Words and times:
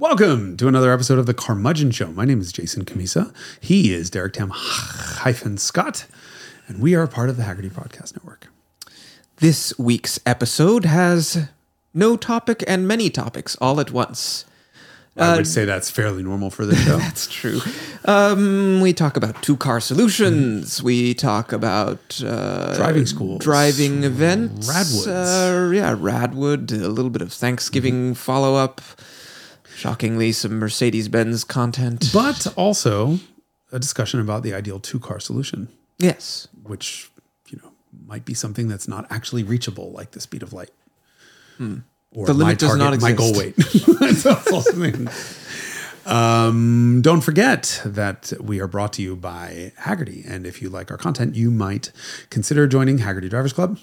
Welcome 0.00 0.56
to 0.56 0.66
another 0.66 0.90
episode 0.94 1.18
of 1.18 1.26
The 1.26 1.34
Carmudgeon 1.34 1.90
Show. 1.90 2.06
My 2.06 2.24
name 2.24 2.40
is 2.40 2.52
Jason 2.52 2.86
Cammisa. 2.86 3.34
He 3.60 3.92
is 3.92 4.08
Derek 4.08 4.32
Tam 4.32 4.50
hyphen 4.50 5.58
Scott, 5.58 6.06
and 6.66 6.80
we 6.80 6.94
are 6.94 7.02
a 7.02 7.06
part 7.06 7.28
of 7.28 7.36
the 7.36 7.42
Hagerty 7.42 7.70
Podcast 7.70 8.16
Network. 8.16 8.46
This 9.40 9.78
week's 9.78 10.18
episode 10.24 10.86
has 10.86 11.48
no 11.92 12.16
topic 12.16 12.64
and 12.66 12.88
many 12.88 13.10
topics 13.10 13.56
all 13.60 13.78
at 13.78 13.90
once. 13.90 14.46
I 15.18 15.36
would 15.36 15.46
say 15.46 15.66
that's 15.66 15.90
fairly 15.90 16.22
normal 16.22 16.48
for 16.48 16.64
this 16.64 16.82
show. 16.82 16.96
That's 16.98 17.26
true. 17.26 17.60
Um, 18.06 18.80
we 18.80 18.94
talk 18.94 19.18
about 19.18 19.42
two 19.42 19.54
car 19.58 19.78
solutions. 19.80 20.82
We 20.82 21.12
talk 21.12 21.52
about 21.52 22.22
uh, 22.24 22.74
Driving 22.74 23.04
schools. 23.04 23.42
driving 23.44 24.04
events. 24.04 24.66
Radwoods. 24.70 25.68
Uh, 25.68 25.72
yeah, 25.72 25.94
Radwood. 25.94 26.72
A 26.72 26.88
little 26.88 27.10
bit 27.10 27.20
of 27.20 27.34
Thanksgiving 27.34 28.14
follow 28.14 28.54
up. 28.54 28.80
Shockingly, 29.80 30.32
some 30.32 30.58
Mercedes 30.58 31.08
Benz 31.08 31.42
content. 31.44 32.10
but 32.12 32.46
also 32.56 33.18
a 33.72 33.78
discussion 33.78 34.20
about 34.20 34.42
the 34.42 34.52
ideal 34.52 34.78
two 34.78 34.98
car 35.00 35.20
solution, 35.20 35.68
yes. 35.98 36.48
which, 36.64 37.10
you 37.48 37.58
know, 37.62 37.72
might 38.06 38.24
be 38.24 38.34
something 38.34 38.68
that's 38.68 38.86
not 38.86 39.06
actually 39.10 39.42
reachable, 39.42 39.90
like 39.92 40.10
the 40.10 40.20
speed 40.20 40.42
of 40.42 40.52
light. 40.52 40.70
Or 42.12 42.26
The 42.26 42.34
limit 42.34 42.58
does 42.58 42.76
not 42.76 42.92
exist. 42.94 43.10
my 43.10 43.16
goal 43.16 43.36
weight. 43.36 43.54
That's 44.00 44.26
also 44.26 44.60
something. 44.62 45.08
Um, 46.06 47.00
don't 47.02 47.20
forget 47.20 47.80
that 47.84 48.32
we 48.40 48.60
are 48.60 48.66
brought 48.66 48.94
to 48.94 49.02
you 49.02 49.14
by 49.14 49.72
Hagerty. 49.80 50.28
And 50.28 50.46
if 50.46 50.60
you 50.62 50.70
like 50.70 50.90
our 50.90 50.96
content, 50.96 51.36
you 51.36 51.50
might 51.50 51.92
consider 52.30 52.66
joining 52.66 52.98
Hagerty 52.98 53.28
Drivers 53.30 53.52
Club, 53.52 53.78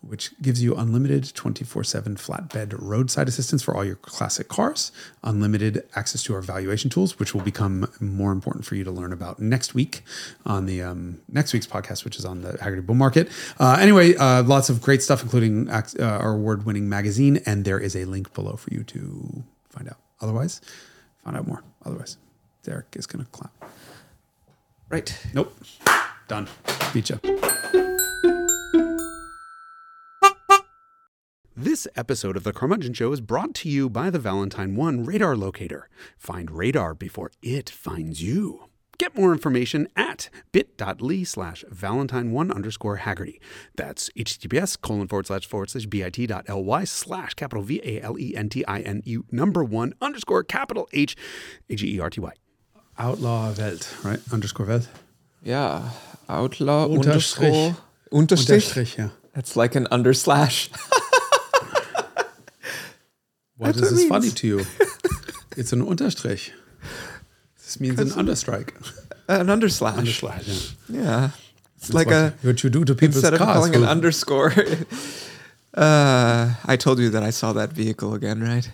which 0.00 0.30
gives 0.40 0.62
you 0.62 0.74
unlimited 0.74 1.34
24 1.34 1.84
7 1.84 2.16
flatbed 2.16 2.74
roadside 2.78 3.28
assistance 3.28 3.62
for 3.62 3.76
all 3.76 3.84
your 3.84 3.96
classic 3.96 4.48
cars, 4.48 4.92
unlimited 5.22 5.84
access 5.94 6.22
to 6.24 6.34
our 6.34 6.42
valuation 6.42 6.90
tools, 6.90 7.18
which 7.18 7.34
will 7.34 7.42
become 7.42 7.90
more 8.00 8.32
important 8.32 8.64
for 8.64 8.74
you 8.74 8.84
to 8.84 8.90
learn 8.90 9.12
about 9.12 9.38
next 9.38 9.74
week 9.74 10.02
on 10.44 10.66
the 10.66 10.82
um, 10.82 11.20
next 11.28 11.52
week's 11.52 11.66
podcast, 11.66 12.04
which 12.04 12.18
is 12.18 12.24
on 12.24 12.42
the 12.42 12.52
Hagerty 12.54 12.84
Bull 12.84 12.94
Market. 12.94 13.28
Uh, 13.58 13.76
anyway, 13.80 14.14
uh, 14.16 14.42
lots 14.42 14.68
of 14.68 14.80
great 14.80 15.02
stuff, 15.02 15.22
including 15.22 15.68
uh, 15.68 15.82
our 16.00 16.32
award 16.32 16.64
winning 16.66 16.88
magazine. 16.88 17.40
And 17.46 17.64
there 17.64 17.78
is 17.78 17.96
a 17.96 18.04
link 18.04 18.32
below 18.34 18.56
for 18.56 18.72
you 18.72 18.84
to 18.84 19.44
find 19.68 19.88
out. 19.88 19.98
Otherwise, 20.20 20.60
find 21.24 21.36
out 21.36 21.46
more. 21.46 21.62
Otherwise, 21.84 22.16
Derek 22.62 22.94
is 22.96 23.06
going 23.06 23.24
to 23.24 23.30
clap. 23.30 23.52
Right. 24.88 25.16
Nope. 25.34 25.56
Done. 26.28 26.48
Beat 26.92 27.10
ya. 27.10 27.16
This 31.58 31.88
episode 31.96 32.36
of 32.36 32.44
The 32.44 32.52
Carmudgeon 32.52 32.92
Show 32.92 33.12
is 33.12 33.22
brought 33.22 33.54
to 33.54 33.68
you 33.70 33.88
by 33.88 34.10
the 34.10 34.18
Valentine 34.18 34.76
One 34.76 35.06
Radar 35.06 35.34
Locator. 35.34 35.88
Find 36.18 36.50
radar 36.50 36.92
before 36.92 37.30
it 37.40 37.70
finds 37.70 38.22
you. 38.22 38.64
Get 38.98 39.16
more 39.16 39.32
information 39.32 39.88
at 39.96 40.28
bit.ly 40.52 41.22
slash 41.22 41.64
valentine 41.70 42.30
one 42.30 42.50
underscore 42.52 42.98
Hagerty. 42.98 43.38
That's 43.74 44.10
https 44.10 44.78
colon 44.78 45.08
forward 45.08 45.28
slash 45.28 45.46
forward 45.46 45.70
slash 45.70 45.86
bit.ly 45.86 46.84
slash 46.84 47.32
capital 47.32 47.62
V 47.62 47.80
A 47.82 48.02
L 48.02 48.18
E 48.18 48.36
N 48.36 48.50
T 48.50 48.62
I 48.66 48.80
N 48.80 49.00
U 49.06 49.24
number 49.30 49.64
one 49.64 49.94
underscore 50.02 50.44
capital 50.44 50.86
H 50.92 51.16
A 51.70 51.74
G 51.74 51.96
E 51.96 52.00
R 52.00 52.10
T 52.10 52.20
Y. 52.20 52.32
Outlaw 52.98 53.54
Welt, 53.56 53.96
right? 54.04 54.20
Underscore 54.30 54.66
Welt. 54.66 54.88
Yeah. 55.42 55.88
Outlaw 56.28 56.88
Unterstrich. 56.88 57.46
underscore. 57.46 57.76
Unterstrich. 58.12 58.72
Unterstrich, 58.74 58.98
yeah. 58.98 59.08
That's 59.34 59.56
like 59.56 59.74
an 59.74 59.86
underslash. 59.90 60.68
Why 63.56 63.68
That's 63.68 63.78
is 63.78 63.92
what 63.92 63.96
this 63.96 64.08
funny 64.08 64.30
to 64.30 64.46
you? 64.46 64.64
It's 65.56 65.72
an 65.72 65.86
Unterstrich. 65.86 66.50
This 67.56 67.80
means 67.80 67.98
an 67.98 68.08
understrike. 68.08 68.74
an 69.28 69.46
underslash. 69.46 69.94
Underslash, 69.94 70.74
yeah. 70.86 71.02
Yeah. 71.02 71.30
It's 71.78 71.94
like 71.94 72.08
what, 72.08 72.14
a 72.14 72.34
what 72.42 72.62
you 72.62 72.68
do 72.68 72.84
to 72.84 72.94
people's 72.94 73.16
instead 73.16 73.32
of 73.32 73.38
cars. 73.38 73.54
calling 73.54 73.74
an 73.74 73.84
underscore. 73.84 74.52
uh, 75.74 76.54
I 76.64 76.76
told 76.76 76.98
you 76.98 77.08
that 77.08 77.22
I 77.22 77.30
saw 77.30 77.54
that 77.54 77.72
vehicle 77.72 78.12
again, 78.12 78.42
right? 78.42 78.70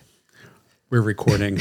we're 0.89 1.01
recording, 1.01 1.53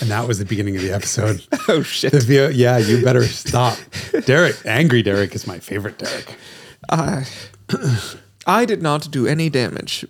and 0.00 0.10
that 0.10 0.26
was 0.26 0.38
the 0.38 0.46
beginning 0.46 0.76
of 0.76 0.82
the 0.82 0.90
episode. 0.90 1.44
Oh 1.68 1.82
shit! 1.82 2.12
The 2.12 2.20
via- 2.20 2.50
yeah, 2.52 2.78
you 2.78 3.04
better 3.04 3.24
stop. 3.24 3.76
Derek, 4.24 4.56
angry 4.64 5.02
Derek 5.02 5.34
is 5.34 5.46
my 5.46 5.58
favorite 5.58 5.98
Derek. 5.98 6.38
I 6.88 7.26
did 8.64 8.80
not 8.80 9.10
do 9.10 9.26
any 9.26 9.50
damage 9.50 10.06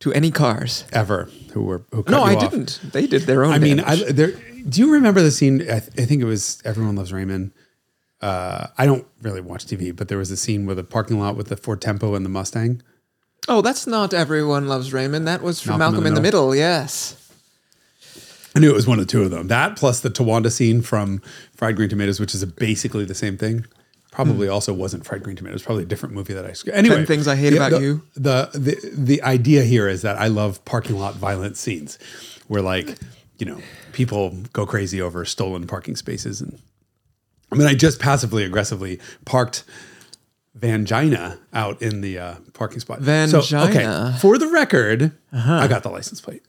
to 0.00 0.12
any 0.12 0.30
cars. 0.30 0.84
Ever 0.92 1.28
who 1.52 1.62
were 1.62 1.82
who 1.92 2.02
cut 2.02 2.10
No, 2.12 2.22
I 2.22 2.34
off. 2.34 2.50
didn't. 2.50 2.80
They 2.92 3.06
did 3.06 3.22
their 3.22 3.44
own. 3.44 3.52
I 3.52 3.58
mean, 3.58 3.80
I, 3.80 3.96
there. 4.10 4.32
Do 4.68 4.80
you 4.80 4.92
remember 4.92 5.22
the 5.22 5.30
scene? 5.30 5.62
I, 5.62 5.80
th- 5.80 5.92
I 5.98 6.04
think 6.04 6.20
it 6.22 6.26
was 6.26 6.60
Everyone 6.64 6.94
Loves 6.96 7.12
Raymond. 7.12 7.52
Uh, 8.20 8.66
I 8.76 8.84
don't 8.86 9.06
really 9.22 9.40
watch 9.40 9.64
TV, 9.66 9.94
but 9.94 10.08
there 10.08 10.18
was 10.18 10.30
a 10.30 10.36
scene 10.36 10.66
with 10.66 10.78
a 10.78 10.84
parking 10.84 11.18
lot 11.20 11.36
with 11.36 11.48
the 11.48 11.56
Ford 11.56 11.80
Tempo 11.80 12.14
and 12.14 12.24
the 12.24 12.28
Mustang. 12.30 12.82
oh, 13.48 13.62
that's 13.62 13.86
not 13.86 14.12
everyone 14.12 14.66
loves 14.68 14.92
Raymond. 14.92 15.26
That 15.28 15.40
was 15.42 15.60
from 15.60 15.78
Malcolm 15.78 15.94
Malcolm, 15.94 16.06
in 16.06 16.08
in 16.08 16.14
the 16.14 16.20
the 16.20 16.22
Middle. 16.22 16.54
Yes. 16.54 17.14
I 18.56 18.60
knew 18.60 18.70
it 18.70 18.74
was 18.74 18.88
one 18.88 18.98
of 18.98 19.06
the 19.06 19.10
two 19.12 19.22
of 19.22 19.30
them. 19.30 19.46
That 19.48 19.76
plus 19.76 20.00
the 20.00 20.10
Tawanda 20.10 20.50
scene 20.50 20.82
from 20.82 21.22
Fried 21.54 21.76
Green 21.76 21.88
Tomatoes, 21.88 22.18
which 22.18 22.34
is 22.34 22.44
basically 22.44 23.04
the 23.04 23.14
same 23.14 23.36
thing. 23.38 23.64
Probably 24.10 24.48
also 24.48 24.72
wasn't 24.72 25.04
Fried 25.04 25.22
Green 25.22 25.36
Tomatoes. 25.36 25.62
Probably 25.62 25.82
a 25.84 25.86
different 25.86 26.14
movie 26.14 26.32
that 26.34 26.44
I. 26.44 26.54
Anyway, 26.72 27.00
Hmm. 27.00 27.04
Things 27.04 27.28
I 27.28 27.36
Hate 27.36 27.52
About 27.52 27.72
the, 27.72 27.80
You. 27.80 28.02
The, 28.14 28.50
the 28.54 28.90
the 28.94 29.22
idea 29.22 29.62
here 29.64 29.86
is 29.88 30.02
that 30.02 30.16
I 30.18 30.28
love 30.28 30.64
parking 30.64 30.98
lot 30.98 31.14
violent 31.14 31.56
scenes, 31.56 31.98
where 32.48 32.62
like 32.62 32.96
you 33.38 33.46
know 33.46 33.58
people 33.92 34.34
go 34.52 34.64
crazy 34.66 35.00
over 35.00 35.24
stolen 35.24 35.66
parking 35.66 35.94
spaces, 35.94 36.40
and 36.40 36.58
I 37.52 37.56
mean 37.56 37.66
I 37.68 37.74
just 37.74 38.00
passively 38.00 38.44
aggressively 38.44 38.98
parked. 39.24 39.64
Vangina 40.58 41.38
out 41.52 41.80
in 41.80 42.00
the 42.00 42.18
uh, 42.18 42.34
parking 42.52 42.80
spot. 42.80 42.98
So, 43.02 43.38
okay, 43.38 43.84
Vangina. 43.84 44.18
for 44.18 44.38
the 44.38 44.48
record, 44.48 45.12
I 45.32 45.68
got 45.68 45.84
the 45.84 45.88
license 45.90 46.20
plate. 46.20 46.42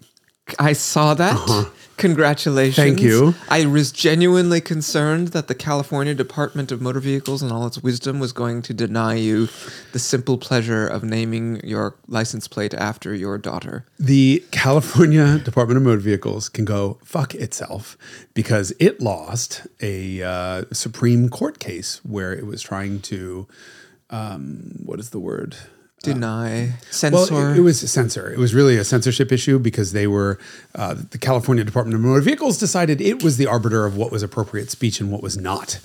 I 0.58 0.74
saw 0.74 1.14
that. 1.16 1.70
Congratulations. 1.98 2.80
Uh-huh. 2.80 2.88
Thank 2.88 3.02
you. 3.02 3.36
I 3.50 3.66
was 3.66 3.92
genuinely 3.92 4.62
concerned 4.62 5.30
that 5.30 5.50
the 5.50 5.56
California 5.56 6.14
Department 6.16 6.72
of 6.72 6.82
Motor 6.82 7.02
Vehicles, 7.02 7.42
and 7.42 7.52
all 7.52 7.68
its 7.68 7.84
wisdom, 7.84 8.20
was 8.20 8.32
going 8.32 8.62
to 8.62 8.74
deny 8.74 9.16
you 9.16 9.50
the 9.92 10.00
simple 10.00 10.38
pleasure 10.38 10.88
of 10.88 11.04
naming 11.04 11.60
your 11.62 11.96
license 12.08 12.48
plate 12.48 12.74
after 12.74 13.14
your 13.14 13.38
daughter. 13.38 13.86
the 14.00 14.42
California 14.52 15.40
Department 15.40 15.76
of 15.76 15.84
Motor 15.84 16.00
Vehicles 16.00 16.48
can 16.48 16.64
go 16.64 17.00
fuck 17.04 17.36
itself 17.36 17.98
because 18.34 18.72
it 18.80 19.02
lost 19.02 19.68
a 19.81 20.24
uh, 20.24 20.64
Supreme 20.72 21.28
Court 21.28 21.60
case 21.60 22.00
where 22.06 22.31
it 22.31 22.46
was 22.46 22.62
trying 22.62 23.02
to, 23.02 23.46
um, 24.10 24.80
what 24.86 25.02
is 25.02 25.10
the 25.10 25.20
word? 25.20 25.58
Deny. 26.04 26.64
Uh, 26.64 26.68
Well, 27.12 27.26
Censor. 27.26 27.52
it, 27.52 27.58
it 27.58 27.62
was 27.62 27.92
censor. 27.92 28.32
It 28.32 28.38
was 28.38 28.54
really 28.54 28.78
a 28.78 28.84
censorship 28.84 29.32
issue 29.32 29.60
because 29.60 29.92
they 29.92 30.08
were, 30.08 30.40
uh, 30.76 30.96
the 31.12 31.18
California 31.18 31.64
Department 31.64 31.96
of 31.96 32.02
Motor 32.02 32.22
Vehicles 32.22 32.58
decided 32.58 33.02
it 33.02 33.22
was 33.24 33.38
the 33.38 33.48
arbiter 33.48 33.86
of 33.86 33.98
what 33.98 34.12
was 34.12 34.24
appropriate 34.24 34.72
speech 34.72 35.00
and 35.02 35.12
what 35.12 35.22
was 35.22 35.38
not. 35.38 35.80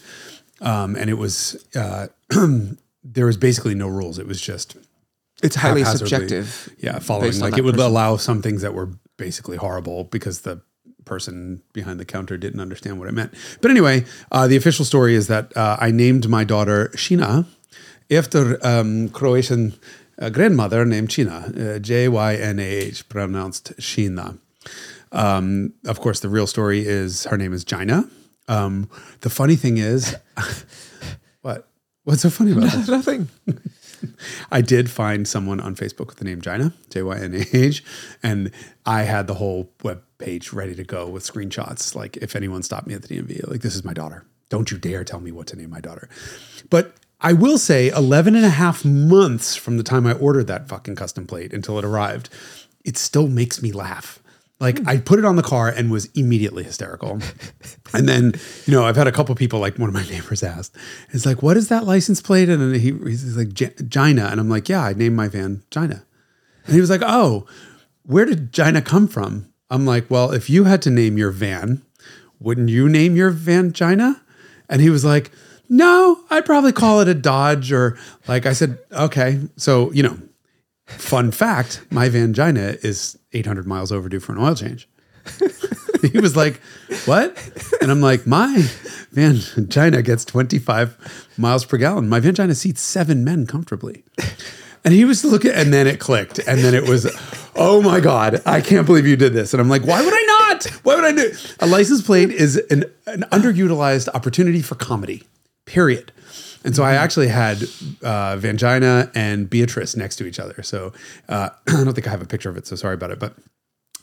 Um, 0.61 0.95
and 0.97 1.11
it 1.11 1.19
was, 1.19 1.65
uh, 1.75 2.07
there 3.05 3.27
was 3.27 3.37
basically 3.37 3.75
no 3.75 3.89
rules. 3.89 4.19
It 4.19 4.27
was 4.27 4.41
just, 4.41 4.77
it's 5.43 5.57
highly 5.57 5.85
subjective. 5.85 6.73
Yeah, 6.79 7.01
following 7.01 7.39
like 7.41 7.59
it 7.59 7.65
would 7.65 7.75
person. 7.75 7.91
allow 7.91 8.17
some 8.17 8.41
things 8.41 8.63
that 8.63 8.73
were 8.73 8.91
basically 9.17 9.57
horrible 9.57 10.05
because 10.05 10.43
the 10.43 10.61
person 11.05 11.61
behind 11.73 12.01
the 12.01 12.05
counter 12.05 12.37
didn't 12.39 12.61
understand 12.61 12.99
what 12.99 13.09
it 13.09 13.13
meant. 13.13 13.35
But 13.61 13.71
anyway, 13.71 14.05
uh, 14.33 14.47
the 14.47 14.57
official 14.57 14.85
story 14.85 15.15
is 15.15 15.27
that 15.27 15.55
uh, 15.57 15.77
I 15.81 15.91
named 15.91 16.29
my 16.29 16.45
daughter 16.45 16.89
sheena 16.95 17.45
after 18.11 18.65
um, 18.67 19.09
Croatian 19.11 19.75
uh, 20.19 20.31
grandmother 20.31 20.85
named 20.85 21.11
China, 21.11 21.53
uh, 21.57 21.79
J 21.79 22.09
Y 22.09 22.35
N 22.35 22.59
A 22.59 22.63
H, 22.63 23.09
pronounced 23.09 23.77
Shina. 23.79 24.39
Um, 25.13 25.75
of 25.87 26.01
course, 26.01 26.21
the 26.21 26.29
real 26.29 26.47
story 26.47 26.87
is 26.87 27.25
her 27.25 27.37
name 27.37 27.53
is 27.53 27.65
Jina. 27.65 28.09
Um, 28.49 28.91
the 29.21 29.31
funny 29.31 29.57
thing 29.57 29.79
is, 29.79 30.17
what? 31.43 31.69
What's 32.05 32.23
so 32.23 32.31
funny 32.31 32.53
about 32.53 32.71
that? 32.73 32.89
Nothing. 32.89 33.29
I 34.53 34.61
did 34.61 34.91
find 34.91 35.27
someone 35.27 35.61
on 35.61 35.75
Facebook 35.75 36.09
with 36.09 36.17
the 36.17 36.25
name 36.25 36.41
Jina, 36.41 36.75
J 36.91 37.03
Y 37.03 37.17
N 37.17 37.35
A 37.35 37.57
H, 37.57 37.85
and 38.23 38.51
I 38.85 39.03
had 39.03 39.27
the 39.27 39.35
whole 39.35 39.71
web 39.83 40.03
page 40.19 40.53
ready 40.53 40.75
to 40.75 40.85
go 40.85 41.09
with 41.09 41.25
screenshots. 41.25 41.95
Like, 41.95 42.17
if 42.19 42.37
anyone 42.37 42.63
stopped 42.63 42.87
me 42.87 42.95
at 42.95 43.03
the 43.03 43.09
DMV, 43.09 43.49
like, 43.49 43.63
this 43.63 43.75
is 43.75 43.85
my 43.85 43.93
daughter. 43.93 44.25
Don't 44.51 44.71
you 44.71 44.79
dare 44.79 45.05
tell 45.05 45.21
me 45.21 45.33
what 45.33 45.47
to 45.49 45.57
name 45.57 45.71
my 45.71 45.81
daughter. 45.81 46.09
But 46.71 46.95
I 47.21 47.33
will 47.33 47.59
say 47.59 47.89
11 47.89 48.37
and 48.37 48.45
a 48.45 48.51
half 48.51 48.85
months 48.85 49.57
from 49.57 49.77
the 49.77 49.83
time 49.83 50.07
I 50.07 50.13
ordered 50.13 50.47
that 50.49 50.69
fucking 50.69 50.97
custom 50.97 51.27
plate 51.27 51.53
until 51.53 51.79
it 51.79 51.85
arrived, 51.85 52.29
it 52.85 52.97
still 52.97 53.29
makes 53.29 53.63
me 53.63 53.73
laugh. 53.73 54.21
Like 54.61 54.79
hmm. 54.79 54.89
I 54.89 54.99
put 54.99 55.19
it 55.19 55.25
on 55.25 55.37
the 55.37 55.43
car 55.43 55.69
and 55.69 55.91
was 55.91 56.07
immediately 56.15 56.65
hysterical. 56.65 57.21
and 57.95 58.09
then, 58.09 58.35
you 58.67 58.73
know, 58.73 58.85
I've 58.85 58.97
had 58.97 59.07
a 59.07 59.13
couple 59.13 59.35
people, 59.35 59.59
like 59.61 59.79
one 59.79 59.89
of 59.89 59.95
my 59.95 60.05
neighbors 60.11 60.43
asked, 60.43 60.77
it's 61.11 61.27
like, 61.27 61.43
what 61.43 61.57
is 61.57 61.69
that 61.69 61.85
license 61.85 62.21
plate? 62.21 62.49
And 62.49 62.61
then 62.61 62.81
he, 62.81 62.93
he's 63.09 63.37
like, 63.37 63.53
"Gi- 63.53 63.85
Gina. 63.89 64.27
And 64.27 64.41
I'm 64.41 64.49
like, 64.49 64.69
yeah, 64.69 64.85
I 64.85 64.93
named 64.93 65.17
my 65.17 65.29
van 65.29 65.63
Gina. 65.71 66.05
And 66.67 66.75
he 66.75 66.81
was 66.81 66.91
like, 66.91 67.03
oh, 67.05 67.47
where 68.05 68.25
did 68.25 68.53
Gina 68.53 68.83
come 68.83 69.09
from? 69.09 69.53
I'm 69.71 69.87
like, 69.87 70.11
well, 70.11 70.31
if 70.31 70.49
you 70.49 70.65
had 70.65 70.83
to 70.83 70.91
name 70.91 71.19
your 71.19 71.31
van, 71.31 71.83
wouldn't 72.39 72.69
you 72.69 72.89
name 72.89 73.17
your 73.17 73.33
vangina? 73.33 74.21
And 74.69 74.81
he 74.81 74.91
was 74.91 75.05
like, 75.05 75.31
no, 75.69 76.21
I'd 76.31 76.45
probably 76.45 76.73
call 76.73 77.01
it 77.01 77.09
a 77.09 77.15
Dodge 77.15 77.73
or 77.73 77.99
like 78.29 78.47
I 78.47 78.53
said, 78.53 78.79
okay. 78.93 79.41
So, 79.57 79.91
you 79.93 80.03
know, 80.03 80.19
fun 80.87 81.31
fact, 81.31 81.85
my 81.91 82.09
vangina 82.09 82.83
is 82.85 83.19
800 83.33 83.67
miles 83.67 83.91
overdue 83.93 84.21
for 84.21 84.33
an 84.33 84.39
oil 84.39 84.55
change. 84.55 84.89
he 86.03 86.19
was 86.19 86.37
like, 86.37 86.61
what? 87.07 87.37
And 87.81 87.91
I'm 87.91 88.01
like, 88.01 88.27
my 88.27 88.55
vangina 89.15 90.05
gets 90.05 90.25
25 90.25 91.33
miles 91.37 91.65
per 91.65 91.77
gallon. 91.79 92.09
My 92.09 92.21
vangina 92.21 92.55
seats 92.55 92.83
seven 92.83 93.25
men 93.25 93.47
comfortably. 93.47 94.05
And 94.85 94.93
he 94.93 95.07
was 95.07 95.25
looking, 95.25 95.51
and 95.51 95.73
then 95.73 95.87
it 95.87 95.99
clicked. 95.99 96.39
And 96.47 96.61
then 96.61 96.75
it 96.75 96.87
was, 96.87 97.11
oh 97.57 97.81
my 97.81 98.01
God, 98.01 98.43
I 98.45 98.61
can't 98.61 98.87
believe 98.87 99.07
you 99.07 99.17
did 99.17 99.33
this. 99.33 99.55
And 99.55 99.61
I'm 99.63 99.71
like, 99.71 99.87
why 99.87 100.05
would 100.05 100.13
I 100.13 100.49
not? 100.51 100.65
Why 100.83 100.97
would 100.97 101.05
I 101.05 101.13
do 101.13 101.33
A 101.61 101.67
license 101.67 102.03
plate 102.03 102.31
is 102.31 102.57
an, 102.71 102.85
an 103.07 103.25
underutilized 103.33 104.09
opportunity 104.15 104.61
for 104.61 104.75
comedy, 104.75 105.23
period. 105.67 106.13
And 106.65 106.75
so 106.75 106.83
I 106.83 106.95
actually 106.95 107.29
had 107.29 107.63
uh, 108.03 108.37
Vangina 108.37 109.11
and 109.15 109.49
Beatrice 109.51 109.97
next 109.97 110.17
to 110.17 110.27
each 110.27 110.41
other. 110.41 110.63
So 110.63 110.93
uh, 111.29 111.51
I 111.69 111.85
don't 111.85 111.95
think 111.95 112.07
I 112.07 112.11
have 112.11 112.23
a 112.23 112.27
picture 112.27 112.49
of 112.51 112.57
it, 112.57 112.67
so 112.67 112.77
sorry 112.77 112.95
about 112.95 113.11
it. 113.11 113.19
But 113.19 113.35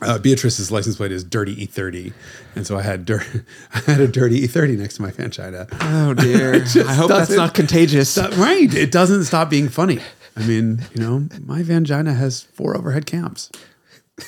uh, 0.02 0.18
Beatrice's 0.20 0.72
license 0.72 0.96
plate 0.96 1.12
is 1.12 1.24
Dirty 1.24 1.56
E30, 1.68 2.12
and 2.56 2.66
so 2.66 2.78
I 2.78 2.82
had 2.82 3.06
dir- 3.06 3.46
I 3.74 3.80
had 3.82 4.00
a 4.02 4.08
Dirty 4.08 4.42
E30 4.48 4.78
next 4.78 4.96
to 4.96 5.02
my 5.04 5.12
Vangina. 5.12 5.68
Oh 5.82 6.14
dear. 6.14 6.56
I 6.88 6.94
hope 6.94 7.10
that's 7.10 7.30
doesn't- 7.36 7.54
contagious. 7.54 8.16
That- 8.16 8.36
right. 8.38 8.74
It 8.74 8.92
doesn't 8.92 9.26
stop 9.26 9.50
being 9.50 9.70
funny. 9.70 10.00
I 10.38 10.46
mean, 10.48 10.82
you 10.96 11.02
know, 11.02 11.28
my 11.46 11.62
Vangina 11.62 12.16
has 12.16 12.42
four 12.42 12.76
overhead 12.78 13.06
cams. 13.06 13.52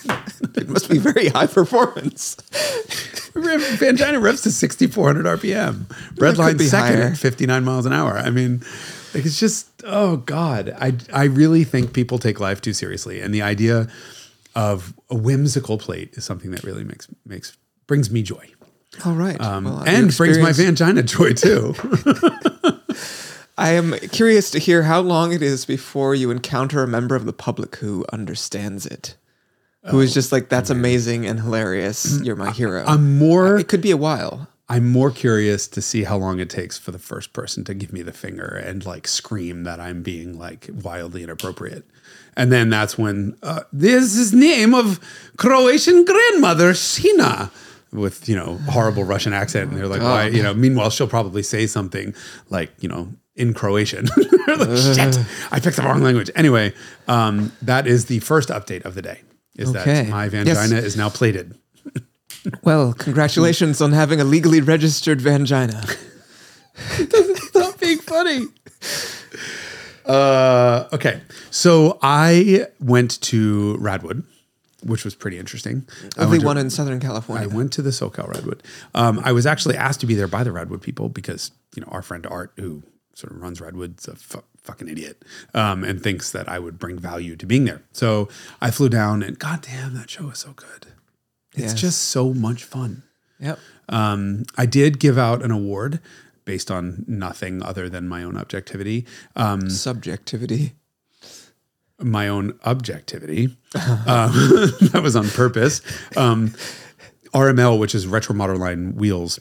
it 0.56 0.70
must 0.70 0.90
be 0.90 0.98
very 0.98 1.28
high 1.30 1.48
performance. 1.48 2.36
Vangina 3.34 4.22
revs 4.22 4.42
to 4.44 4.52
6,400 4.52 5.26
RPM. 5.26 5.90
could 5.90 6.18
Breadline 6.18 6.62
second 6.62 6.98
higher. 6.98 7.12
at 7.12 7.18
59 7.18 7.64
miles 7.64 7.86
an 7.86 7.94
hour. 7.94 8.18
I 8.18 8.30
mean, 8.30 8.62
like 9.14 9.26
it's 9.26 9.40
just, 9.40 9.68
oh 9.86 10.18
God. 10.18 10.76
I, 10.80 10.94
I 11.12 11.26
really 11.26 11.64
think 11.64 11.94
people 11.94 12.20
take 12.20 12.40
life 12.40 12.62
too 12.62 12.74
seriously. 12.74 13.22
And 13.22 13.34
the 13.34 13.42
idea 13.42 13.88
of 14.56 14.94
a 15.10 15.16
whimsical 15.16 15.78
plate 15.78 16.14
is 16.14 16.26
something 16.26 16.52
that 16.52 16.64
really 16.64 16.84
makes, 16.84 17.08
makes, 17.26 17.58
brings 17.88 18.12
me 18.12 18.22
joy. 18.22 18.50
All 19.06 19.14
right. 19.14 19.40
Um, 19.42 19.66
Well, 19.66 19.84
and 19.86 20.16
brings 20.16 20.38
my 20.38 20.52
Vangina 20.52 21.04
joy 21.04 21.34
too. 21.34 21.74
I 23.58 23.72
am 23.72 23.94
curious 24.10 24.50
to 24.52 24.60
hear 24.60 24.84
how 24.84 25.00
long 25.02 25.32
it 25.32 25.42
is 25.42 25.66
before 25.66 26.16
you 26.16 26.32
encounter 26.32 26.82
a 26.82 26.88
member 26.88 27.16
of 27.16 27.26
the 27.26 27.34
public 27.34 27.76
who 27.78 28.06
understands 28.12 28.86
it. 28.86 29.16
Who 29.90 30.00
is 30.00 30.14
just 30.14 30.32
like, 30.32 30.50
that's 30.50 30.70
amazing 30.70 31.26
and 31.26 31.40
hilarious. 31.40 32.22
You're 32.22 32.38
my 32.38 32.52
hero. 32.52 32.86
I'm 32.88 33.18
more 33.18 33.58
it 33.58 33.68
could 33.68 33.82
be 33.82 33.92
a 33.92 33.98
while. 33.98 34.48
I'm 34.70 34.90
more 34.90 35.12
curious 35.12 35.68
to 35.68 35.82
see 35.82 36.06
how 36.06 36.18
long 36.18 36.40
it 36.40 36.50
takes 36.50 36.78
for 36.78 36.92
the 36.92 37.00
first 37.00 37.34
person 37.34 37.66
to 37.66 37.74
give 37.74 37.92
me 37.92 38.02
the 38.02 38.14
finger 38.14 38.46
and 38.46 38.86
like 38.86 39.08
scream 39.08 39.66
that 39.66 39.80
I'm 39.80 40.02
being 40.02 40.40
like 40.40 40.70
wildly 40.82 41.22
inappropriate. 41.22 41.86
And 42.36 42.52
then 42.52 42.70
that's 42.70 42.98
when 42.98 43.38
uh, 43.44 43.62
this 43.74 44.16
is 44.16 44.34
name 44.34 44.74
of 44.74 45.00
Croatian 45.38 46.06
grandmother 46.06 46.74
Sina 46.74 47.52
with 47.92 48.28
you 48.28 48.36
know 48.36 48.58
horrible 48.70 49.04
Russian 49.04 49.34
accent, 49.34 49.70
and 49.70 49.78
they're 49.78 49.88
like, 49.88 50.02
why? 50.02 50.28
You 50.28 50.42
know. 50.42 50.54
Meanwhile, 50.54 50.90
she'll 50.90 51.08
probably 51.08 51.44
say 51.44 51.68
something 51.68 52.16
like 52.50 52.72
you 52.80 52.90
know 52.90 53.14
in 53.36 53.54
Croatian. 53.54 54.06
like, 54.48 54.78
Shit, 54.78 55.20
I 55.52 55.60
picked 55.60 55.78
the 55.78 55.84
wrong 55.84 56.02
language. 56.02 56.32
Anyway, 56.36 56.74
um, 57.08 57.52
that 57.62 57.86
is 57.86 58.06
the 58.06 58.20
first 58.20 58.50
update 58.50 58.86
of 58.86 58.96
the 58.96 59.02
day. 59.02 59.22
Is 59.58 59.70
Okay. 59.70 60.04
that 60.04 60.10
my 60.10 60.26
Yes. 60.28 60.72
is 60.72 60.96
now 60.98 61.10
plated? 61.10 61.56
Well, 62.64 62.94
congratulations 62.94 63.80
on 63.82 63.92
having 63.94 64.20
a 64.20 64.24
legally 64.24 64.60
registered 64.62 65.20
vangina. 65.20 65.82
Stop 67.50 67.80
being 67.80 68.00
funny. 68.00 68.48
Uh, 70.06 70.88
okay, 70.92 71.22
so 71.50 71.98
I 72.02 72.66
went 72.82 73.22
to 73.22 73.78
Radwood, 73.80 74.24
which 74.84 75.06
was 75.06 75.16
pretty 75.16 75.38
interesting. 75.38 75.88
Only 76.18 76.40
to- 76.40 76.46
one 76.46 76.58
in 76.58 76.70
Southern 76.70 77.00
California. 77.00 77.44
I 77.44 77.48
went 77.54 77.72
to 77.74 77.82
the 77.82 77.92
SoCal 77.92 78.30
Radwood. 78.30 78.60
Um, 78.94 79.22
I 79.24 79.32
was 79.32 79.46
actually 79.46 79.78
asked 79.78 80.02
to 80.02 80.06
be 80.06 80.16
there 80.16 80.28
by 80.28 80.44
the 80.44 80.50
Radwood 80.50 80.82
people 80.82 81.08
because 81.08 81.52
you 81.76 81.82
know 81.82 81.88
our 81.92 82.02
friend 82.02 82.26
Art, 82.28 82.52
who 82.58 82.84
sort 83.14 83.32
of 83.32 83.42
runs 83.42 83.62
Radwood's 83.62 84.08
a 84.10 84.16
fu- 84.16 84.44
fucking 84.64 84.88
idiot 84.88 85.24
um, 85.54 85.84
and 85.84 86.02
thinks 86.02 86.32
that 86.32 86.48
I 86.48 86.60
would 86.60 86.80
bring 86.80 86.98
value 86.98 87.36
to 87.36 87.46
being 87.46 87.66
there. 87.66 87.82
So 87.92 88.30
I 88.62 88.72
flew 88.72 88.90
down, 88.90 89.22
and 89.24 89.38
goddamn, 89.38 89.94
that 89.96 90.10
show 90.10 90.30
is 90.30 90.40
so 90.40 90.52
good. 90.54 90.88
It's 91.54 91.74
Yes. 91.74 91.82
just 91.82 92.02
so 92.06 92.34
much 92.34 92.64
fun. 92.64 93.04
Yep. 93.40 93.60
Um, 93.90 94.46
I 94.58 94.66
did 94.66 95.00
give 95.00 95.18
out 95.18 95.44
an 95.44 95.52
award 95.52 96.00
based 96.46 96.72
on 96.72 97.04
nothing 97.08 97.62
other 97.62 97.90
than 97.90 98.08
my 98.08 98.24
own 98.24 98.38
objectivity, 98.38 99.06
um, 99.36 99.70
Subjectivity. 99.70 100.74
my 102.00 102.28
own 102.28 102.58
objectivity. 102.66 103.56
um, 103.76 104.32
that 104.92 105.02
was 105.04 105.16
on 105.16 105.30
purpose. 105.30 105.82
Um, 106.18 106.54
RML, 107.34 107.80
which 107.80 107.96
is 107.96 108.06
Retro 108.08 108.36
Modern 108.36 108.60
Line 108.60 108.96
Wheels, 108.96 109.40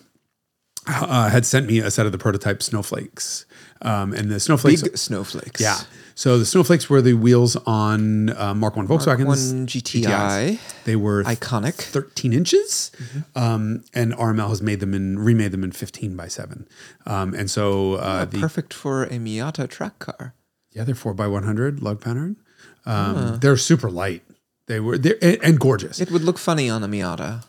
uh, 0.86 1.28
had 1.28 1.44
sent 1.46 1.66
me 1.66 1.78
a 1.78 1.90
set 1.90 2.06
of 2.06 2.12
the 2.12 2.18
prototype 2.18 2.62
snowflakes, 2.62 3.44
um, 3.82 4.12
and 4.12 4.30
the 4.30 4.40
snowflakes. 4.40 4.82
Big 4.82 4.96
snowflakes. 4.96 5.60
yeah. 5.60 5.78
So 6.14 6.38
the 6.38 6.44
snowflakes 6.44 6.90
were 6.90 7.00
the 7.00 7.14
wheels 7.14 7.56
on 7.66 8.30
uh, 8.36 8.52
Mark 8.54 8.76
One 8.76 8.86
Volkswagens. 8.86 9.26
One 9.26 9.66
GTI. 9.66 10.58
They 10.84 10.94
were 10.96 11.22
Iconic. 11.24 11.74
13 11.74 12.32
inches, 12.34 12.90
um, 13.34 13.82
and 13.94 14.12
RML 14.14 14.48
has 14.50 14.60
made 14.60 14.80
them 14.80 14.92
and 14.94 15.18
remade 15.24 15.52
them 15.52 15.64
in 15.64 15.72
15 15.72 16.14
by 16.14 16.28
7. 16.28 16.68
Um, 17.06 17.32
and 17.34 17.50
so 17.50 17.94
uh, 17.94 18.26
the 18.26 18.38
Perfect 18.40 18.74
for 18.74 19.04
a 19.04 19.16
Miata 19.18 19.68
track 19.68 19.98
car. 20.00 20.34
yeah, 20.72 20.84
they're 20.84 20.94
4 20.94 21.14
by 21.14 21.26
100 21.26 21.82
lug 21.82 22.00
pattern. 22.00 22.36
Um, 22.84 23.16
Ah. 23.16 23.38
They're 23.40 23.56
super 23.56 23.90
light. 23.90 24.22
They 24.66 24.80
were 24.80 24.98
they're 24.98 25.16
and, 25.22 25.38
and 25.42 25.58
gorgeous. 25.60 25.98
It 26.00 26.10
would 26.10 26.22
look 26.22 26.38
funny 26.38 26.68
on 26.68 26.82
a 26.84 26.88
Miata. 26.88 27.44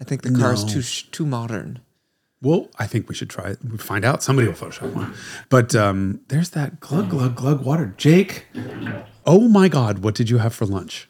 I 0.00 0.04
think 0.04 0.22
the 0.22 0.30
car 0.32 0.52
is 0.54 0.64
too 0.64 0.82
too 1.10 1.26
modern. 1.26 1.80
Well, 2.44 2.68
I 2.78 2.86
think 2.86 3.08
we 3.08 3.14
should 3.14 3.30
try 3.30 3.48
it. 3.50 3.58
We'll 3.64 3.78
find 3.78 4.04
out. 4.04 4.22
Somebody 4.22 4.46
will 4.46 4.54
Photoshop 4.54 4.94
one. 4.94 5.14
But 5.48 5.74
um, 5.74 6.20
there's 6.28 6.50
that 6.50 6.78
glug 6.78 7.10
glug 7.10 7.34
glug 7.34 7.64
water. 7.64 7.94
Jake, 7.96 8.46
oh 9.26 9.48
my 9.48 9.68
God, 9.68 10.00
what 10.00 10.14
did 10.14 10.28
you 10.28 10.38
have 10.38 10.54
for 10.54 10.66
lunch? 10.66 11.08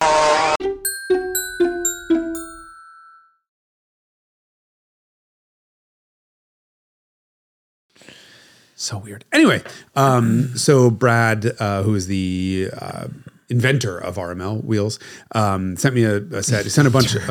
So 8.77 8.99
weird. 8.99 9.25
Anyway, 9.33 9.63
um, 9.97 10.57
so 10.57 10.91
Brad, 10.91 11.53
uh, 11.59 11.83
who 11.83 11.95
is 11.95 12.07
the 12.07 12.69
uh, 12.79 13.09
inventor 13.55 13.99
of 13.99 14.17
RML 14.17 14.65
wheels, 14.65 14.99
um, 15.33 15.77
sent 15.77 15.95
me 15.95 16.05
a, 16.05 16.17
a 16.17 16.43
set. 16.43 16.65
He 16.65 16.71
sent 16.71 16.89
a 16.89 16.91
bunch 16.91 17.15
of 17.15 17.23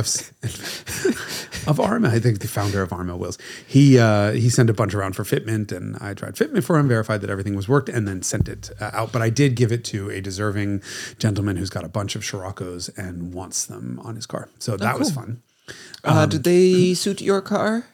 of 1.68 1.78
RML. 1.78 2.08
I 2.08 2.20
think 2.20 2.40
the 2.40 2.48
founder 2.48 2.82
of 2.82 2.90
RML 2.90 3.18
wheels. 3.18 3.38
He 3.68 4.00
uh, 4.00 4.32
he 4.32 4.50
sent 4.50 4.70
a 4.70 4.74
bunch 4.74 4.94
around 4.94 5.14
for 5.14 5.24
fitment, 5.24 5.72
and 5.72 5.98
I 6.00 6.14
tried 6.14 6.36
fitment 6.36 6.64
for 6.64 6.78
him, 6.80 6.88
verified 6.88 7.22
that 7.22 7.30
everything 7.30 7.56
was 7.56 7.68
worked, 7.68 7.90
and 7.90 8.08
then 8.08 8.22
sent 8.22 8.48
it 8.48 8.72
uh, 8.80 8.92
out. 8.94 9.12
But 9.12 9.22
I 9.22 9.30
did 9.30 9.56
give 9.56 9.72
it 9.72 9.84
to 9.86 10.10
a 10.10 10.22
deserving 10.22 10.82
gentleman 11.20 11.58
who's 11.58 11.70
got 11.70 11.84
a 11.84 11.90
bunch 11.90 12.16
of 12.16 12.24
Scirocco's 12.24 12.90
and 12.90 13.34
wants 13.34 13.66
them 13.66 14.00
on 14.04 14.16
his 14.16 14.26
car. 14.26 14.50
So 14.60 14.78
that 14.78 14.98
was 14.98 15.12
fun. 15.12 15.42
Uh, 16.04 16.26
did 16.26 16.44
they 16.44 16.94
suit 16.94 17.22
your 17.22 17.42
car? 17.42 17.86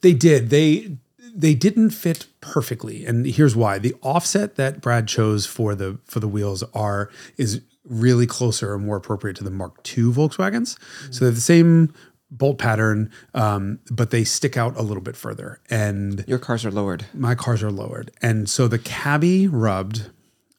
They 0.00 0.14
did. 0.14 0.50
They 0.50 0.96
they 1.38 1.54
didn't 1.54 1.90
fit 1.90 2.26
perfectly, 2.40 3.04
and 3.04 3.26
here's 3.26 3.54
why: 3.54 3.78
the 3.78 3.94
offset 4.02 4.56
that 4.56 4.80
Brad 4.80 5.06
chose 5.06 5.46
for 5.46 5.74
the 5.74 5.98
for 6.04 6.20
the 6.20 6.28
wheels 6.28 6.62
are 6.74 7.10
is 7.36 7.60
really 7.84 8.26
closer 8.26 8.74
and 8.74 8.84
more 8.84 8.96
appropriate 8.96 9.36
to 9.36 9.44
the 9.44 9.50
Mark 9.50 9.76
II 9.96 10.04
Volkswagens. 10.04 10.76
So 11.12 11.24
they're 11.24 11.32
the 11.34 11.40
same 11.40 11.94
bolt 12.30 12.58
pattern, 12.58 13.10
um, 13.34 13.78
but 13.90 14.10
they 14.10 14.24
stick 14.24 14.56
out 14.56 14.76
a 14.76 14.82
little 14.82 15.02
bit 15.02 15.14
further. 15.16 15.60
And 15.70 16.24
Your 16.26 16.40
cars 16.40 16.64
are 16.66 16.72
lowered. 16.72 17.04
my 17.14 17.34
cars 17.36 17.62
are 17.62 17.70
lowered, 17.70 18.10
and 18.20 18.48
so 18.48 18.66
the 18.66 18.78
cabbie 18.80 19.46
rubbed 19.46 20.10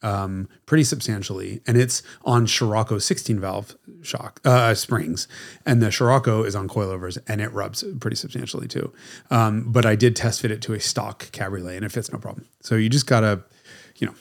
um, 0.08 0.48
pretty 0.66 0.84
substantially, 0.84 1.62
and 1.68 1.78
it's 1.78 2.02
on 2.24 2.48
Scirocco 2.48 2.98
16 2.98 3.40
valve 3.40 3.76
shock 4.02 4.40
uh, 4.46 4.74
springs, 4.74 5.28
and 5.66 5.82
the 5.82 5.92
Scirocco 5.92 6.44
is 6.44 6.56
on 6.56 6.68
coilovers, 6.70 7.18
and 7.28 7.42
it 7.42 7.52
rubs 7.52 7.84
pretty 8.00 8.16
substantially 8.16 8.68
too. 8.68 8.94
Um, 9.30 9.66
but 9.68 9.86
I 9.86 9.96
did 9.96 10.16
test 10.16 10.42
fit 10.42 10.52
it 10.52 10.62
to 10.64 10.74
a 10.74 10.80
stock 10.80 11.30
cabriolet, 11.32 11.76
and 11.78 11.86
it 11.86 11.92
fits 11.92 12.12
no 12.12 12.20
problem. 12.20 12.46
So 12.62 12.76
you 12.76 12.90
just 12.90 13.08
gotta, 13.08 13.44
you 13.98 14.08
know. 14.08 14.14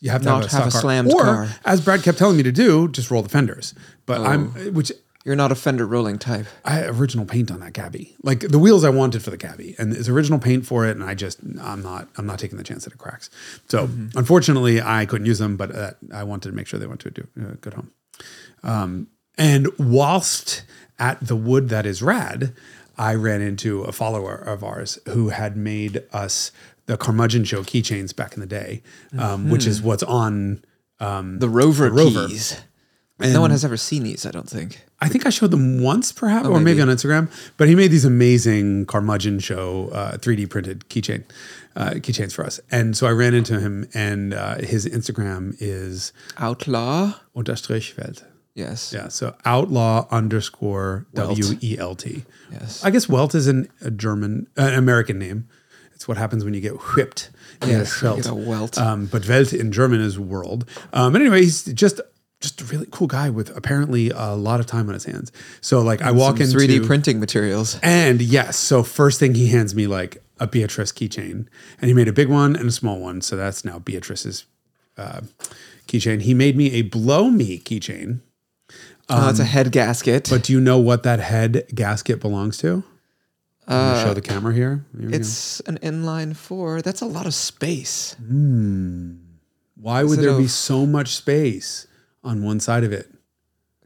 You 0.00 0.10
have 0.10 0.20
to 0.20 0.26
Not 0.28 0.42
have 0.42 0.52
a, 0.52 0.56
have 0.56 0.66
a 0.66 0.70
car. 0.70 0.80
slammed 0.82 1.14
or, 1.14 1.22
car. 1.22 1.48
as 1.64 1.80
Brad 1.80 2.02
kept 2.02 2.18
telling 2.18 2.36
me 2.36 2.42
to 2.42 2.52
do, 2.52 2.88
just 2.88 3.10
roll 3.10 3.22
the 3.22 3.30
fenders. 3.30 3.72
But 4.04 4.20
I'm, 4.20 4.50
which 4.74 4.92
You're 5.24 5.36
not 5.36 5.50
a 5.50 5.54
fender 5.54 5.86
rolling 5.86 6.18
type. 6.18 6.46
I 6.66 6.72
had 6.74 6.90
original 6.90 7.24
paint 7.24 7.50
on 7.50 7.60
that 7.60 7.72
cabbie. 7.72 8.14
Like 8.22 8.40
the 8.40 8.58
wheels 8.58 8.84
I 8.84 8.90
wanted 8.90 9.22
for 9.22 9.30
the 9.30 9.38
cabbie, 9.38 9.74
and 9.78 9.92
it's 9.94 10.08
original 10.08 10.38
paint 10.38 10.66
for 10.66 10.84
it. 10.86 10.90
And 10.96 11.02
I 11.02 11.14
just 11.14 11.38
I'm 11.62 11.82
not 11.82 12.08
I'm 12.18 12.26
not 12.26 12.38
taking 12.38 12.58
the 12.58 12.64
chance 12.64 12.84
that 12.84 12.92
it 12.92 12.98
cracks. 12.98 13.30
So 13.68 13.88
unfortunately, 14.14 14.82
I 14.82 15.06
couldn't 15.06 15.26
use 15.26 15.38
them, 15.38 15.56
but 15.56 15.74
uh, 15.74 15.90
I 16.12 16.24
wanted 16.24 16.50
to 16.50 16.54
make 16.54 16.66
sure 16.66 16.78
they 16.78 16.86
went 16.86 17.00
to 17.00 17.08
a, 17.08 17.12
do, 17.12 17.26
a 17.36 17.54
good 17.56 17.74
home. 17.74 17.90
Um, 18.62 19.08
And 19.38 19.68
whilst 19.78 20.62
at 20.98 21.26
the 21.26 21.36
wood 21.36 21.68
that 21.70 21.86
is 21.86 22.02
rad, 22.02 22.54
I 22.98 23.14
ran 23.14 23.40
into 23.40 23.82
a 23.82 23.92
follower 23.92 24.34
of 24.34 24.62
ours 24.62 24.98
who 25.08 25.30
had 25.30 25.56
made 25.56 26.02
us 26.12 26.52
the 26.86 26.96
Carmudgeon 26.98 27.44
Show 27.44 27.62
keychains 27.62 28.14
back 28.14 28.34
in 28.34 28.40
the 28.40 28.46
day, 28.46 28.82
um, 29.18 29.48
which 29.50 29.66
is 29.66 29.80
what's 29.80 30.02
on. 30.04 30.62
The 31.00 31.48
Rover, 31.48 31.90
Rover. 31.90 32.28
keys. 32.28 32.60
No 33.20 33.40
one 33.40 33.50
has 33.50 33.64
ever 33.64 33.76
seen 33.76 34.02
these, 34.02 34.26
I 34.26 34.30
don't 34.32 34.48
think. 34.48 34.84
I 35.00 35.08
think 35.08 35.24
I 35.26 35.30
showed 35.30 35.50
them 35.52 35.80
once, 35.82 36.10
perhaps, 36.12 36.48
or 36.48 36.58
maybe 36.60 36.80
on 36.80 36.88
Instagram. 36.88 37.30
But 37.56 37.68
he 37.68 37.74
made 37.74 37.88
these 37.92 38.04
amazing 38.04 38.86
Carmudgeon 38.86 39.38
Show 39.38 39.88
uh, 39.92 40.16
3D 40.16 40.50
printed 40.50 40.84
keychain 40.88 41.22
uh, 41.76 41.90
keychains 41.94 42.32
for 42.34 42.44
us, 42.44 42.58
and 42.70 42.96
so 42.96 43.06
I 43.06 43.10
ran 43.10 43.34
into 43.34 43.60
him, 43.60 43.88
and 43.94 44.34
uh, 44.34 44.56
his 44.56 44.86
Instagram 44.86 45.56
is 45.60 46.12
Outlaw. 46.38 47.14
unterstrich 47.36 47.96
Welt. 47.96 48.24
Yes. 48.54 48.92
Yeah, 48.92 49.08
so 49.08 49.34
outlaw 49.44 50.06
underscore. 50.12 51.06
W 51.14 51.58
E 51.60 51.76
L 51.78 51.96
T. 51.96 52.24
Yes. 52.52 52.84
I 52.84 52.90
guess 52.90 53.08
Welt 53.08 53.34
is 53.34 53.48
an, 53.48 53.68
a 53.80 53.90
German, 53.90 54.46
uh, 54.56 54.62
an 54.62 54.74
American 54.74 55.18
name. 55.18 55.48
It's 55.92 56.06
what 56.06 56.16
happens 56.16 56.44
when 56.44 56.54
you 56.54 56.60
get 56.60 56.72
whipped. 56.94 57.30
You 57.62 57.68
get 57.68 57.74
a 57.76 57.78
Yes, 57.78 58.30
Welt. 58.30 58.78
Um, 58.78 59.06
but 59.06 59.28
Welt 59.28 59.52
in 59.52 59.72
German 59.72 60.00
is 60.00 60.18
world. 60.20 60.68
Um, 60.92 61.12
but 61.12 61.20
anyway, 61.20 61.42
he's 61.42 61.64
just 61.64 62.00
just 62.44 62.60
a 62.60 62.64
really 62.64 62.86
cool 62.90 63.06
guy 63.06 63.30
with 63.30 63.54
apparently 63.56 64.10
a 64.10 64.34
lot 64.34 64.60
of 64.60 64.66
time 64.66 64.86
on 64.88 64.94
his 64.94 65.04
hands. 65.04 65.32
So 65.60 65.80
like 65.80 66.02
I 66.02 66.10
walk 66.12 66.40
into 66.40 66.56
3D 66.56 66.86
printing 66.86 67.18
materials. 67.18 67.78
and 67.82 68.20
yes, 68.20 68.56
so 68.56 68.82
first 68.82 69.18
thing 69.18 69.34
he 69.34 69.48
hands 69.48 69.74
me 69.74 69.86
like 69.86 70.22
a 70.38 70.46
Beatrice 70.46 70.92
keychain, 70.92 71.46
and 71.80 71.88
he 71.88 71.94
made 71.94 72.08
a 72.08 72.12
big 72.12 72.28
one 72.28 72.54
and 72.54 72.68
a 72.68 72.72
small 72.72 73.00
one. 73.00 73.20
So 73.22 73.34
that's 73.36 73.64
now 73.64 73.78
Beatrice's 73.78 74.44
uh, 74.98 75.22
keychain. 75.88 76.22
He 76.22 76.34
made 76.34 76.56
me 76.56 76.72
a 76.72 76.82
blow 76.82 77.30
me 77.30 77.58
keychain. 77.58 78.20
oh, 79.08 79.30
it's 79.30 79.38
a 79.38 79.42
um, 79.42 79.48
head 79.48 79.72
gasket. 79.72 80.28
But 80.30 80.44
do 80.44 80.52
you 80.52 80.60
know 80.60 80.78
what 80.78 81.02
that 81.04 81.20
head 81.20 81.64
gasket 81.74 82.20
belongs 82.20 82.58
to? 82.58 82.76
Me 83.66 83.72
show 83.72 84.10
uh, 84.10 84.14
the 84.14 84.20
camera 84.20 84.52
here. 84.52 84.84
Here 84.98 85.08
it's 85.14 85.60
an 85.60 85.78
inline 85.78 86.36
four. 86.36 86.82
That's 86.82 87.00
a 87.00 87.06
lot 87.06 87.24
of 87.24 87.34
space. 87.34 88.14
Hmm. 88.18 89.14
Why 89.76 90.04
would 90.04 90.18
it 90.18 90.22
there 90.22 90.36
be 90.36 90.48
so 90.48 90.84
much 90.84 91.16
space 91.16 91.86
on 92.24 92.42
one 92.42 92.58
side 92.60 92.82
of 92.84 92.92
it? 92.92 93.08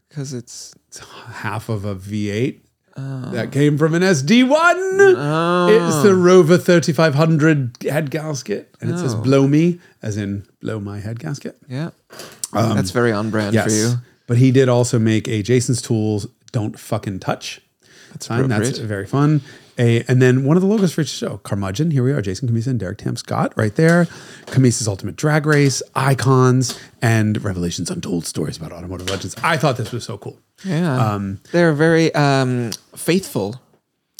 Because 0.07 0.33
it's 0.33 0.73
It's 0.87 0.99
half 0.99 1.69
of 1.69 1.85
a 1.85 1.93
V8 1.95 2.61
Oh. 2.97 3.31
that 3.31 3.51
came 3.51 3.77
from 3.77 3.93
an 3.93 4.01
SD1. 4.01 4.75
It's 5.69 6.03
the 6.03 6.15
Rover 6.15 6.57
3500 6.57 7.77
head 7.83 8.09
gasket, 8.11 8.75
and 8.81 8.89
it 8.91 8.97
says 8.97 9.13
Oh. 9.13 9.21
"Blow 9.21 9.47
me," 9.47 9.79
as 10.01 10.17
in 10.17 10.43
blow 10.61 10.79
my 10.79 10.99
head 10.99 11.19
gasket. 11.19 11.57
yeah. 11.69 11.91
That's 12.51 12.91
very 12.91 13.11
on 13.11 13.29
brand 13.29 13.49
Um, 13.49 13.53
Yes, 13.53 13.65
for 13.65 13.71
you. 13.71 13.95
but 14.27 14.37
he 14.37 14.51
did 14.51 14.67
also 14.67 14.97
make 14.99 15.27
a 15.27 15.41
Jason's 15.43 15.81
Tools 15.81 16.27
"Don't 16.51 16.77
Fucking 16.79 17.19
Touch." 17.19 17.61
That's 18.11 18.25
fine. 18.27 18.47
That's 18.49 18.79
very 18.79 19.05
fun. 19.05 19.41
A, 19.79 20.03
and 20.09 20.21
then 20.21 20.43
one 20.43 20.57
of 20.57 20.61
the 20.61 20.67
logos 20.67 20.93
for 20.93 21.01
each 21.01 21.09
show, 21.09 21.37
Carmudgeon. 21.37 21.91
Here 21.91 22.03
we 22.03 22.11
are, 22.11 22.21
Jason 22.21 22.49
Cammisa 22.49 22.67
and 22.67 22.79
Derek 22.79 22.97
Tam 22.97 23.15
Scott, 23.15 23.53
right 23.55 23.73
there. 23.75 24.05
Cammisa's 24.47 24.87
Ultimate 24.87 25.15
Drag 25.15 25.45
Race, 25.45 25.81
Icons, 25.95 26.77
and 27.01 27.41
Revelations 27.43 27.89
Untold 27.89 28.25
Stories 28.25 28.57
about 28.57 28.73
Automotive 28.73 29.09
Legends. 29.09 29.35
I 29.41 29.55
thought 29.55 29.77
this 29.77 29.93
was 29.93 30.03
so 30.03 30.17
cool. 30.17 30.37
Yeah. 30.65 31.13
Um, 31.13 31.39
They're 31.53 31.73
very 31.73 32.13
um, 32.13 32.71
faithful. 32.95 33.61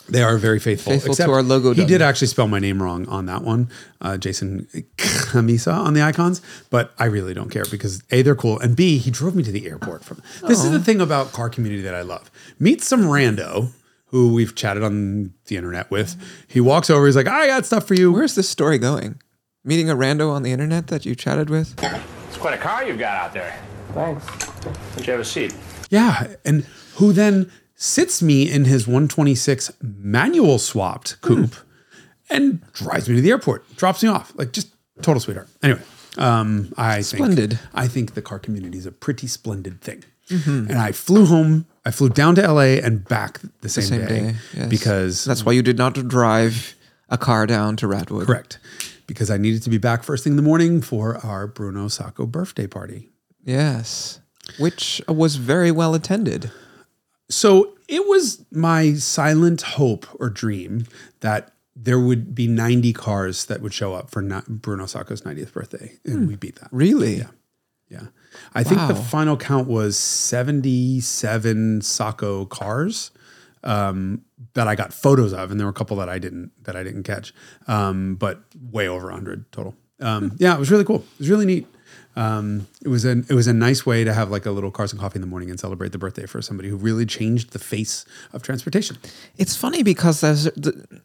They 0.08 0.24
are 0.24 0.38
very 0.38 0.60
faithful. 0.60 0.94
Faithful 0.94 1.14
to 1.14 1.32
our 1.32 1.44
logo 1.44 1.74
He 1.74 1.86
did 1.86 2.02
actually 2.02 2.28
spell 2.28 2.48
my 2.48 2.58
name 2.58 2.82
wrong 2.82 3.08
on 3.10 3.28
that 3.28 3.44
one, 3.44 3.70
uh, 4.02 4.18
Jason 4.18 4.68
Camisa 4.98 5.72
on 5.72 5.94
the 5.94 6.02
icons, 6.02 6.42
but 6.70 6.94
I 6.98 7.06
really 7.06 7.34
don't 7.34 7.50
care 7.50 7.66
because 7.70 8.02
A, 8.12 8.22
they're 8.22 8.34
cool, 8.34 8.60
and 8.60 8.76
B, 8.76 8.98
he 8.98 9.12
drove 9.12 9.36
me 9.36 9.44
to 9.44 9.52
the 9.52 9.68
airport 9.68 10.04
from. 10.04 10.22
This 10.48 10.64
is 10.64 10.72
the 10.72 10.80
thing 10.80 11.00
about 11.00 11.32
car 11.32 11.50
community 11.50 11.84
that 11.84 11.94
I 11.94 12.02
love. 12.02 12.32
Meet 12.60 12.82
some 12.82 13.04
rando 13.04 13.72
who 14.10 14.34
we've 14.34 14.56
chatted 14.56 14.84
on 14.84 15.34
the 15.46 15.56
internet 15.58 15.90
with. 15.92 16.16
He 16.48 16.60
walks 16.62 16.90
over, 16.90 17.06
he's 17.06 17.16
like, 17.16 17.28
I 17.28 17.48
got 17.48 17.66
stuff 17.66 17.88
for 17.88 17.94
you. 17.94 18.12
Where's 18.12 18.36
this 18.36 18.50
story 18.50 18.78
going? 18.78 19.22
Meeting 19.64 19.90
a 19.90 19.96
rando 19.96 20.32
on 20.32 20.44
the 20.44 20.52
internet 20.52 20.88
that 20.88 21.06
you 21.06 21.16
chatted 21.16 21.50
with? 21.50 21.76
It's 22.28 22.38
quite 22.38 22.54
a 22.54 22.62
car 22.62 22.84
you've 22.86 23.00
got 23.00 23.16
out 23.16 23.34
there. 23.34 23.60
Thanks. 23.94 24.26
Don't 24.96 25.06
you 25.08 25.12
have 25.14 25.20
a 25.22 25.26
seat? 25.26 25.54
Yeah, 25.90 26.36
and 26.46 26.64
who 26.96 27.14
then 27.14 27.52
sits 27.76 28.22
me 28.22 28.50
in 28.50 28.66
his 28.66 28.88
126 28.88 29.72
manual 29.82 30.60
swapped 30.60 31.20
coupe 31.22 31.56
and 32.30 32.62
drives 32.74 33.10
me 33.10 33.16
to 33.16 33.22
the 33.22 33.30
airport, 33.32 33.76
drops 33.76 34.04
me 34.04 34.10
off, 34.10 34.32
like 34.36 34.52
just 34.52 34.74
total 35.02 35.20
sweetheart. 35.20 35.48
Anyway, 35.64 35.82
um, 36.18 36.74
I 36.78 37.02
Splendid. 37.02 37.52
Think, 37.52 37.62
I 37.74 37.88
think 37.88 38.14
the 38.14 38.22
car 38.22 38.40
community 38.40 38.78
is 38.78 38.86
a 38.86 38.92
pretty 38.92 39.28
splendid 39.28 39.82
thing. 39.82 40.04
And 40.30 40.74
I 40.74 40.92
flew 40.92 41.26
home. 41.26 41.66
I 41.86 41.92
flew 41.92 42.10
down 42.10 42.36
to 42.36 42.52
LA 42.52 42.80
and 42.84 43.04
back 43.04 43.40
the 43.62 43.70
same, 43.70 43.84
Same 43.84 44.02
day, 44.02 44.20
day. 44.20 44.36
yes. 44.54 44.70
because 44.70 45.26
that's 45.26 45.46
why 45.46 45.54
you 45.54 45.62
did 45.62 45.78
not 45.78 45.94
drive 46.08 46.76
a 47.10 47.18
car 47.18 47.48
down 47.48 47.76
to 47.78 47.88
Radwood. 47.88 48.26
correct 48.26 48.60
because 49.10 49.32
I 49.32 49.38
needed 49.38 49.64
to 49.64 49.72
be 49.72 49.80
back 49.80 50.04
first 50.04 50.24
thing 50.24 50.34
in 50.34 50.38
the 50.38 50.44
morning 50.44 50.82
for 50.82 51.18
our 51.26 51.48
Bruno 51.48 51.88
Sacco 51.88 52.28
birthday 52.28 52.68
party. 52.68 53.10
Yes. 53.44 54.20
Which 54.60 55.02
was 55.08 55.36
very 55.38 55.72
well 55.72 55.96
attended. 55.96 56.52
So 57.28 57.74
it 57.88 58.08
was 58.08 58.46
my 58.52 58.94
silent 58.94 59.64
hope 59.64 60.06
or 60.20 60.30
dream 60.30 60.86
that 61.22 61.52
there 61.76 62.00
would 62.00 62.36
be 62.36 62.48
90 62.48 62.94
cars 62.94 63.46
that 63.46 63.62
would 63.62 63.74
show 63.74 63.96
up 63.96 64.12
for 64.12 64.22
Bruno 64.48 64.86
Sacco's 64.86 65.22
90th 65.22 65.54
birthday, 65.54 65.94
and 66.06 66.20
hmm. 66.20 66.28
we 66.28 66.36
beat 66.36 66.58
that. 66.58 66.70
Really? 66.72 67.16
Yeah. 67.18 67.28
Yeah. 67.90 68.08
I 68.54 68.64
think 68.64 68.88
the 68.88 68.96
final 68.96 69.36
count 69.36 69.68
was 69.68 69.98
77 69.98 71.82
Sacco 71.82 72.46
cars 72.46 73.12
um, 73.64 74.24
that 74.54 74.68
I 74.68 74.76
got 74.76 74.94
photos 74.94 75.34
of, 75.34 75.52
and 75.52 75.60
there 75.60 75.66
were 75.66 75.72
a 75.72 75.74
couple 75.74 75.98
that 75.98 76.10
I 76.10 76.20
didn't 76.20 76.52
that 76.64 76.76
I 76.76 76.84
didn't 76.84 77.04
catch, 77.04 77.34
um, 77.68 78.16
but 78.16 78.44
way 78.72 78.88
over 78.88 79.08
100 79.08 79.52
total. 79.52 79.76
Um, 80.00 80.36
yeah, 80.38 80.56
it 80.56 80.60
was 80.60 80.72
really 80.72 80.86
cool. 80.86 80.98
It 80.98 81.20
was 81.20 81.30
really 81.30 81.46
neat. 81.46 81.68
Um, 82.16 82.68
it 82.84 82.88
was 82.88 83.06
an 83.06 83.26
it 83.30 83.34
was 83.34 83.48
a 83.48 83.54
nice 83.54 83.86
way 83.86 84.04
to 84.04 84.14
have 84.14 84.30
like 84.30 84.46
a 84.46 84.52
little 84.52 84.72
cars 84.72 84.92
and 84.92 85.00
coffee 85.00 85.18
in 85.18 85.22
the 85.22 85.28
morning 85.28 85.50
and 85.50 85.60
celebrate 85.60 85.92
the 85.92 85.98
birthday 85.98 86.26
for 86.26 86.42
somebody 86.42 86.70
who 86.70 86.76
really 86.76 87.06
changed 87.06 87.52
the 87.52 87.60
face 87.60 88.06
of 88.34 88.44
transportation. 88.44 88.98
It's 89.38 89.56
funny 89.56 89.84
because 89.84 90.22
there's 90.22 90.46
the, 90.46 91.02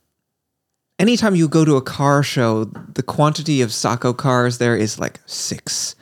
anytime 0.98 1.34
you 1.34 1.48
go 1.48 1.64
to 1.64 1.76
a 1.76 1.82
car 1.82 2.22
show, 2.22 2.64
the 2.64 3.02
quantity 3.02 3.62
of 3.62 3.72
Sacco 3.72 4.12
cars 4.12 4.58
there 4.58 4.76
is 4.76 4.98
like 4.98 5.20
six. 5.26 5.94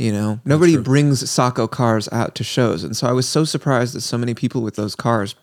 You 0.00 0.12
know, 0.12 0.40
nobody 0.46 0.78
brings 0.78 1.28
Sacco 1.30 1.68
cars 1.68 2.08
out 2.10 2.34
to 2.36 2.44
shows, 2.44 2.84
and 2.84 2.96
so 2.96 3.06
I 3.06 3.12
was 3.12 3.28
so 3.28 3.44
surprised 3.44 3.94
that 3.94 4.00
so 4.00 4.16
many 4.16 4.32
people 4.32 4.62
with 4.62 4.76
those 4.76 4.94
cars 4.94 5.34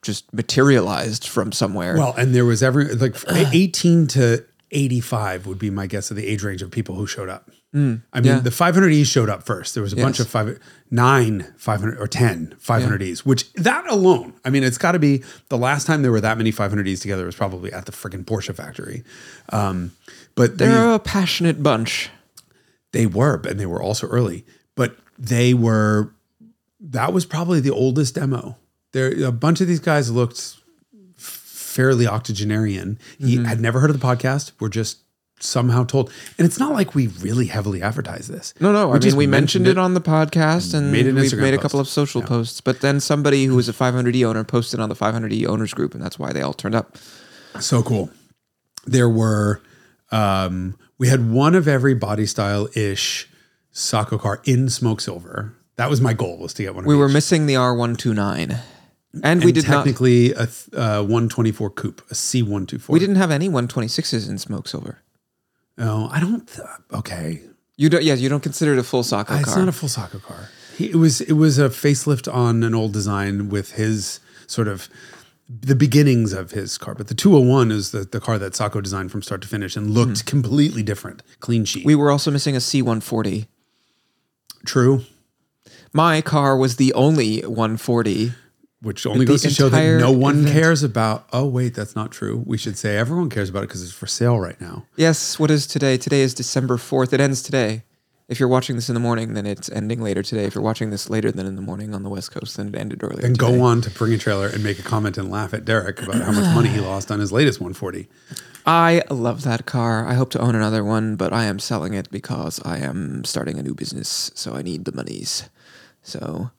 just 0.00 0.32
materialized 0.32 1.28
from 1.28 1.52
somewhere. 1.52 1.98
Well, 1.98 2.14
and 2.16 2.34
there 2.34 2.46
was 2.46 2.62
every 2.62 2.86
like 2.94 3.14
18 3.30 4.06
to 4.08 4.42
85 4.70 5.46
would 5.46 5.58
be 5.58 5.68
my 5.68 5.86
guess 5.86 6.10
of 6.10 6.16
the 6.16 6.26
age 6.26 6.42
range 6.42 6.62
of 6.62 6.70
people 6.70 6.94
who 6.94 7.06
showed 7.06 7.28
up. 7.28 7.50
I 7.74 7.78
mean, 7.78 8.02
yeah. 8.32 8.38
the 8.38 8.48
500Es 8.48 9.04
showed 9.04 9.28
up 9.28 9.42
first. 9.42 9.74
There 9.74 9.82
was 9.82 9.92
a 9.92 9.96
bunch 9.96 10.18
of 10.18 10.28
five, 10.28 10.58
nine 10.90 11.52
500 11.58 12.00
or 12.00 12.06
10 12.06 12.56
500Es, 12.58 13.18
which 13.18 13.52
that 13.52 13.86
alone, 13.90 14.32
I 14.46 14.50
mean, 14.50 14.64
it's 14.64 14.78
got 14.78 14.92
to 14.92 14.98
be 14.98 15.22
the 15.50 15.58
last 15.58 15.86
time 15.86 16.00
there 16.00 16.10
were 16.10 16.22
that 16.22 16.38
many 16.38 16.52
500Es 16.52 17.02
together 17.02 17.26
was 17.26 17.34
probably 17.34 17.70
at 17.74 17.84
the 17.84 17.92
freaking 17.92 18.24
Porsche 18.24 18.54
factory. 18.54 19.04
Um, 19.50 19.92
but 20.36 20.56
they're 20.56 20.88
the- 20.88 20.94
a 20.94 20.98
passionate 20.98 21.62
bunch. 21.62 22.08
They 22.96 23.06
were, 23.06 23.40
and 23.48 23.60
they 23.60 23.66
were 23.66 23.82
also 23.82 24.06
early, 24.08 24.44
but 24.74 24.96
they 25.18 25.52
were, 25.54 26.14
that 26.80 27.12
was 27.12 27.26
probably 27.26 27.60
the 27.60 27.70
oldest 27.72 28.14
demo. 28.14 28.56
There, 28.92 29.24
a 29.26 29.32
bunch 29.32 29.60
of 29.60 29.66
these 29.68 29.80
guys 29.80 30.10
looked 30.10 30.56
fairly 31.16 32.06
octogenarian. 32.06 32.98
He 33.18 33.36
Mm-hmm. 33.36 33.44
had 33.44 33.60
never 33.60 33.80
heard 33.80 33.90
of 33.90 33.98
the 34.00 34.06
podcast. 34.06 34.52
We're 34.60 34.68
just 34.70 34.98
somehow 35.38 35.84
told, 35.84 36.10
and 36.38 36.46
it's 36.46 36.58
not 36.58 36.72
like 36.72 36.94
we 36.94 37.08
really 37.08 37.46
heavily 37.46 37.82
advertise 37.82 38.28
this. 38.28 38.54
No, 38.60 38.72
no. 38.72 38.92
I 38.94 38.98
mean, 38.98 39.16
we 39.16 39.26
mentioned 39.26 39.66
it 39.66 39.76
on 39.76 39.92
the 39.92 40.00
podcast 40.00 40.72
and 40.72 40.90
Made 40.90 41.06
an 41.06 41.16
we've 41.16 41.36
made 41.36 41.52
a 41.52 41.58
couple 41.58 41.78
of 41.80 41.88
social 41.88 42.22
posts. 42.22 42.62
But 42.62 42.80
then 42.80 43.00
somebody 43.00 43.44
who 43.44 43.54
was 43.56 43.68
a 43.68 43.74
500E 43.74 44.24
owner 44.24 44.44
posted 44.44 44.80
on 44.80 44.88
the 44.88 44.94
500E 44.94 45.46
owners 45.46 45.74
group, 45.74 45.92
and 45.94 46.02
that's 46.02 46.18
why 46.18 46.32
they 46.32 46.40
all 46.40 46.54
turned 46.54 46.74
up. 46.74 46.96
So 47.60 47.82
cool. 47.82 48.10
There 48.86 49.10
were, 49.10 49.60
um, 50.10 50.78
we 50.98 51.08
had 51.08 51.30
one 51.30 51.54
of 51.54 51.68
every 51.68 51.94
body 51.94 52.26
style 52.26 52.68
ish 52.74 53.28
Sacco 53.70 54.18
car 54.18 54.40
in 54.44 54.68
smoke 54.70 55.00
silver. 55.00 55.54
That 55.76 55.90
was 55.90 56.00
my 56.00 56.14
goal 56.14 56.38
was 56.38 56.54
to 56.54 56.62
get 56.62 56.74
one. 56.74 56.84
Of 56.84 56.88
We 56.88 56.96
were 56.96 57.08
each. 57.08 57.12
missing 57.14 57.46
the 57.46 57.54
R129, 57.54 58.58
and, 59.22 59.44
we 59.44 59.52
did 59.52 59.68
not. 59.68 59.76
technically 59.84 60.32
a 60.32 60.46
th- 60.46 60.68
uh, 60.72 61.02
124 61.02 61.70
coupe, 61.70 62.00
a 62.10 62.14
C124. 62.14 62.88
We 62.88 62.98
didn't 62.98 63.16
have 63.16 63.30
any 63.30 63.48
126s 63.48 64.28
in 64.28 64.38
smoke 64.38 64.68
silver. 64.68 65.00
No, 65.76 66.08
I 66.10 66.20
don't. 66.20 66.46
Th- 66.48 66.66
okay, 66.94 67.42
You 67.76 67.90
don't. 67.90 68.02
Yes, 68.02 68.20
you 68.20 68.30
don't 68.30 68.42
consider 68.42 68.72
it 68.72 68.78
a 68.78 68.82
full 68.82 69.02
Sacco 69.02 69.34
it's 69.36 69.44
car. 69.50 69.58
not 69.58 69.68
a 69.68 69.72
full 69.72 69.90
Sacco 69.90 70.18
car. 70.18 70.48
He, 70.78 70.86
it 70.90 70.96
was 70.96 71.20
it 71.20 71.34
was 71.34 71.58
a 71.58 71.68
facelift 71.68 72.32
on 72.32 72.62
an 72.62 72.74
old 72.74 72.92
design 72.94 73.50
with 73.50 73.72
his 73.72 74.20
sort 74.46 74.68
of 74.68 74.88
the 75.48 75.74
beginnings 75.74 76.32
of 76.32 76.50
his 76.52 76.78
car. 76.78 76.94
But 76.94 77.08
the 77.08 77.14
201 77.14 77.70
is 77.70 77.92
the, 77.92 78.00
the 78.00 78.20
car 78.20 78.38
that 78.38 78.54
Sacco 78.54 78.80
designed 78.80 79.12
from 79.12 79.22
start 79.22 79.42
to 79.42 79.48
finish 79.48 79.76
and 79.76 79.90
looked 79.90 80.20
hmm. 80.20 80.26
completely 80.26 80.82
different, 80.82 81.22
clean 81.40 81.64
sheet. 81.64 81.84
we 81.84 81.94
were 81.94 82.10
also 82.10 82.30
missing 82.30 82.56
a 82.56 82.58
C140. 82.58 83.46
True. 84.64 85.04
My 85.92 86.20
car 86.20 86.56
was 86.56 86.76
the 86.76 86.92
only 86.94 87.40
140. 87.40 88.32
Which 88.82 89.06
only 89.06 89.24
goes 89.24 89.42
to 89.42 89.50
show 89.50 89.68
that 89.70 89.98
no 89.98 90.12
one 90.12 90.40
event. 90.40 90.54
cares 90.54 90.82
about. 90.82 91.26
Oh 91.32 91.46
wait, 91.46 91.74
that's 91.74 91.96
not 91.96 92.12
true. 92.12 92.42
We 92.46 92.58
should 92.58 92.76
say 92.76 92.96
everyone 92.96 93.30
cares 93.30 93.48
about 93.48 93.64
it 93.64 93.68
because 93.68 93.82
it's 93.82 93.92
for 93.92 94.06
sale 94.06 94.38
right 94.38 94.60
now. 94.60 94.84
Yes, 94.96 95.38
what 95.38 95.50
is 95.50 95.66
today? 95.66 95.96
Today 95.96 96.20
is 96.20 96.34
December 96.34 96.76
4th. 96.76 97.12
It 97.14 97.20
ends 97.20 97.42
today. 97.42 97.84
If 98.28 98.40
you're 98.40 98.48
watching 98.48 98.74
this 98.74 98.88
in 98.88 98.94
the 98.94 99.00
morning, 99.00 99.34
then 99.34 99.46
it's 99.46 99.70
ending 99.70 100.02
later 100.02 100.20
today. 100.20 100.44
If 100.44 100.56
you're 100.56 100.64
watching 100.64 100.90
this 100.90 101.08
later 101.08 101.30
than 101.30 101.46
in 101.46 101.54
the 101.54 101.62
morning 101.62 101.94
on 101.94 102.02
the 102.02 102.08
West 102.08 102.32
Coast, 102.32 102.56
then 102.56 102.68
it 102.68 102.74
ended 102.74 103.04
earlier. 103.04 103.24
And 103.24 103.38
today. 103.38 103.56
go 103.56 103.62
on 103.62 103.80
to 103.82 103.90
Bring 103.90 104.12
a 104.14 104.18
Trailer 104.18 104.48
and 104.48 104.64
make 104.64 104.80
a 104.80 104.82
comment 104.82 105.16
and 105.16 105.30
laugh 105.30 105.54
at 105.54 105.64
Derek 105.64 106.02
about 106.02 106.16
how 106.22 106.32
much 106.32 106.52
money 106.52 106.68
he 106.68 106.80
lost 106.92 107.12
on 107.12 107.20
his 107.20 107.30
latest 107.30 107.60
140. 107.60 108.08
I 108.66 109.02
love 109.10 109.44
that 109.44 109.64
car. 109.64 110.08
I 110.08 110.14
hope 110.14 110.30
to 110.30 110.40
own 110.40 110.56
another 110.56 110.82
one, 110.82 111.14
but 111.14 111.32
I 111.32 111.44
am 111.44 111.60
selling 111.60 111.94
it 111.94 112.10
because 112.10 112.60
I 112.64 112.78
am 112.78 113.24
starting 113.24 113.60
a 113.60 113.62
new 113.62 113.74
business, 113.74 114.32
so 114.34 114.54
I 114.54 114.62
need 114.62 114.86
the 114.86 114.92
monies. 114.92 115.48
So 116.02 116.50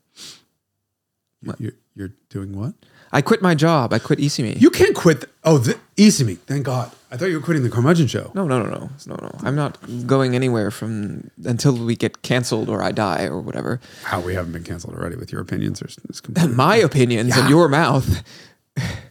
You're, 1.60 1.74
you're 1.96 2.14
doing 2.30 2.58
what? 2.58 2.76
I 3.12 3.22
quit 3.22 3.42
my 3.42 3.56
job. 3.56 3.94
I 3.94 4.00
quit 4.00 4.20
ECME. 4.20 4.60
You 4.60 4.70
can't 4.70 4.96
quit. 4.96 5.22
The, 5.22 5.30
oh, 5.44 5.58
the, 5.58 5.78
easy 5.96 6.24
me. 6.24 6.36
Thank 6.36 6.66
God. 6.66 6.92
I 7.10 7.16
thought 7.18 7.28
you 7.30 7.36
were 7.40 7.44
quitting 7.46 7.64
the 7.64 7.70
Carmudgeon 7.70 8.08
show. 8.08 8.32
no, 8.34 8.46
no, 8.46 8.62
no, 8.62 8.70
no, 8.70 8.90
no, 9.08 9.16
no. 9.16 9.32
I'm 9.44 9.56
not 9.56 9.78
going 10.06 10.36
anywhere 10.36 10.72
from 10.72 11.32
until 11.46 11.78
we 11.78 11.96
get 11.96 12.22
canceled 12.22 12.68
or 12.70 12.84
I 12.84 12.92
die 12.92 13.24
or 13.26 13.40
whatever. 13.40 13.80
How 14.04 14.20
we 14.20 14.34
haven't 14.34 14.52
been 14.52 14.64
canceled 14.66 14.96
already 14.96 15.16
with 15.16 15.32
your 15.32 15.40
opinions. 15.42 15.82
Completely 16.22 16.54
My 16.54 16.76
opinions 16.76 17.38
in 17.38 17.48
your 17.48 17.70
mouth. 17.70 18.24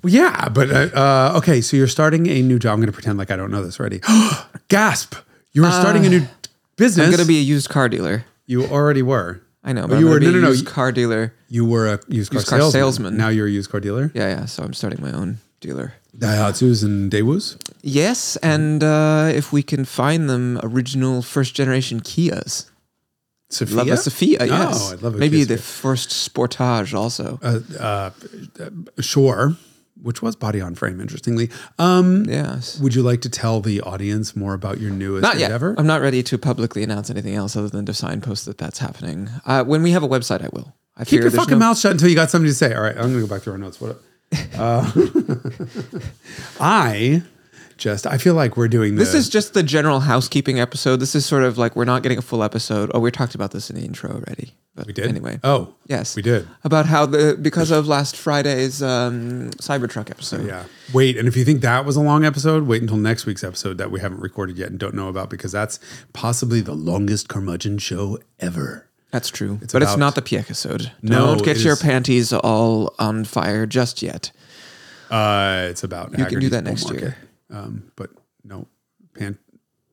Well, 0.03 0.13
yeah, 0.13 0.49
but 0.51 0.71
uh, 0.71 0.75
uh, 0.95 1.39
okay. 1.39 1.61
So 1.61 1.77
you're 1.77 1.89
starting 1.89 2.27
a 2.29 2.41
new 2.43 2.59
job. 2.59 2.75
I'm 2.75 2.79
going 2.81 2.87
to 2.87 2.93
pretend 2.93 3.19
like 3.19 3.31
I 3.33 3.37
don't 3.37 3.51
know 3.51 3.65
this 3.65 3.81
already. 3.81 4.01
Gasp! 4.69 5.15
You 5.53 5.65
are 5.65 5.73
starting 5.73 6.05
a 6.07 6.09
new 6.11 6.23
business. 6.77 7.05
Uh, 7.05 7.09
I'm 7.09 7.11
gonna 7.17 7.27
be 7.27 7.39
a 7.39 7.43
used 7.43 7.69
car 7.71 7.89
dealer. 7.89 8.25
You 8.47 8.65
already 8.67 9.03
were. 9.03 9.41
I 9.65 9.73
know, 9.73 9.85
Oh, 9.85 9.89
but 9.89 9.95
I'm 9.97 10.01
you 10.03 10.07
were 10.09 10.21
no, 10.21 10.29
a 10.29 10.33
no, 10.33 10.41
no. 10.41 10.49
used 10.51 10.67
car 10.67 10.93
dealer. 10.93 11.33
You 11.49 11.65
were 11.65 11.87
a 11.87 12.01
used 12.09 12.31
car, 12.31 12.39
Used 12.39 12.49
car 12.49 12.59
salesman. 12.59 12.73
salesman. 12.73 13.17
Now 13.17 13.29
you're 13.29 13.47
a 13.47 13.51
used 13.51 13.71
car 13.71 13.81
dealer. 13.81 14.11
Yeah, 14.15 14.29
yeah. 14.29 14.45
So 14.47 14.63
I'm 14.65 14.73
starting 14.75 15.01
my 15.03 15.13
own 15.13 15.39
dealer. 15.61 15.95
Daihatsu's 16.17 16.83
and 16.83 17.11
Daewoo's. 17.11 17.57
Yes, 17.83 18.37
and 18.37 18.83
uh, 18.83 19.31
if 19.35 19.53
we 19.53 19.63
can 19.63 19.85
find 19.85 20.29
them 20.31 20.59
original 20.63 21.23
first 21.23 21.55
generation 21.55 22.01
Kias. 22.01 22.71
Sephia. 23.51 23.77
Love 23.77 23.89
a 23.89 23.97
Sephia, 23.97 24.45
yes. 24.47 24.79
Oh, 24.81 24.93
I'd 24.93 25.03
love 25.03 25.15
a 25.15 25.19
Maybe 25.19 25.37
Kia 25.39 25.47
the 25.47 25.55
Sephia. 25.55 25.81
first 25.83 26.11
Sportage 26.11 26.95
also. 26.95 27.39
uh, 27.43 28.11
Sure, 29.01 29.57
which 30.03 30.21
was 30.23 30.35
body 30.37 30.61
on 30.61 30.75
frame. 30.75 31.01
Interestingly, 31.01 31.51
um, 31.79 32.25
yes. 32.25 32.81
would 32.81 32.95
you 32.95 33.03
like 33.03 33.21
to 33.21 33.29
tell 33.31 33.61
the 33.61 33.81
audience 33.83 34.35
more 34.35 34.55
about 34.55 34.81
your 34.81 34.91
newest 34.91 35.23
Not 35.23 35.39
yet. 35.39 35.47
endeavor? 35.47 35.75
I'm 35.79 35.87
not 35.87 36.01
ready 36.01 36.23
to 36.25 36.39
publicly 36.39 36.83
announce 36.83 37.09
anything 37.11 37.35
else 37.35 37.55
other 37.57 37.69
than 37.69 37.87
to 37.87 37.95
signpost 37.95 38.47
that 38.47 38.59
that's 38.59 38.79
happening. 38.81 39.29
Uh, 39.45 39.63
when 39.65 39.83
we 39.83 39.93
have 39.93 40.03
a 40.03 40.09
website, 40.09 40.43
I 40.45 40.49
will. 40.53 40.75
I 40.97 41.05
Keep 41.05 41.21
your 41.23 41.31
fucking 41.31 41.53
no- 41.59 41.67
mouth 41.67 41.79
shut 41.79 41.93
until 41.93 42.09
you 42.09 42.15
got 42.15 42.31
something 42.31 42.49
to 42.49 42.55
say. 42.55 42.75
All 42.75 42.83
right, 42.83 42.97
I'm 42.97 43.13
gonna 43.13 43.21
go 43.21 43.27
back 43.27 43.43
to 43.43 43.51
our 43.53 43.59
notes. 43.59 43.81
What? 43.81 44.01
Uh, 44.57 44.91
I 46.61 47.23
just 47.77 48.07
I 48.07 48.17
feel 48.19 48.35
like 48.35 48.57
we're 48.57 48.69
doing 48.69 48.97
This 48.97 49.13
is 49.15 49.29
just 49.29 49.53
the 49.55 49.63
general 49.63 50.01
housekeeping 50.01 50.59
episode. 50.59 50.97
This 50.97 51.15
is 51.15 51.27
sort 51.27 51.43
of 51.45 51.59
like 51.59 51.77
we're 51.77 51.85
not 51.85 52.03
getting 52.03 52.19
a 52.19 52.23
full 52.23 52.43
episode. 52.43 52.91
Oh, 52.95 53.01
we 53.01 53.11
talked 53.11 53.35
about 53.35 53.51
this 53.51 53.69
in 53.71 53.77
the 53.77 53.83
intro 53.85 54.11
already. 54.11 54.55
But 54.75 54.87
we 54.87 54.93
did 54.93 55.07
anyway. 55.07 55.41
Oh, 55.43 55.75
Yes. 55.87 56.17
we 56.17 56.23
did. 56.23 56.47
About 56.65 56.85
how 56.87 57.07
the 57.07 57.39
because 57.41 57.71
of 57.71 57.87
last 57.87 58.15
Friday's 58.17 58.83
um, 58.83 59.51
Cybertruck 59.53 60.11
episode. 60.11 60.47
Yeah. 60.47 60.65
Wait, 60.93 61.17
and 61.17 61.27
if 61.29 61.37
you 61.37 61.45
think 61.45 61.63
that 61.63 61.85
was 61.87 61.97
a 61.97 62.01
long 62.03 62.25
episode, 62.25 62.65
wait 62.67 62.83
until 62.83 62.99
next 62.99 63.25
week's 63.27 63.45
episode 63.45 63.79
that 63.79 63.91
we 63.91 64.01
haven't 64.01 64.21
recorded 64.21 64.59
yet 64.59 64.69
and 64.71 64.79
don't 64.79 64.95
know 64.95 65.09
about 65.09 65.31
because 65.31 65.53
that's 65.53 65.79
possibly 66.13 66.61
the 66.61 66.75
longest 66.75 67.29
Carmudgeon 67.29 67.79
show 67.79 68.19
ever. 68.39 68.89
That's 69.13 69.31
true. 69.31 69.59
It's 69.63 69.73
but 69.73 69.83
it's 69.83 69.97
not 69.97 70.15
the 70.15 70.23
P 70.23 70.37
episode. 70.37 70.91
No, 71.01 71.35
Don't 71.37 71.45
get 71.45 71.59
your 71.61 71.75
is- 71.75 71.83
panties 71.83 72.33
all 72.33 72.95
on 72.99 73.25
fire 73.25 73.65
just 73.67 74.03
yet. 74.03 74.33
Uh, 75.11 75.69
it's 75.71 75.85
about 75.85 76.19
You 76.19 76.25
can 76.27 76.41
do 76.41 76.49
that 76.51 76.65
next 76.65 76.85
market. 76.85 77.01
year. 77.01 77.17
Um, 77.51 77.93
but 77.95 78.11
no, 78.43 78.67
pan, 79.17 79.39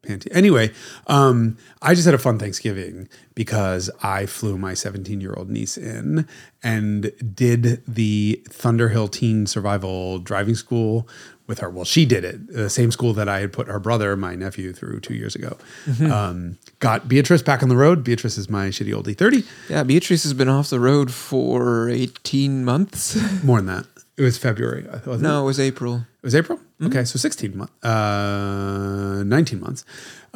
panty. 0.02 0.28
Anyway, 0.32 0.72
um, 1.06 1.58
I 1.84 1.94
just 1.94 2.06
had 2.06 2.16
a 2.16 2.18
fun 2.18 2.40
Thanksgiving 2.40 3.08
because 3.36 3.92
I 4.02 4.26
flew 4.26 4.58
my 4.58 4.74
17 4.74 5.22
year 5.22 5.36
old 5.38 5.52
niece 5.52 5.78
in 5.78 6.28
and 6.64 7.12
did 7.36 7.84
the 7.88 8.42
Thunderhill 8.50 9.12
Teen 9.12 9.46
Survival 9.46 10.18
Driving 10.18 10.56
School 10.56 11.08
with 11.48 11.60
her. 11.60 11.70
Well, 11.70 11.86
she 11.86 12.06
did 12.06 12.24
it, 12.24 12.48
the 12.54 12.70
same 12.70 12.92
school 12.92 13.14
that 13.14 13.28
I 13.28 13.40
had 13.40 13.52
put 13.54 13.68
her 13.68 13.80
brother, 13.80 14.16
my 14.16 14.36
nephew, 14.36 14.72
through 14.74 15.02
two 15.02 15.14
years 15.14 15.36
ago. 15.36 15.58
Mm-hmm. 15.86 16.12
Um, 16.12 16.58
got 16.80 17.08
Beatrice 17.08 17.42
back 17.42 17.62
on 17.64 17.70
the 17.70 17.76
road. 17.78 18.04
Beatrice 18.04 18.38
is 18.38 18.50
my 18.50 18.68
shitty 18.68 18.94
old 18.96 19.08
E30. 19.08 19.46
Yeah, 19.70 19.84
Beatrice 19.84 20.24
has 20.24 20.34
been 20.34 20.50
off 20.50 20.70
the 20.70 20.80
road 20.80 21.12
for 21.12 21.90
18 21.90 22.64
months. 22.64 23.18
More 23.44 23.58
than 23.62 23.68
that. 23.68 23.86
It 24.16 24.22
was 24.22 24.38
February. 24.38 24.84
wasn't 24.84 25.08
it? 25.16 25.22
no, 25.24 25.42
it 25.42 25.46
was 25.46 25.60
April. 25.60 25.96
It 25.96 26.24
was 26.24 26.36
April. 26.36 26.58
Mm-hmm. 26.60 26.86
Okay, 26.88 27.04
so 27.04 27.18
sixteen 27.18 27.58
months, 27.58 27.74
uh, 27.84 29.24
nineteen 29.26 29.60
months. 29.60 29.86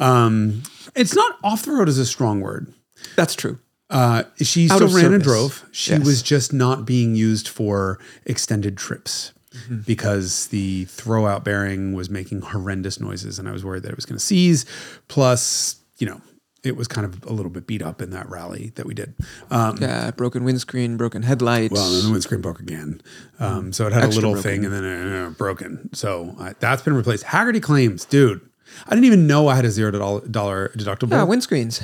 Um, 0.00 0.62
it's 0.96 1.14
not 1.14 1.36
off 1.44 1.64
the 1.64 1.70
road 1.72 1.88
is 1.88 1.96
a 1.98 2.04
strong 2.06 2.40
word. 2.40 2.72
That's 3.16 3.34
true. 3.36 3.58
Uh, 3.90 4.24
she 4.42 4.68
Out 4.68 4.76
still 4.76 4.88
of 4.88 4.94
ran 4.94 5.14
and 5.14 5.22
drove. 5.22 5.64
She 5.72 5.92
Yes. 5.92 6.04
was 6.04 6.22
just 6.22 6.52
not 6.52 6.84
being 6.86 7.14
used 7.14 7.48
for 7.48 7.98
extended 8.26 8.76
trips 8.76 9.32
Mm-hmm. 9.50 9.78
because 9.86 10.48
the 10.48 10.84
throwout 10.86 11.42
bearing 11.42 11.94
was 11.94 12.10
making 12.10 12.42
horrendous 12.42 13.00
noises, 13.00 13.38
and 13.38 13.48
I 13.48 13.52
was 13.52 13.64
worried 13.64 13.82
that 13.84 13.90
it 13.90 13.96
was 13.96 14.04
going 14.04 14.18
to 14.18 14.24
seize. 14.24 14.66
Plus, 15.08 15.76
you 15.98 16.06
know, 16.06 16.20
it 16.62 16.76
was 16.76 16.86
kind 16.88 17.06
of 17.06 17.24
a 17.24 17.32
little 17.32 17.50
bit 17.50 17.66
beat 17.66 17.80
up 17.80 18.02
in 18.02 18.10
that 18.10 18.28
rally 18.28 18.72
that 18.74 18.84
we 18.84 18.92
did. 18.92 19.14
Um, 19.50 19.78
Yeah, 19.80 20.10
broken 20.10 20.44
windscreen, 20.44 20.96
broken 20.98 21.22
headlights. 21.22 21.72
well, 21.72 21.90
then 21.90 22.04
the 22.04 22.10
windscreen 22.12 22.40
broke 22.42 22.60
again. 22.60 23.00
Um, 23.38 23.72
so 23.72 23.86
it 23.86 23.92
had 23.94 24.04
Extra 24.04 24.20
a 24.20 24.28
little 24.28 24.32
broken. 24.34 24.50
thing 24.50 24.64
and 24.66 24.74
then 24.74 24.84
uh, 25.24 25.26
uh, 25.28 25.30
broken. 25.30 25.88
So 25.94 26.34
uh, 26.38 26.52
that's 26.60 26.82
been 26.82 26.94
replaced. 26.94 27.24
Hagerty 27.24 27.62
claims, 27.62 28.04
dude. 28.04 28.40
I 28.86 28.90
didn't 28.90 29.06
even 29.06 29.26
know 29.26 29.48
I 29.48 29.54
had 29.56 29.64
a 29.64 29.70
zero 29.70 29.90
dollar 29.92 30.20
dollar 30.28 30.68
deductible. 30.76 31.12
yeah, 31.12 31.24
windscreens. 31.24 31.82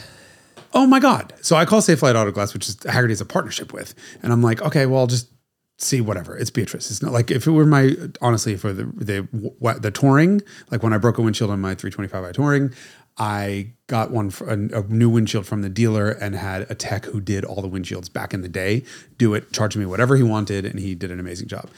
oh 0.74 0.87
my 0.87 1.00
god! 1.00 1.33
So 1.40 1.57
I 1.57 1.64
call 1.64 1.81
Safelite 1.81 2.14
Auto 2.14 2.31
Glass, 2.31 2.53
which 2.53 2.68
is 2.68 2.77
Hagerty's 2.77 3.22
a 3.22 3.24
partnership 3.24 3.72
with, 3.72 3.94
and 4.22 4.33
I'm 4.33 4.42
like, 4.42 4.61
okay, 4.61 4.85
well, 4.85 5.00
I'll 5.00 5.07
just 5.07 5.29
see 5.79 6.01
whatever. 6.01 6.37
It's 6.37 6.51
Beatrice. 6.51 6.91
It's 6.91 7.03
not 7.03 7.13
like 7.13 7.31
if 7.31 7.47
it 7.47 7.51
were 7.51 7.67
my 7.67 7.97
honestly 8.21 8.57
for 8.57 8.73
the 8.73 8.85
the 8.85 9.79
the 9.81 9.91
touring, 9.91 10.43
like 10.71 10.83
when 10.83 10.93
I 10.93 10.99
broke 10.99 11.19
a 11.19 11.23
windshield 11.23 11.51
on 11.51 11.61
my 11.61 11.75
325i 11.75 12.33
touring. 12.33 12.73
I 13.17 13.75
got 13.87 14.11
one 14.11 14.31
for 14.31 14.49
a, 14.49 14.55
a 14.55 14.83
new 14.89 15.09
windshield 15.09 15.47
from 15.47 15.63
the 15.63 15.69
dealer 15.69 16.11
and 16.11 16.35
had 16.35 16.63
a 16.69 16.75
tech 16.75 17.05
who 17.05 17.21
did 17.21 17.45
all 17.45 17.63
the 17.63 17.69
windshields 17.69 18.13
back 18.13 18.35
in 18.35 18.41
the 18.41 18.49
day 18.49 18.83
do 19.19 19.35
it, 19.35 19.53
charge 19.53 19.77
me 19.77 19.87
whatever 19.87 20.17
he 20.17 20.25
wanted, 20.25 20.65
and 20.65 20.81
he 20.81 20.97
did 20.97 21.13
an 21.13 21.21
amazing 21.21 21.47
job 21.47 21.71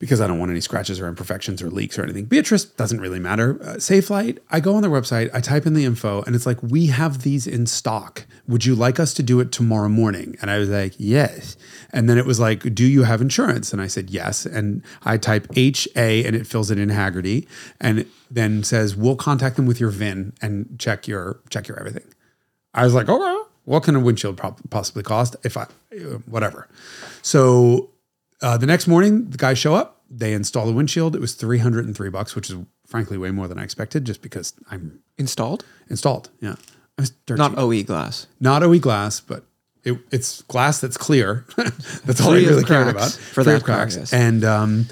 because 0.00 0.18
I 0.22 0.26
don't 0.26 0.38
want 0.38 0.50
any 0.50 0.62
scratches 0.62 0.98
or 0.98 1.06
imperfections 1.06 1.60
or 1.60 1.70
leaks 1.70 1.98
or 1.98 2.02
anything. 2.02 2.24
Beatrice 2.24 2.64
doesn't 2.64 3.00
really 3.00 3.20
matter. 3.20 3.58
Uh, 3.62 3.74
Safelite, 3.74 4.38
I 4.50 4.58
go 4.58 4.74
on 4.74 4.80
their 4.80 4.90
website, 4.90 5.28
I 5.34 5.40
type 5.40 5.66
in 5.66 5.74
the 5.74 5.84
info, 5.84 6.22
and 6.22 6.34
it's 6.34 6.46
like, 6.46 6.60
we 6.62 6.86
have 6.86 7.22
these 7.22 7.46
in 7.46 7.66
stock. 7.66 8.24
Would 8.48 8.64
you 8.64 8.74
like 8.74 8.98
us 8.98 9.12
to 9.14 9.22
do 9.22 9.40
it 9.40 9.52
tomorrow 9.52 9.90
morning? 9.90 10.36
And 10.40 10.50
I 10.50 10.56
was 10.56 10.70
like, 10.70 10.94
yes. 10.96 11.58
And 11.92 12.08
then 12.08 12.16
it 12.16 12.24
was 12.24 12.40
like, 12.40 12.74
do 12.74 12.86
you 12.86 13.02
have 13.02 13.20
insurance? 13.20 13.74
And 13.74 13.82
I 13.82 13.88
said, 13.88 14.08
yes. 14.08 14.46
And 14.46 14.82
I 15.02 15.18
type 15.18 15.46
HA 15.54 16.24
and 16.24 16.34
it 16.34 16.46
fills 16.46 16.70
it 16.70 16.78
in 16.78 16.88
Hagerty 16.88 17.46
and 17.78 18.06
then 18.30 18.64
says, 18.64 18.96
we'll 18.96 19.16
contact 19.16 19.56
them 19.56 19.66
with 19.66 19.80
your 19.80 19.90
VIN 19.90 20.32
and 20.40 20.76
check 20.78 21.06
your 21.06 21.40
check 21.50 21.68
your 21.68 21.78
everything. 21.78 22.04
I 22.72 22.84
was 22.84 22.94
like, 22.94 23.08
okay, 23.08 23.42
what 23.64 23.82
can 23.82 23.96
a 23.96 24.00
windshield 24.00 24.40
possibly 24.70 25.02
cost 25.02 25.36
if 25.44 25.56
I, 25.56 25.66
whatever. 26.26 26.68
So 27.20 27.90
uh, 28.42 28.56
the 28.56 28.66
next 28.66 28.86
morning, 28.86 29.30
the 29.30 29.38
guys 29.38 29.58
show 29.58 29.74
up. 29.74 30.02
They 30.10 30.32
install 30.32 30.66
the 30.66 30.72
windshield. 30.72 31.14
It 31.14 31.20
was 31.20 31.34
303 31.34 32.08
bucks, 32.10 32.34
which 32.34 32.50
is 32.50 32.56
frankly 32.86 33.16
way 33.16 33.30
more 33.30 33.46
than 33.46 33.58
I 33.58 33.62
expected 33.64 34.04
just 34.04 34.22
because 34.22 34.54
I'm 34.70 35.00
Installed? 35.18 35.64
installed. 35.88 36.30
Yeah. 36.40 36.54
I 36.98 37.02
was 37.02 37.10
dirt 37.26 37.38
Not 37.38 37.50
cheap. 37.52 37.58
OE 37.58 37.82
glass. 37.84 38.26
Not 38.40 38.62
OE 38.62 38.78
glass, 38.78 39.20
but 39.20 39.44
it, 39.84 39.98
it's 40.10 40.42
glass 40.42 40.80
that's 40.80 40.96
clear. 40.96 41.44
that's 41.56 42.20
all 42.20 42.32
Free 42.32 42.40
I 42.40 42.42
of 42.42 42.50
really 42.50 42.64
cared 42.64 42.94
cracks 42.94 43.14
about. 43.14 43.24
for 43.24 43.44
Free 43.44 43.52
that 43.52 43.64
cracks. 43.64 44.12
And 44.12 44.44
um, 44.44 44.86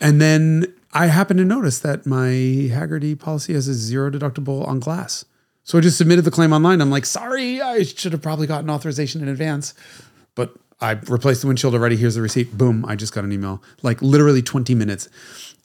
and 0.00 0.20
then 0.20 0.74
I 0.92 1.06
happened 1.06 1.38
to 1.38 1.44
notice 1.44 1.78
that 1.80 2.04
my 2.06 2.28
Hagerty 2.28 3.18
policy 3.18 3.54
has 3.54 3.68
a 3.68 3.74
zero 3.74 4.10
deductible 4.10 4.66
on 4.66 4.80
glass. 4.80 5.24
So 5.62 5.78
I 5.78 5.80
just 5.80 5.96
submitted 5.96 6.22
the 6.26 6.30
claim 6.30 6.52
online. 6.52 6.80
I'm 6.82 6.90
like, 6.90 7.06
sorry, 7.06 7.60
I 7.62 7.84
should 7.84 8.12
have 8.12 8.20
probably 8.20 8.46
gotten 8.46 8.68
authorization 8.68 9.22
in 9.22 9.28
advance. 9.28 9.72
But 10.34 10.54
I 10.84 10.92
replaced 11.08 11.40
the 11.40 11.46
windshield 11.46 11.74
already. 11.74 11.96
Here's 11.96 12.14
the 12.14 12.22
receipt. 12.22 12.56
Boom. 12.56 12.84
I 12.86 12.94
just 12.94 13.14
got 13.14 13.24
an 13.24 13.32
email 13.32 13.62
like 13.82 14.02
literally 14.02 14.42
20 14.42 14.74
minutes 14.74 15.08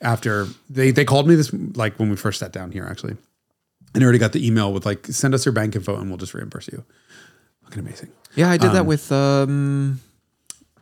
after 0.02 0.48
they, 0.70 0.92
they 0.92 1.04
called 1.04 1.28
me 1.28 1.36
this, 1.36 1.52
like 1.76 2.00
when 2.00 2.10
we 2.10 2.16
first 2.16 2.40
sat 2.40 2.54
down 2.54 2.72
here, 2.72 2.88
actually. 2.90 3.18
And 3.94 4.04
I 4.04 4.06
already 4.06 4.20
got 4.20 4.32
the 4.32 4.46
email 4.46 4.72
with 4.72 4.86
like, 4.86 5.06
send 5.08 5.34
us 5.34 5.46
your 5.46 5.52
bank 5.52 5.76
info 5.76 6.00
and 6.00 6.10
we'll 6.10 6.18
just 6.18 6.34
reimburse 6.34 6.70
you. 6.70 6.86
Fucking 7.64 7.80
amazing. 7.80 8.10
Yeah, 8.36 8.50
I 8.50 8.58
did 8.58 8.72
that 8.72 8.86
with 8.86 9.12
um, 9.12 10.00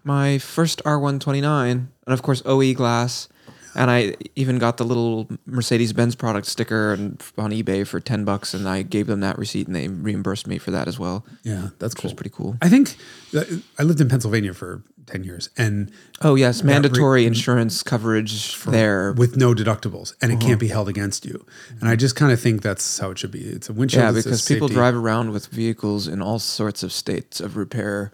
my 0.04 0.38
first 0.38 0.84
R129, 0.84 1.72
and 1.72 1.90
of 2.06 2.22
course 2.22 2.42
OE 2.46 2.74
glass. 2.74 3.28
And 3.76 3.92
I 3.92 4.16
even 4.36 4.60
got 4.60 4.78
the 4.78 4.86
little 4.86 5.28
Mercedes 5.46 5.94
Benz 5.94 6.16
product 6.16 6.48
sticker 6.48 6.94
and 6.94 7.22
on 7.38 7.52
eBay 7.52 7.86
for 7.86 8.00
ten 8.00 8.26
bucks, 8.26 8.54
and 8.54 8.68
I 8.68 8.82
gave 8.82 9.08
them 9.08 9.20
that 9.22 9.38
receipt, 9.38 9.68
and 9.68 9.76
they 9.76 9.88
reimbursed 9.88 10.48
me 10.48 10.58
for 10.58 10.72
that 10.72 10.88
as 10.88 10.98
well. 11.00 11.26
Yeah, 11.44 11.70
that's 11.80 11.94
cool. 11.94 12.14
pretty 12.14 12.32
cool. 12.32 12.58
I 12.62 12.70
think 12.70 12.96
uh, 13.36 13.44
I 13.78 13.84
lived 13.84 14.02
in 14.02 14.10
Pennsylvania 14.10 14.54
for 14.54 14.84
10 15.08 15.24
years 15.24 15.50
and 15.58 15.92
Oh 16.22 16.36
yes, 16.36 16.62
re- 16.62 16.68
mandatory 16.68 17.26
insurance 17.26 17.82
coverage 17.82 18.62
there. 18.66 19.14
with 19.14 19.38
no 19.38 19.54
deductibles 19.54 20.14
and 20.22 20.32
it 20.32 20.36
can't 20.36 20.52
uh-huh. 20.52 20.58
be 20.58 20.68
held 20.68 20.90
against 20.90 21.26
you. 21.26 21.46
And 21.80 21.90
I 21.90 21.96
just 21.96 22.16
kind 22.16 22.32
of 22.32 22.40
think 22.40 22.62
that's 22.62 23.00
how 23.00 23.12
it 23.12 23.18
should 23.18 23.32
be. 23.32 23.42
It's 23.42 23.70
a 23.70 23.74
windshield. 23.74 24.04
Yeah, 24.04 24.12
because 24.12 24.46
people 24.46 24.68
safety. 24.68 24.76
drive 24.76 24.96
around 24.96 25.32
with 25.32 25.48
vehicles 25.48 26.08
in 26.08 26.22
all 26.22 26.40
sorts 26.40 26.84
of 26.84 26.92
states 26.92 27.40
of 27.40 27.58
repair 27.58 28.12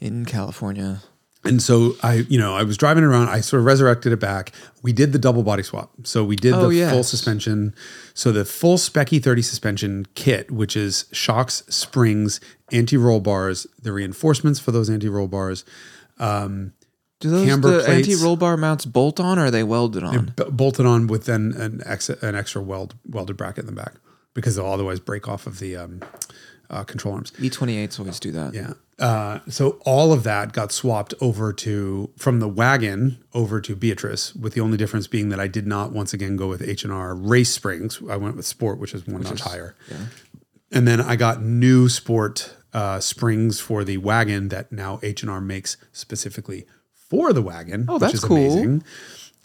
in 0.00 0.24
California. 0.24 1.02
And 1.44 1.60
so 1.60 1.96
I, 2.04 2.24
you 2.28 2.38
know, 2.38 2.54
I 2.54 2.62
was 2.62 2.76
driving 2.76 3.02
around. 3.02 3.28
I 3.28 3.40
sort 3.40 3.58
of 3.60 3.66
resurrected 3.66 4.12
it 4.12 4.20
back. 4.20 4.52
We 4.82 4.92
did 4.92 5.12
the 5.12 5.18
double 5.18 5.42
body 5.42 5.62
swap. 5.64 5.90
So 6.04 6.22
we 6.24 6.36
did 6.36 6.52
Oh, 6.54 6.70
the 6.70 6.88
full 6.90 7.02
suspension. 7.02 7.74
So 8.14 8.30
the 8.30 8.44
full 8.44 8.78
Spec 8.78 9.08
E30 9.08 9.42
suspension 9.42 10.06
kit, 10.14 10.50
which 10.52 10.76
is 10.76 11.06
shocks, 11.10 11.64
springs, 11.68 12.38
anti-roll 12.70 13.18
bars, 13.20 13.66
the 13.82 13.92
reinforcements 13.92 14.60
for 14.60 14.70
those 14.70 14.88
anti-roll 14.88 15.26
bars, 15.26 15.64
Do 17.20 17.30
those 17.30 17.46
the 17.60 17.82
plates. 17.84 17.88
anti-roll 17.88 18.36
bar 18.36 18.56
mounts 18.56 18.84
bolt 18.84 19.18
on, 19.20 19.38
or 19.38 19.46
are 19.46 19.50
they 19.50 19.62
welded 19.64 20.02
on? 20.04 20.32
b- 20.36 20.44
bolted 20.50 20.86
on 20.86 21.06
with 21.08 21.24
then 21.26 21.54
an, 21.56 21.82
ex- 21.86 22.08
an 22.08 22.34
extra 22.34 22.62
weld 22.62 22.94
welded 23.08 23.36
bracket 23.36 23.60
in 23.60 23.66
the 23.66 23.72
back 23.80 23.94
because 24.34 24.56
they'll 24.56 24.66
otherwise 24.66 25.00
break 25.00 25.28
off 25.28 25.46
of 25.46 25.58
the 25.58 25.76
um, 25.76 26.02
uh, 26.72 26.84
control 26.84 27.14
arms. 27.14 27.30
E28s 27.32 28.00
always 28.00 28.18
do 28.18 28.32
that. 28.32 28.54
Yeah. 28.54 28.72
Uh, 28.98 29.40
so 29.48 29.80
all 29.84 30.12
of 30.12 30.22
that 30.22 30.52
got 30.52 30.70
swapped 30.70 31.12
over 31.20 31.52
to 31.52 32.10
from 32.16 32.40
the 32.40 32.48
wagon 32.48 33.22
over 33.34 33.60
to 33.60 33.74
Beatrice, 33.74 34.34
with 34.34 34.54
the 34.54 34.60
only 34.60 34.76
difference 34.76 35.06
being 35.06 35.28
that 35.30 35.40
I 35.40 35.48
did 35.48 35.66
not 35.66 35.92
once 35.92 36.14
again 36.14 36.36
go 36.36 36.48
with 36.48 36.62
H 36.62 36.84
and 36.84 36.92
R 36.92 37.14
race 37.14 37.50
springs. 37.50 38.00
I 38.08 38.16
went 38.16 38.36
with 38.36 38.46
Sport, 38.46 38.78
which 38.78 38.94
is 38.94 39.06
one 39.06 39.22
notch 39.22 39.40
higher. 39.40 39.74
Yeah. 39.90 39.96
And 40.70 40.88
then 40.88 41.00
I 41.00 41.16
got 41.16 41.42
new 41.42 41.88
Sport 41.88 42.54
uh, 42.72 43.00
springs 43.00 43.60
for 43.60 43.84
the 43.84 43.98
wagon 43.98 44.48
that 44.48 44.72
now 44.72 45.00
H 45.02 45.22
and 45.22 45.30
R 45.30 45.40
makes 45.40 45.76
specifically 45.92 46.64
for 46.92 47.32
the 47.32 47.42
wagon. 47.42 47.86
Oh, 47.88 47.94
which 47.94 48.00
that's 48.00 48.14
is 48.14 48.24
cool. 48.24 48.36
Amazing. 48.36 48.84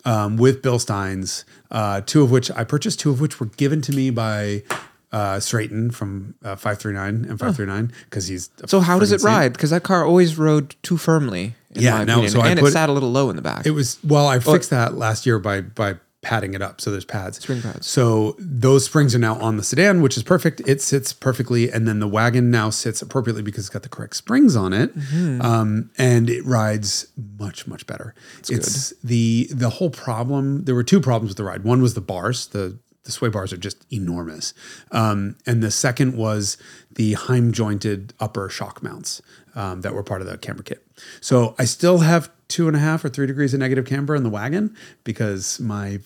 Um, 0.05 0.37
with 0.37 0.61
Bilsteins, 0.61 1.43
uh, 1.69 1.99
two 2.01 2.23
of 2.23 2.31
which 2.31 2.49
I 2.51 2.63
purchased, 2.63 2.99
two 2.99 3.09
of 3.09 3.19
which 3.19 3.39
were 3.39 3.47
given 3.47 3.81
to 3.81 3.91
me 3.91 4.09
by 4.09 4.63
uh, 5.11 5.35
Sreten 5.37 5.93
from 5.93 6.35
uh, 6.43 6.55
539 6.55 7.29
and 7.29 7.39
539 7.39 7.91
because 8.05 8.27
he's 8.27 8.49
So 8.65 8.79
how 8.81 8.99
does 8.99 9.11
it 9.11 9.21
ride? 9.23 9.53
Because 9.53 9.69
that 9.69 9.83
car 9.83 10.05
always 10.05 10.37
rode 10.37 10.75
too 10.83 10.97
firmly. 10.97 11.55
In 11.71 11.83
Yeah, 11.83 11.91
my 11.99 12.03
no, 12.05 12.13
opinion. 12.13 12.31
so 12.31 12.41
I 12.41 12.49
and 12.49 12.59
put- 12.59 12.69
it 12.69 12.71
sat 12.73 12.89
a 12.89 12.91
little 12.93 13.11
low 13.11 13.29
in 13.29 13.35
the 13.35 13.41
back. 13.41 13.65
It 13.65 13.71
was 13.71 13.97
well, 14.03 14.27
I 14.27 14.39
fixed 14.39 14.69
that 14.71 14.95
last 14.95 15.25
year 15.25 15.39
by 15.39 15.61
by 15.61 15.95
padding 16.23 16.53
it 16.55 16.61
up. 16.61 16.81
So 16.81 16.91
there's 16.91 17.05
pads, 17.05 17.37
Spring 17.37 17.61
pads. 17.61 17.87
So 17.87 18.35
those 18.39 18.83
springs 18.83 19.15
are 19.15 19.19
now 19.19 19.35
on 19.35 19.55
the 19.55 19.63
sedan, 19.63 20.01
which 20.01 20.17
is 20.17 20.23
perfect. 20.23 20.59
It 20.67 20.81
sits 20.81 21.13
perfectly, 21.13 21.71
and 21.71 21.87
then 21.87 21.99
the 21.99 22.07
wagon 22.07 22.51
now 22.51 22.69
sits 22.69 23.01
appropriately 23.01 23.43
because 23.43 23.65
it's 23.65 23.69
got 23.69 23.83
the 23.83 23.89
correct 23.89 24.15
springs 24.15 24.55
on 24.55 24.73
it, 24.73 24.97
Mm-hmm. 24.97 25.41
um, 25.41 25.89
and 25.97 26.29
it 26.29 26.43
rides 26.45 27.07
much 27.39 27.65
much 27.67 27.85
better. 27.87 28.13
it's 28.49 28.93
the 29.03 29.47
the 29.51 29.69
whole 29.69 29.91
problem. 29.91 30.65
There 30.65 30.75
were 30.75 30.83
two 30.83 30.99
problems 30.99 31.29
with 31.29 31.37
the 31.37 31.43
ride. 31.45 31.63
One 31.63 31.81
was 31.81 31.93
the 31.93 32.01
bars. 32.01 32.47
The 32.47 32.77
the 33.07 33.11
sway 33.11 33.29
bars 33.29 33.51
are 33.51 33.57
just 33.57 33.91
enormous, 33.91 34.53
um, 34.91 35.35
and 35.47 35.63
the 35.63 35.71
second 35.71 36.15
was 36.15 36.57
the 36.91 37.13
Heim 37.13 37.51
jointed 37.51 38.13
upper 38.19 38.49
shock 38.49 38.83
mounts 38.83 39.21
um, 39.55 39.81
that 39.81 39.93
were 39.93 40.03
part 40.03 40.21
of 40.21 40.27
the 40.27 40.37
camber 40.37 40.61
kit. 40.61 40.85
So 41.19 41.55
I 41.57 41.65
still 41.65 41.99
have 41.99 42.29
two 42.47 42.67
and 42.67 42.75
a 42.75 42.79
half 42.79 43.03
or 43.03 43.09
three 43.09 43.25
degrees 43.25 43.53
of 43.53 43.59
negative 43.59 43.85
camber 43.85 44.15
in 44.15 44.23
the 44.23 44.29
wagon 44.29 44.75
because 45.03 45.59
my 45.59 45.99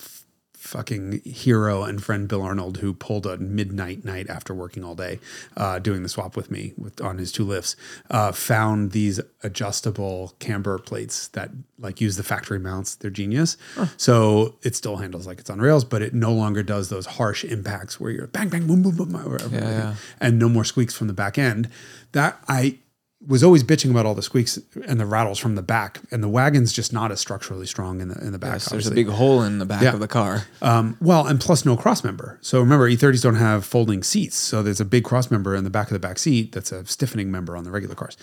fucking 0.62 1.22
hero 1.26 1.84
and 1.84 2.04
friend 2.04 2.28
Bill 2.28 2.44
Arnold, 2.44 2.78
who 2.78 2.94
pulled 2.94 3.26
a 3.26 3.36
midnight 3.38 4.06
night 4.06 4.30
after 4.30 4.54
working 4.54 4.84
all 4.84 4.94
day, 4.94 5.20
uh, 5.58 5.80
doing 5.80 6.04
the 6.04 6.10
swap 6.10 6.36
with 6.36 6.52
me 6.52 6.74
with 6.78 7.02
on 7.02 7.18
his 7.18 7.32
two 7.32 7.44
lifts, 7.44 7.76
uh, 8.12 8.32
found 8.32 8.92
these 8.92 9.20
adjustable 9.42 10.36
camber 10.38 10.78
plates 10.78 11.30
that 11.30 11.50
like 11.80 12.00
use 12.00 12.16
the 12.16 12.24
factory 12.24 12.60
mounts. 12.60 12.94
They're 12.96 13.10
genius. 13.10 13.58
So 13.98 14.56
it 14.62 14.76
still 14.76 14.98
handles 14.98 15.26
like 15.26 15.40
it's 15.40 15.50
on 15.50 15.60
rails, 15.60 15.84
but 15.84 16.04
it 16.04 16.14
no 16.14 16.32
longer 16.32 16.62
does 16.62 16.90
those 16.90 17.08
harsh 17.08 17.44
impacts 17.44 18.00
where 18.00 18.12
you're 18.12 18.28
bang 18.28 18.50
bang 18.50 18.68
boom 18.68 18.84
boom 18.84 18.96
boom, 18.96 19.16
everything, 19.16 19.54
yeah. 19.54 19.96
and 20.20 20.38
no 20.38 20.48
more 20.48 20.64
squeaks 20.64 20.94
from 20.94 21.08
the 21.08 21.14
back 21.14 21.40
end. 21.40 21.70
That 22.12 22.40
I 22.48 22.78
was 23.28 23.44
always 23.44 23.64
bitching 23.64 23.92
about 23.92 24.06
all 24.06 24.16
the 24.16 24.22
squeaks 24.24 24.58
and 24.88 25.00
the 25.00 25.06
rattles 25.06 25.38
from 25.38 25.56
the 25.56 25.62
back, 25.62 26.00
and 26.10 26.24
the 26.24 26.28
wagon's 26.28 26.74
just 26.74 26.92
not 26.92 27.12
as 27.12 27.20
structurally 27.20 27.68
strong 27.68 28.02
in 28.02 28.08
the 28.08 28.18
in 28.26 28.32
the 28.32 28.40
back. 28.40 28.54
Yes, 28.54 28.70
there's 28.70 28.88
a 28.88 28.92
big 28.92 29.08
hole 29.10 29.44
in 29.44 29.60
the 29.60 29.66
back 29.66 29.84
Yeah. 29.84 29.94
of 29.94 30.00
the 30.00 30.08
car. 30.08 30.46
Um, 30.62 30.98
well, 31.00 31.28
and 31.28 31.40
plus 31.40 31.64
no 31.66 31.78
cross 31.78 32.04
member. 32.04 32.40
So 32.42 32.60
remember, 32.60 32.90
E30s 32.90 33.22
don't 33.22 33.36
have 33.36 33.64
folding 33.66 34.02
seats. 34.04 34.36
So 34.38 34.64
there's 34.64 34.80
a 34.82 34.86
big 34.86 35.04
cross 35.04 35.30
member 35.30 35.56
in 35.56 35.64
the 35.64 35.70
back 35.70 35.88
of 35.88 35.94
the 35.94 36.00
back 36.00 36.18
seat 36.18 36.52
that's 36.52 36.72
a 36.72 36.86
stiffening 36.86 37.32
member 37.32 37.56
on 37.56 37.64
the 37.64 37.72
regular 37.72 37.96
cars. 37.96 38.18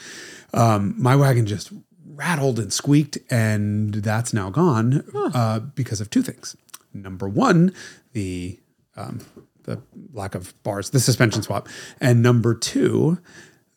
Um, 0.53 0.95
my 0.99 1.15
wagon 1.15 1.47
just 1.47 1.71
rattled 2.05 2.59
and 2.59 2.73
squeaked, 2.73 3.19
and 3.31 3.95
that's 3.95 4.33
now 4.35 4.51
gone 4.51 5.05
uh, 5.35 5.61
because 5.61 6.01
of 6.01 6.11
two 6.11 6.23
things. 6.23 6.57
Number 6.93 7.29
one, 7.29 7.73
the 8.15 8.59
um, 8.97 9.21
the 9.63 9.81
lack 10.13 10.35
of 10.35 10.61
bars, 10.65 10.91
the 10.91 10.99
suspension 10.99 11.43
swap, 11.43 11.69
and 12.01 12.21
number 12.23 12.55
two, 12.55 13.19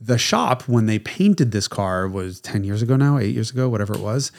the 0.02 0.18
shop 0.18 0.64
when 0.64 0.88
they 0.88 0.98
painted 0.98 1.52
this 1.52 1.68
car 1.68 2.08
was 2.08 2.42
ten 2.42 2.64
years 2.64 2.82
ago 2.82 2.96
now, 2.96 3.18
eight 3.18 3.34
years 3.34 3.52
ago, 3.52 3.70
whatever 3.70 3.94
it 3.94 4.02
was, 4.02 4.32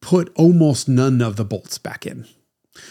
put 0.00 0.30
almost 0.34 0.88
none 0.88 1.22
of 1.22 1.36
the 1.36 1.44
bolts 1.44 1.78
back 1.78 2.06
in. 2.06 2.26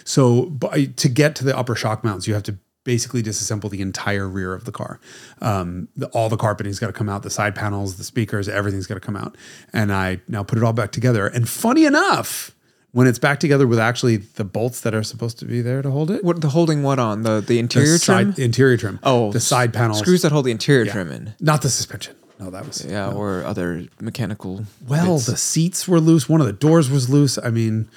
So 0.03 0.45
by, 0.45 0.85
to 0.85 1.09
get 1.09 1.35
to 1.35 1.45
the 1.45 1.57
upper 1.57 1.75
shock 1.75 2.03
mounts, 2.03 2.27
you 2.27 2.33
have 2.33 2.43
to 2.43 2.57
basically 2.83 3.21
disassemble 3.21 3.69
the 3.69 3.81
entire 3.81 4.27
rear 4.27 4.53
of 4.53 4.65
the 4.65 4.71
car. 4.71 4.99
Um, 5.39 5.87
the, 5.95 6.07
all 6.07 6.29
the 6.29 6.37
carpeting's 6.37 6.79
got 6.79 6.87
to 6.87 6.93
come 6.93 7.09
out, 7.09 7.21
the 7.21 7.29
side 7.29 7.53
panels, 7.53 7.97
the 7.97 8.03
speakers, 8.03 8.49
everything's 8.49 8.87
got 8.87 8.95
to 8.95 8.99
come 8.99 9.15
out. 9.15 9.37
And 9.71 9.93
I 9.93 10.21
now 10.27 10.41
put 10.43 10.57
it 10.57 10.63
all 10.63 10.73
back 10.73 10.91
together. 10.91 11.27
And 11.27 11.47
funny 11.47 11.85
enough, 11.85 12.55
when 12.93 13.07
it's 13.07 13.19
back 13.19 13.39
together 13.39 13.65
with 13.67 13.79
actually 13.79 14.17
the 14.17 14.43
bolts 14.43 14.81
that 14.81 14.93
are 14.93 15.03
supposed 15.03 15.39
to 15.39 15.45
be 15.45 15.61
there 15.61 15.81
to 15.81 15.89
hold 15.91 16.11
it, 16.11 16.23
What 16.23 16.41
the 16.41 16.49
holding 16.49 16.83
what 16.83 16.99
on 16.99 17.23
the 17.23 17.39
the 17.41 17.57
interior 17.59 17.93
the 17.93 17.99
trim? 17.99 18.33
side, 18.33 18.39
interior 18.39 18.77
trim. 18.77 18.99
oh, 19.03 19.31
the 19.31 19.39
side 19.39 19.73
panels, 19.73 19.99
screws 19.99 20.21
that 20.23 20.31
hold 20.31 20.45
the 20.45 20.51
interior 20.51 20.85
trim 20.85 21.11
in. 21.11 21.33
not 21.39 21.61
the 21.61 21.69
suspension. 21.69 22.15
No, 22.39 22.49
that 22.49 22.65
was 22.65 22.83
Yeah, 22.83 23.11
or 23.11 23.43
other 23.45 23.85
mechanical. 23.99 24.65
Well, 24.87 25.15
bits. 25.15 25.27
the 25.27 25.37
seats 25.37 25.87
were 25.87 25.99
loose. 25.99 26.27
One 26.27 26.41
of 26.41 26.47
the 26.47 26.53
doors 26.53 26.89
was 26.89 27.07
loose. 27.09 27.37
I 27.37 27.51
mean, 27.51 27.87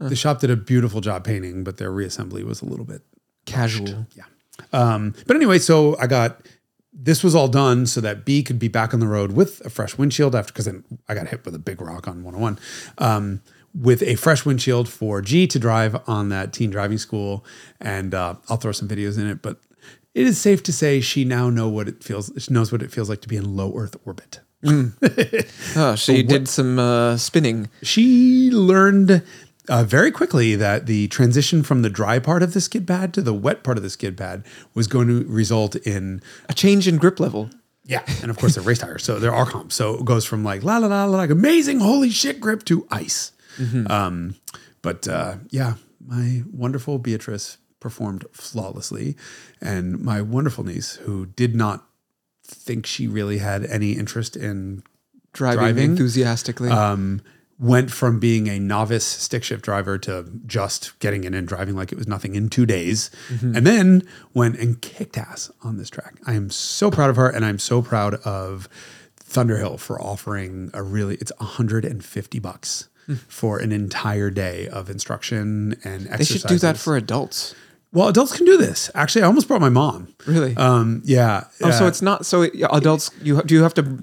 the 0.00 0.16
shop 0.16 0.40
did 0.40 0.50
a 0.50 0.56
beautiful 0.56 1.00
job 1.00 1.22
painting, 1.24 1.62
but 1.62 1.76
their 1.76 1.90
reassembly 1.92 2.42
was 2.44 2.60
a 2.62 2.64
little 2.64 2.84
bit 2.84 3.02
casual. 3.46 4.06
yeah. 4.14 4.24
Um, 4.72 5.14
but 5.26 5.36
anyway, 5.36 5.58
so 5.60 5.96
I 6.00 6.06
got 6.08 6.40
this 6.92 7.22
was 7.22 7.34
all 7.34 7.46
done 7.46 7.86
so 7.86 8.00
that 8.00 8.24
B 8.24 8.42
could 8.42 8.58
be 8.58 8.68
back 8.68 8.92
on 8.92 9.00
the 9.00 9.06
road 9.06 9.32
with 9.32 9.64
a 9.64 9.70
fresh 9.70 9.96
windshield 9.98 10.34
after 10.34 10.52
because 10.52 10.64
then 10.64 10.82
I 11.08 11.14
got 11.14 11.28
hit 11.28 11.44
with 11.44 11.54
a 11.54 11.58
big 11.58 11.80
rock 11.80 12.08
on 12.08 12.24
101. 12.24 12.58
Um, 12.98 13.40
with 13.78 14.02
a 14.02 14.14
fresh 14.16 14.44
windshield 14.46 14.88
for 14.88 15.20
G 15.20 15.46
to 15.48 15.58
drive 15.58 15.96
on 16.08 16.28
that 16.30 16.52
teen 16.52 16.70
driving 16.70 16.98
school, 16.98 17.44
and 17.80 18.14
uh, 18.14 18.34
I'll 18.48 18.56
throw 18.56 18.72
some 18.72 18.88
videos 18.88 19.18
in 19.18 19.26
it. 19.28 19.42
But 19.42 19.58
it 20.14 20.26
is 20.26 20.38
safe 20.38 20.62
to 20.64 20.72
say 20.72 21.00
she 21.00 21.24
now 21.24 21.50
know 21.50 21.68
what 21.68 21.88
it 21.88 22.02
feels. 22.02 22.32
She 22.38 22.52
knows 22.52 22.72
what 22.72 22.82
it 22.82 22.90
feels 22.90 23.08
like 23.10 23.20
to 23.22 23.28
be 23.28 23.36
in 23.36 23.54
low 23.56 23.72
Earth 23.76 23.96
orbit. 24.06 24.40
Oh, 25.76 25.94
so 25.96 26.12
you 26.12 26.22
did 26.34 26.48
some 26.48 26.78
uh, 26.78 27.16
spinning. 27.16 27.68
she 27.82 28.50
learned 28.50 29.22
uh, 29.68 29.84
very 29.84 30.10
quickly 30.10 30.54
that 30.56 30.86
the 30.86 31.08
transition 31.08 31.62
from 31.62 31.82
the 31.82 31.90
dry 31.90 32.18
part 32.18 32.42
of 32.42 32.54
the 32.54 32.60
skid 32.60 32.86
pad 32.86 33.12
to 33.14 33.22
the 33.22 33.34
wet 33.34 33.62
part 33.62 33.76
of 33.76 33.82
the 33.82 33.90
skid 33.90 34.16
pad 34.16 34.44
was 34.74 34.86
going 34.86 35.08
to 35.08 35.24
result 35.28 35.76
in 35.76 36.22
A 36.48 36.54
change 36.54 36.88
in 36.88 36.96
grip 36.96 37.20
level. 37.20 37.50
yeah, 37.84 38.02
and 38.22 38.30
of 38.30 38.38
course 38.38 38.54
they're 38.54 38.64
race 38.64 38.78
tires, 38.78 39.04
so 39.04 39.18
they're 39.18 39.30
RCOM. 39.32 39.70
So 39.70 39.96
it 39.98 40.04
goes 40.04 40.24
from 40.24 40.42
like 40.42 40.62
la 40.64 40.78
la 40.78 40.86
la 40.88 41.04
la 41.04 41.16
like 41.18 41.30
amazing 41.30 41.80
holy 41.80 42.10
shit 42.10 42.40
grip 42.40 42.64
to 42.64 42.86
ice. 42.90 43.32
Um, 43.90 44.36
but 44.82 45.08
uh, 45.08 45.36
yeah, 45.50 45.74
my 46.06 46.42
wonderful 46.52 46.98
Beatrice 46.98 47.58
performed 47.80 48.24
flawlessly, 48.32 49.16
and 49.60 50.00
my 50.00 50.20
wonderful 50.22 50.64
niece, 50.64 50.96
who 50.96 51.26
did 51.26 51.54
not 51.54 51.84
think 52.44 52.86
she 52.86 53.06
really 53.06 53.38
had 53.38 53.64
any 53.64 53.92
interest 53.92 54.36
in 54.36 54.82
Driving, 55.32 55.58
Driving, 55.58 55.90
enthusiastically. 55.90 56.70
um, 56.70 57.20
went 57.58 57.90
from 57.90 58.18
being 58.20 58.48
a 58.48 58.58
novice 58.58 59.04
stick 59.04 59.42
shift 59.42 59.64
driver 59.64 59.98
to 59.98 60.26
just 60.46 60.98
getting 60.98 61.24
in 61.24 61.32
and 61.34 61.48
driving 61.48 61.74
like 61.74 61.90
it 61.90 61.96
was 61.98 62.06
nothing 62.06 62.34
in 62.34 62.48
two 62.50 62.66
days. 62.66 63.10
And 63.40 63.66
then 63.66 64.02
went 64.34 64.58
and 64.58 64.80
kicked 64.82 65.16
ass 65.16 65.50
on 65.62 65.78
this 65.78 65.88
track. 65.90 66.20
I 66.26 66.34
am 66.34 66.50
so 66.50 66.90
proud 66.90 67.08
of 67.10 67.16
her 67.16 67.28
and 67.28 67.44
I'm 67.44 67.58
so 67.58 67.80
proud 67.82 68.14
of 68.26 68.68
Thunderhill 69.18 69.80
for 69.80 70.00
offering 70.00 70.70
a 70.74 70.82
really, 70.82 71.16
it's 71.16 71.32
150 71.38 72.38
bucks 72.40 72.88
for 73.28 73.58
an 73.58 73.72
entire 73.72 74.30
day 74.30 74.68
of 74.68 74.90
instruction 74.90 75.76
and 75.84 76.06
they 76.06 76.24
should 76.24 76.42
do 76.42 76.58
that 76.58 76.76
for 76.76 76.96
adults. 76.96 77.54
Well, 77.92 78.08
adults 78.08 78.36
can 78.36 78.44
do 78.44 78.56
this. 78.58 78.90
Actually, 78.94 79.22
I 79.22 79.26
almost 79.26 79.48
brought 79.48 79.60
my 79.60 79.68
mom. 79.70 80.08
Really? 80.26 80.56
Um, 80.56 81.02
yeah. 81.04 81.44
oh, 81.62 81.70
so 81.70 81.84
uh, 81.84 81.88
it's 81.88 82.02
not 82.02 82.26
so 82.26 82.42
adults. 82.70 83.10
You 83.22 83.42
do 83.42 83.54
you 83.54 83.62
have 83.62 83.74
to 83.74 83.98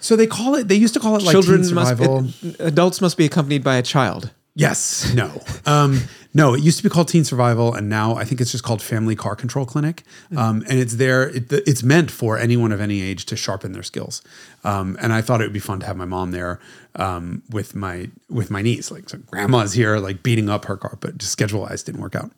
so 0.00 0.14
they 0.14 0.26
call 0.26 0.54
it. 0.54 0.68
They 0.68 0.76
used 0.76 0.94
to 0.94 1.00
call 1.00 1.16
it 1.16 1.22
like 1.22 1.32
children 1.32 1.62
must 1.74 2.00
it- 2.00 2.56
adults 2.60 3.00
must 3.00 3.16
be 3.16 3.24
accompanied 3.24 3.64
by 3.64 3.76
a 3.76 3.82
child. 3.82 4.30
Yes. 4.56 5.12
No. 5.14 5.42
Um, 5.66 6.00
no. 6.32 6.54
It 6.54 6.62
used 6.62 6.78
to 6.78 6.82
be 6.82 6.88
called 6.88 7.08
Teen 7.08 7.24
Survival, 7.24 7.74
and 7.74 7.90
now 7.90 8.14
I 8.14 8.24
think 8.24 8.40
it's 8.40 8.50
just 8.52 8.64
called 8.64 8.80
Family 8.80 9.14
Car 9.14 9.36
Control 9.36 9.66
Clinic. 9.66 10.02
Um, 10.34 10.64
and 10.68 10.78
it's 10.78 10.96
there. 10.96 11.28
It, 11.28 11.52
it's 11.52 11.82
meant 11.82 12.10
for 12.10 12.38
anyone 12.38 12.72
of 12.72 12.80
any 12.80 13.02
age 13.02 13.26
to 13.26 13.36
sharpen 13.36 13.72
their 13.72 13.82
skills. 13.82 14.22
Um, 14.64 14.96
and 15.00 15.12
I 15.12 15.20
thought 15.20 15.42
it 15.42 15.44
would 15.44 15.52
be 15.52 15.58
fun 15.60 15.80
to 15.80 15.86
have 15.86 15.96
my 15.98 16.06
mom 16.06 16.30
there 16.30 16.58
um, 16.94 17.42
with 17.50 17.74
my 17.74 18.08
with 18.30 18.50
my 18.50 18.62
niece. 18.62 18.90
Like 18.90 19.10
so 19.10 19.18
grandma's 19.18 19.74
here, 19.74 19.98
like 19.98 20.22
beating 20.22 20.48
up 20.48 20.64
her 20.64 20.78
car, 20.78 20.96
but 21.00 21.18
just 21.18 21.32
schedule 21.32 21.60
wise 21.60 21.82
didn't 21.82 22.00
work 22.00 22.16
out. 22.16 22.30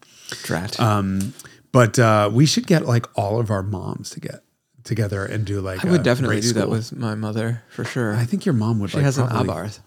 Drat. 0.43 0.79
Um, 0.81 1.33
but 1.71 2.01
uh, 2.01 2.31
we 2.33 2.47
should 2.47 2.67
get 2.67 2.85
like 2.85 3.07
all 3.17 3.39
of 3.39 3.51
our 3.51 3.63
moms 3.63 4.11
to 4.11 4.21
get 4.21 4.43
together 4.83 5.25
and 5.25 5.45
do 5.45 5.61
like. 5.61 5.85
I 5.85 5.91
would 5.91 6.03
definitely 6.03 6.41
do 6.41 6.53
that 6.55 6.69
with 6.69 6.93
my 6.97 7.15
mother 7.15 7.63
for 7.71 7.85
sure. 7.85 8.17
I 8.17 8.25
think 8.25 8.45
your 8.45 8.55
mom 8.55 8.81
would. 8.81 8.91
she 8.91 8.97
like, 8.97 9.05
has 9.05 9.19
an 9.19 9.29
probably- 9.29 9.49
Abarth. 9.55 9.81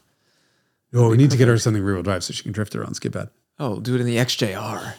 Oh, 0.94 1.10
we 1.10 1.18
need 1.18 1.32
to 1.32 1.38
get 1.38 1.48
her 1.48 1.58
something 1.58 1.82
rear 1.82 1.96
wheel 1.96 2.04
drive 2.04 2.24
so 2.24 2.34
she 2.34 2.44
can 2.44 2.52
drift 2.52 2.76
around 2.76 2.96
skid 2.96 3.14
pad. 3.14 3.30
Oh, 3.60 3.80
do 3.80 3.96
it 3.96 4.02
in 4.02 4.08
the 4.08 4.18
XJR 4.18 4.96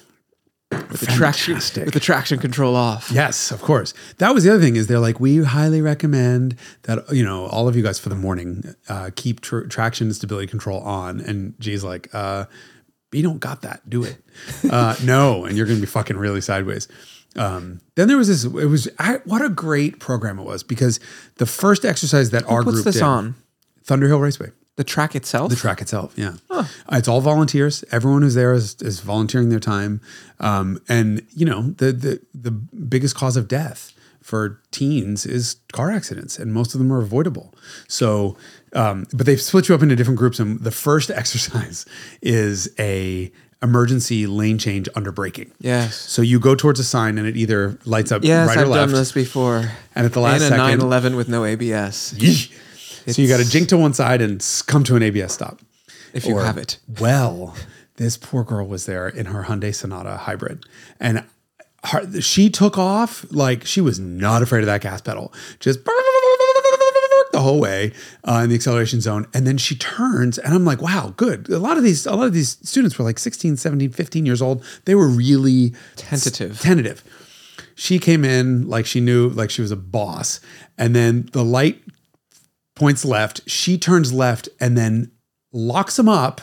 with 0.90 1.00
the 1.00 1.06
traction 1.06 1.54
with 1.54 1.92
the 1.92 2.00
traction 2.00 2.38
control 2.38 2.76
off. 2.76 3.10
Yes, 3.10 3.50
of 3.50 3.60
course. 3.60 3.92
That 4.18 4.34
was 4.34 4.44
the 4.44 4.50
other 4.52 4.62
thing 4.62 4.76
is 4.76 4.86
they're 4.86 4.98
like, 4.98 5.20
we 5.20 5.42
highly 5.42 5.80
recommend 5.80 6.56
that, 6.82 7.10
you 7.12 7.24
know, 7.24 7.46
all 7.46 7.68
of 7.68 7.76
you 7.76 7.82
guys 7.82 7.98
for 7.98 8.08
the 8.08 8.14
morning, 8.14 8.74
uh, 8.88 9.10
keep 9.14 9.40
tr- 9.40 9.62
traction 9.62 10.06
and 10.08 10.16
stability 10.16 10.46
control 10.46 10.80
on. 10.80 11.20
And 11.20 11.58
G's 11.60 11.84
like, 11.84 12.08
uh, 12.14 12.46
you 13.10 13.22
don't 13.22 13.40
got 13.40 13.62
that. 13.62 13.88
Do 13.88 14.04
it. 14.04 14.16
Uh, 14.70 14.96
no. 15.04 15.44
And 15.44 15.56
you're 15.56 15.66
going 15.66 15.76
to 15.78 15.82
be 15.82 15.86
fucking 15.86 16.16
really 16.16 16.40
sideways. 16.40 16.88
Um, 17.36 17.80
then 17.94 18.08
there 18.08 18.16
was 18.16 18.28
this, 18.28 18.44
it 18.44 18.66
was, 18.66 18.88
I, 18.98 19.16
what 19.24 19.42
a 19.42 19.48
great 19.50 19.98
program 20.00 20.38
it 20.38 20.44
was 20.44 20.62
because 20.62 20.98
the 21.36 21.46
first 21.46 21.84
exercise 21.84 22.30
that 22.30 22.44
our 22.44 22.62
What's 22.62 22.76
group 22.76 22.84
this 22.86 22.94
did, 22.94 23.02
on? 23.02 23.34
Thunderhill 23.86 24.20
Raceway. 24.20 24.50
The 24.76 24.84
track 24.84 25.14
itself. 25.14 25.50
The 25.50 25.56
track 25.56 25.82
itself, 25.82 26.14
yeah. 26.16 26.34
Uh, 26.50 26.64
It's 26.92 27.06
all 27.08 27.20
volunteers. 27.20 27.84
Everyone 27.92 28.22
who's 28.22 28.34
there 28.34 28.54
is, 28.54 28.74
is 28.80 29.00
volunteering 29.00 29.50
their 29.50 29.60
time. 29.60 30.00
Um, 30.40 30.80
and 30.88 31.22
you 31.36 31.44
know, 31.44 31.62
the 31.76 31.92
the 31.92 32.20
the 32.34 32.50
biggest 32.50 33.14
cause 33.14 33.36
of 33.36 33.48
death 33.48 33.92
for 34.22 34.60
teens 34.70 35.26
is 35.26 35.56
car 35.72 35.90
accidents, 35.90 36.38
and 36.38 36.54
most 36.54 36.74
of 36.74 36.78
them 36.78 36.90
are 36.92 37.00
avoidable. 37.02 37.54
So, 37.86 38.36
um, 38.72 39.04
but 39.12 39.26
they've 39.26 39.40
split 39.42 39.68
you 39.68 39.74
up 39.74 39.82
into 39.82 39.94
different 39.94 40.18
groups, 40.18 40.38
and 40.40 40.60
the 40.60 40.70
first 40.70 41.10
exercise 41.22 41.84
is 42.22 42.70
a 42.78 43.30
emergency 43.62 44.26
lane 44.26 44.56
change 44.58 44.88
under 44.96 45.12
braking. 45.12 45.52
Yes. 45.60 45.94
So 45.96 46.22
you 46.22 46.40
go 46.40 46.54
towards 46.54 46.80
a 46.80 46.84
sign, 46.84 47.18
and 47.18 47.26
it 47.28 47.36
either 47.36 47.78
lights 47.84 48.10
up 48.10 48.24
Yes, 48.24 48.48
right 48.48 48.58
I've 48.58 48.66
or 48.66 48.70
left. 48.70 48.90
done 48.90 48.98
this 48.98 49.12
before. 49.12 49.70
And 49.94 50.06
at 50.06 50.12
the 50.14 50.20
last 50.20 50.36
in 50.40 50.46
a 50.46 50.48
second- 50.48 50.58
911 50.80 51.14
with 51.16 51.28
no 51.28 51.44
ABS, 51.44 52.14
so 53.06 53.20
you 53.22 53.28
got 53.28 53.38
to 53.38 53.48
jink 53.48 53.68
to 53.70 53.76
one 53.78 53.94
side 53.94 54.20
and 54.22 54.44
come 54.66 54.84
to 54.84 54.96
an 54.96 55.02
ABS 55.02 55.32
stop. 55.32 55.60
if 56.12 56.26
you 56.26 56.36
Or- 56.36 56.44
have 56.44 56.58
it. 56.58 56.78
Well, 57.00 57.54
this 57.96 58.16
poor 58.16 58.44
girl 58.44 58.66
was 58.66 58.86
there 58.86 59.08
in 59.08 59.26
her 59.26 59.44
Hyundai 59.44 59.74
Sonata 59.74 60.16
hybrid, 60.18 60.64
and 61.00 61.24
her, 61.84 62.20
she 62.20 62.48
took 62.50 62.78
off 62.78 63.24
like 63.30 63.64
she 63.66 63.80
was 63.80 63.98
not 63.98 64.42
afraid 64.42 64.60
of 64.60 64.66
that 64.66 64.80
gas 64.82 65.00
pedal, 65.00 65.32
just 65.60 65.80
the 67.32 67.40
whole 67.40 67.58
way 67.60 67.92
uh, 68.24 68.40
in 68.44 68.50
the 68.50 68.54
acceleration 68.54 69.00
zone. 69.00 69.26
And 69.32 69.46
then 69.46 69.56
she 69.58 69.74
turns, 69.74 70.38
and 70.38 70.54
I'm 70.54 70.64
like, 70.64 70.82
wow, 70.82 71.14
good. 71.16 71.48
A 71.48 71.58
lot 71.58 71.76
of 71.78 71.82
these, 71.82 72.04
a 72.06 72.14
lot 72.14 72.26
of 72.26 72.34
these 72.34 72.58
students 72.68 72.98
were 72.98 73.04
like 73.04 73.18
16, 73.18 73.56
17, 73.56 73.90
15 73.90 74.26
years 74.26 74.42
old. 74.42 74.64
They 74.84 74.94
were 74.94 75.08
really 75.08 75.72
Tentative. 75.96 76.60
Tentative. 76.60 77.02
She 77.74 77.98
came 77.98 78.24
in 78.24 78.68
like 78.68 78.84
she 78.84 79.00
knew, 79.00 79.30
like 79.30 79.50
she 79.50 79.62
was 79.62 79.70
a 79.70 79.76
boss, 79.76 80.40
and 80.76 80.94
then 80.94 81.28
the 81.32 81.42
light 81.42 81.81
points 82.74 83.04
left. 83.04 83.48
She 83.48 83.78
turns 83.78 84.12
left 84.12 84.48
and 84.60 84.76
then 84.76 85.12
locks 85.52 85.98
him 85.98 86.08
up, 86.08 86.40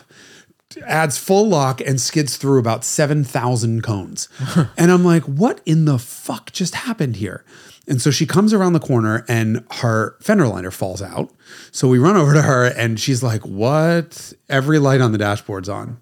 adds 0.86 1.18
full 1.18 1.48
lock, 1.48 1.82
and 1.82 2.00
skids 2.00 2.38
through 2.38 2.60
about 2.60 2.84
7,000 2.84 3.82
cones. 3.82 4.30
and 4.78 4.92
I'm 4.92 5.04
like, 5.04 5.24
what 5.24 5.62
in 5.66 5.86
the 5.86 5.98
fuck 5.98 6.52
just 6.52 6.76
happened 6.76 7.18
here? 7.18 7.44
And 7.88 8.00
so 8.00 8.12
she 8.12 8.28
comes 8.28 8.54
around 8.54 8.74
the 8.74 8.80
corner 8.80 9.26
and 9.28 9.66
her 9.78 10.16
fender 10.22 10.48
liner 10.48 10.70
falls 10.70 11.02
out. 11.02 11.32
So 11.72 11.88
we 11.88 11.98
run 11.98 12.16
over 12.16 12.36
to 12.36 12.44
her 12.44 12.66
and 12.66 13.00
she's 13.00 13.24
like, 13.24 13.42
what? 13.42 14.32
Every 14.48 14.78
light 14.78 15.02
on 15.02 15.12
the 15.12 15.18
dashboard's 15.18 15.68
on. 15.68 16.00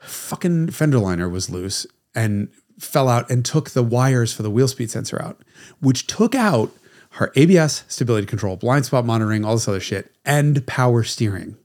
Fucking 0.00 0.70
fender 0.70 0.98
liner 0.98 1.28
was 1.28 1.50
loose 1.50 1.86
and 2.14 2.48
fell 2.78 3.10
out 3.10 3.30
and 3.30 3.44
took 3.44 3.70
the 3.70 3.82
wires 3.82 4.32
for 4.32 4.42
the 4.42 4.50
wheel 4.50 4.68
speed 4.68 4.90
sensor 4.90 5.20
out, 5.20 5.42
which 5.80 6.06
took 6.06 6.34
out 6.34 6.72
her 7.16 7.32
ABS, 7.34 7.84
stability 7.88 8.26
control, 8.26 8.56
blind 8.56 8.84
spot 8.84 9.06
monitoring, 9.06 9.44
all 9.44 9.54
this 9.54 9.66
other 9.66 9.80
shit, 9.80 10.12
and 10.24 10.66
power 10.66 11.02
steering. 11.02 11.56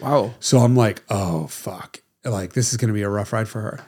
Wow. 0.00 0.34
So 0.40 0.58
I'm 0.58 0.76
like, 0.76 1.02
oh 1.08 1.46
fuck. 1.46 2.00
Like 2.24 2.52
this 2.52 2.70
is 2.70 2.76
gonna 2.76 2.92
be 2.92 3.02
a 3.02 3.08
rough 3.08 3.32
ride 3.32 3.48
for 3.48 3.62
her. 3.62 3.80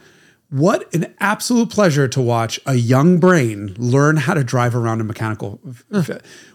What 0.51 0.93
an 0.95 1.15
absolute 1.21 1.69
pleasure 1.69 2.09
to 2.09 2.23
watch 2.23 2.59
a 2.65 2.75
young 2.75 3.19
brain 3.19 3.75
learn 3.77 4.17
how 4.17 4.33
to 4.33 4.43
drive 4.43 4.75
around 4.75 5.03
a 5.03 5.05
mechanical. 5.05 5.61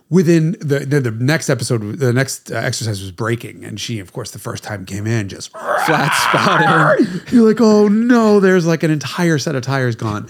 Within 0.10 0.54
the, 0.54 0.80
the 0.80 1.00
the 1.00 1.12
next 1.12 1.50
episode, 1.50 2.00
the 2.00 2.12
next 2.12 2.52
uh, 2.52 2.56
exercise 2.56 3.00
was 3.00 3.12
braking, 3.12 3.64
and 3.64 3.80
she, 3.80 4.00
of 4.00 4.12
course, 4.12 4.32
the 4.32 4.40
first 4.40 4.64
time 4.64 4.86
came 4.86 5.06
in 5.06 5.30
just 5.30 5.52
Flat 5.52 6.12
spotting. 6.14 7.22
You're 7.32 7.48
like, 7.48 7.62
oh 7.62 7.88
no, 7.88 8.40
there's 8.40 8.66
like 8.66 8.82
an 8.82 8.90
entire 8.90 9.38
set 9.38 9.54
of 9.54 9.62
tires 9.62 9.96
gone. 9.96 10.28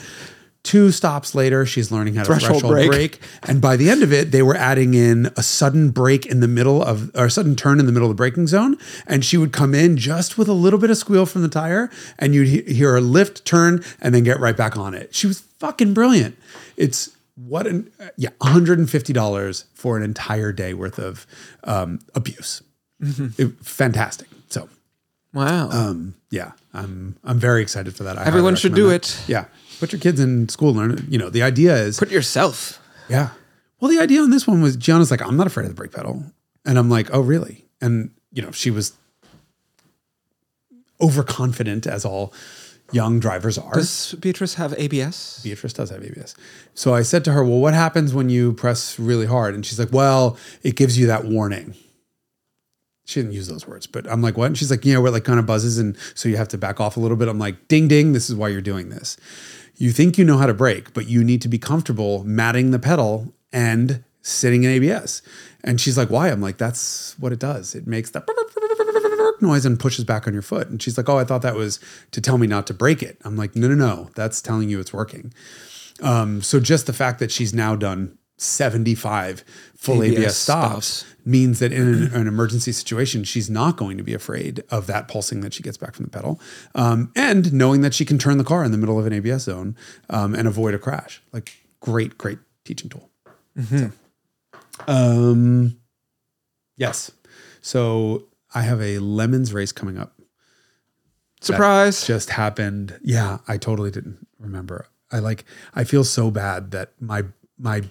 Two 0.64 0.92
stops 0.92 1.36
later, 1.36 1.66
she's 1.66 1.92
learning 1.92 2.16
how 2.16 2.24
to 2.24 2.28
Threshold 2.28 2.62
threshold, 2.62 2.74
brake. 2.74 2.90
brake. 2.90 3.20
And 3.44 3.62
by 3.62 3.76
the 3.76 3.90
end 3.90 4.02
of 4.02 4.14
it, 4.14 4.32
they 4.32 4.42
were 4.42 4.56
adding 4.56 4.94
in 4.94 5.30
a 5.36 5.44
sudden 5.44 5.90
break 5.90 6.26
in 6.26 6.40
the 6.40 6.48
middle 6.48 6.82
of, 6.82 7.12
or 7.16 7.26
a 7.26 7.30
sudden 7.30 7.56
turn 7.58 7.82
in 7.82 7.86
the 7.86 7.92
middle 7.92 8.10
of 8.10 8.16
the 8.16 8.20
braking 8.22 8.48
zone. 8.48 8.78
And 9.06 9.26
she 9.26 9.36
would 9.36 9.52
come 9.52 9.76
in 9.76 9.98
just 9.98 10.38
with 10.38 10.48
a 10.48 10.54
little 10.54 10.80
bit 10.80 10.90
of 10.90 10.96
squeal 10.98 11.26
from 11.26 11.42
the 11.42 11.50
tire, 11.50 11.90
and 12.18 12.34
you'd 12.34 12.48
he- 12.48 12.74
hear 12.74 12.94
her 12.94 13.02
lift, 13.02 13.44
turn, 13.44 13.84
and 14.00 14.16
then 14.16 14.24
get 14.24 14.40
right 14.40 14.56
back 14.56 14.78
on 14.78 14.94
it. 14.94 15.14
She 15.14 15.28
was 15.28 15.42
fucking 15.60 15.94
brilliant. 15.94 16.38
It's 16.78 17.10
what 17.36 17.68
an, 17.68 17.92
yeah, 18.16 18.30
$150 18.40 19.64
for 19.74 19.98
an 19.98 20.04
entire 20.04 20.52
day 20.52 20.74
worth 20.74 20.98
of 21.00 21.26
um, 21.66 22.00
abuse. 22.16 22.62
It- 23.02 23.54
fantastic. 23.62 24.28
So, 24.50 24.70
Wow. 25.34 25.70
um, 25.72 26.14
yeah, 26.30 26.52
I'm 26.74 27.18
I'm 27.24 27.40
very 27.40 27.62
excited 27.62 27.96
for 27.96 28.04
that. 28.04 28.18
I 28.18 28.24
Everyone 28.26 28.56
should 28.56 28.76
do 28.76 28.90
recommend 28.90 29.04
it. 29.04 29.24
Yeah, 29.28 29.46
put 29.80 29.92
your 29.92 30.00
kids 30.00 30.20
in 30.20 30.50
school. 30.50 30.74
Learn. 30.74 31.06
You 31.10 31.18
know, 31.18 31.30
the 31.30 31.44
idea 31.44 31.76
is 31.76 31.98
Put 32.00 32.12
yourself. 32.12 32.82
yeah. 33.10 33.30
Well, 33.80 33.92
the 33.92 34.00
idea 34.00 34.22
on 34.22 34.30
this 34.30 34.48
one 34.48 34.62
was 34.62 34.78
Gianna's 34.78 35.12
like, 35.12 35.22
I'm 35.22 35.36
not 35.36 35.46
afraid 35.48 35.64
of 35.66 35.70
the 35.70 35.76
brake 35.76 35.92
pedal, 35.92 36.24
and 36.66 36.78
I'm 36.80 36.90
like, 36.90 37.10
oh 37.12 37.20
really? 37.20 37.66
And 37.82 38.12
you 38.32 38.42
know, 38.42 38.52
she 38.52 38.72
was 38.72 38.94
overconfident 41.02 41.86
as 41.88 42.06
all 42.06 42.34
young 42.92 43.20
drivers 43.20 43.58
are. 43.58 43.74
Does 43.74 44.14
Beatrice 44.20 44.54
have 44.56 44.74
ABS? 44.78 45.42
Beatrice 45.44 45.74
does 45.74 45.90
have 45.90 46.04
ABS. 46.04 46.36
So 46.76 46.94
I 46.94 47.02
said 47.02 47.26
to 47.26 47.32
her, 47.34 47.44
Well, 47.44 47.60
what 47.60 47.74
happens 47.74 48.14
when 48.14 48.30
you 48.30 48.54
press 48.54 49.00
really 49.00 49.26
hard? 49.26 49.54
And 49.56 49.66
she's 49.66 49.80
like, 49.80 49.92
Well, 49.92 50.38
it 50.62 50.76
gives 50.76 50.98
you 50.98 51.08
that 51.08 51.26
warning. 51.26 51.76
She 53.06 53.20
didn't 53.20 53.34
use 53.34 53.48
those 53.50 53.68
words, 53.68 53.86
but 53.86 54.10
I'm 54.10 54.22
like, 54.22 54.38
What? 54.38 54.46
And 54.46 54.58
she's 54.58 54.72
like, 54.72 54.86
Yeah, 54.86 55.00
where 55.00 55.10
it 55.10 55.12
like 55.14 55.24
kind 55.26 55.40
of 55.40 55.46
buzzes. 55.46 55.78
And 55.78 55.98
so 56.16 56.30
you 56.30 56.38
have 56.38 56.48
to 56.50 56.58
back 56.58 56.80
off 56.80 56.96
a 56.96 57.00
little 57.00 57.18
bit. 57.18 57.28
I'm 57.28 57.40
like, 57.40 57.68
Ding, 57.68 57.88
ding. 57.88 58.14
This 58.14 58.30
is 58.30 58.36
why 58.36 58.48
you're 58.50 58.62
doing 58.62 58.90
this. 58.90 59.18
You 59.76 59.92
think 59.92 60.18
you 60.18 60.26
know 60.26 60.38
how 60.38 60.46
to 60.46 60.54
brake, 60.54 60.94
but 60.94 61.08
you 61.08 61.24
need 61.24 61.42
to 61.42 61.48
be 61.48 61.58
comfortable 61.58 62.24
matting 62.24 62.72
the 62.72 62.80
pedal 62.80 63.34
and 63.52 64.04
sitting 64.22 64.64
in 64.64 64.72
ABS. 64.72 65.22
And 65.64 65.80
she's 65.80 65.98
like, 65.98 66.10
Why? 66.10 66.30
I'm 66.30 66.42
like, 66.42 66.58
That's 66.58 67.18
what 67.20 67.32
it 67.32 67.40
does. 67.40 67.76
It 67.76 67.88
makes 67.88 68.12
that 68.12 68.28
noise 69.42 69.66
and 69.66 69.80
pushes 69.80 70.06
back 70.06 70.28
on 70.28 70.34
your 70.34 70.42
foot. 70.42 70.70
And 70.70 70.82
she's 70.82 70.98
like, 70.98 71.10
Oh, 71.10 71.18
I 71.18 71.24
thought 71.24 71.42
that 71.42 71.56
was 71.56 71.80
to 72.12 72.22
tell 72.22 72.38
me 72.38 72.48
not 72.48 72.68
to 72.68 72.74
break 72.74 73.04
it. 73.04 73.18
I'm 73.24 73.36
like, 73.36 73.56
No, 73.56 73.68
no, 73.68 73.76
no. 73.76 74.10
That's 74.16 74.42
telling 74.42 74.70
you 74.70 74.80
it's 74.80 74.94
working. 74.94 75.34
Um, 76.02 76.42
so 76.42 76.60
just 76.60 76.88
the 76.88 76.94
fact 76.94 77.20
that 77.20 77.32
she's 77.32 77.54
now 77.54 77.76
done 77.76 78.18
75 78.44 79.44
full 79.76 80.04
ABS, 80.04 80.18
ABS 80.18 80.38
stops, 80.38 80.88
stops. 80.88 81.16
means 81.26 81.60
that 81.60 81.72
in 81.72 81.82
an, 81.88 82.04
an 82.14 82.28
emergency 82.28 82.72
situation, 82.72 83.24
she's 83.24 83.50
not 83.50 83.78
going 83.78 83.98
to 83.98 84.04
be 84.04 84.14
afraid 84.14 84.64
of 84.70 84.88
that 84.88 85.08
pulsing 85.08 85.42
that 85.42 85.54
she 85.54 85.64
gets 85.64 85.78
back 85.78 85.96
from 85.96 86.06
the 86.06 86.12
pedal. 86.12 86.40
Um, 86.76 87.12
and 87.16 87.54
knowing 87.54 87.82
that 87.82 87.94
she 87.94 88.06
can 88.06 88.18
turn 88.18 88.38
the 88.38 88.44
car 88.44 88.64
in 88.64 88.72
the 88.72 88.78
middle 88.78 89.00
of 89.00 89.06
an 89.06 89.14
ABS 89.14 89.44
zone 89.44 89.76
um, 90.10 90.34
and 90.34 90.48
avoid 90.48 90.74
a 90.74 90.80
crash. 90.80 91.22
Like, 91.32 91.54
great, 91.80 92.18
great 92.18 92.40
teaching 92.66 92.90
tool. 92.90 93.10
So, 93.70 93.92
um, 94.88 95.78
yes. 96.76 97.12
So 97.62 98.28
I 98.54 98.64
have 98.64 98.82
a 98.82 99.00
lemons 99.00 99.54
race 99.54 99.72
coming 99.72 99.98
up 99.98 100.14
Surprise. 101.42 102.06
just 102.08 102.32
happened. 102.32 103.00
Yeah, 103.04 103.40
I 103.48 103.58
totally 103.58 103.92
didn't 103.92 104.26
remember. 104.40 104.88
I 105.12 105.20
like 105.20 105.46
I 105.76 105.84
feel 105.84 106.04
so 106.04 106.32
bad 106.32 106.72
that 106.72 106.94
my 107.00 107.24
my 107.58 107.84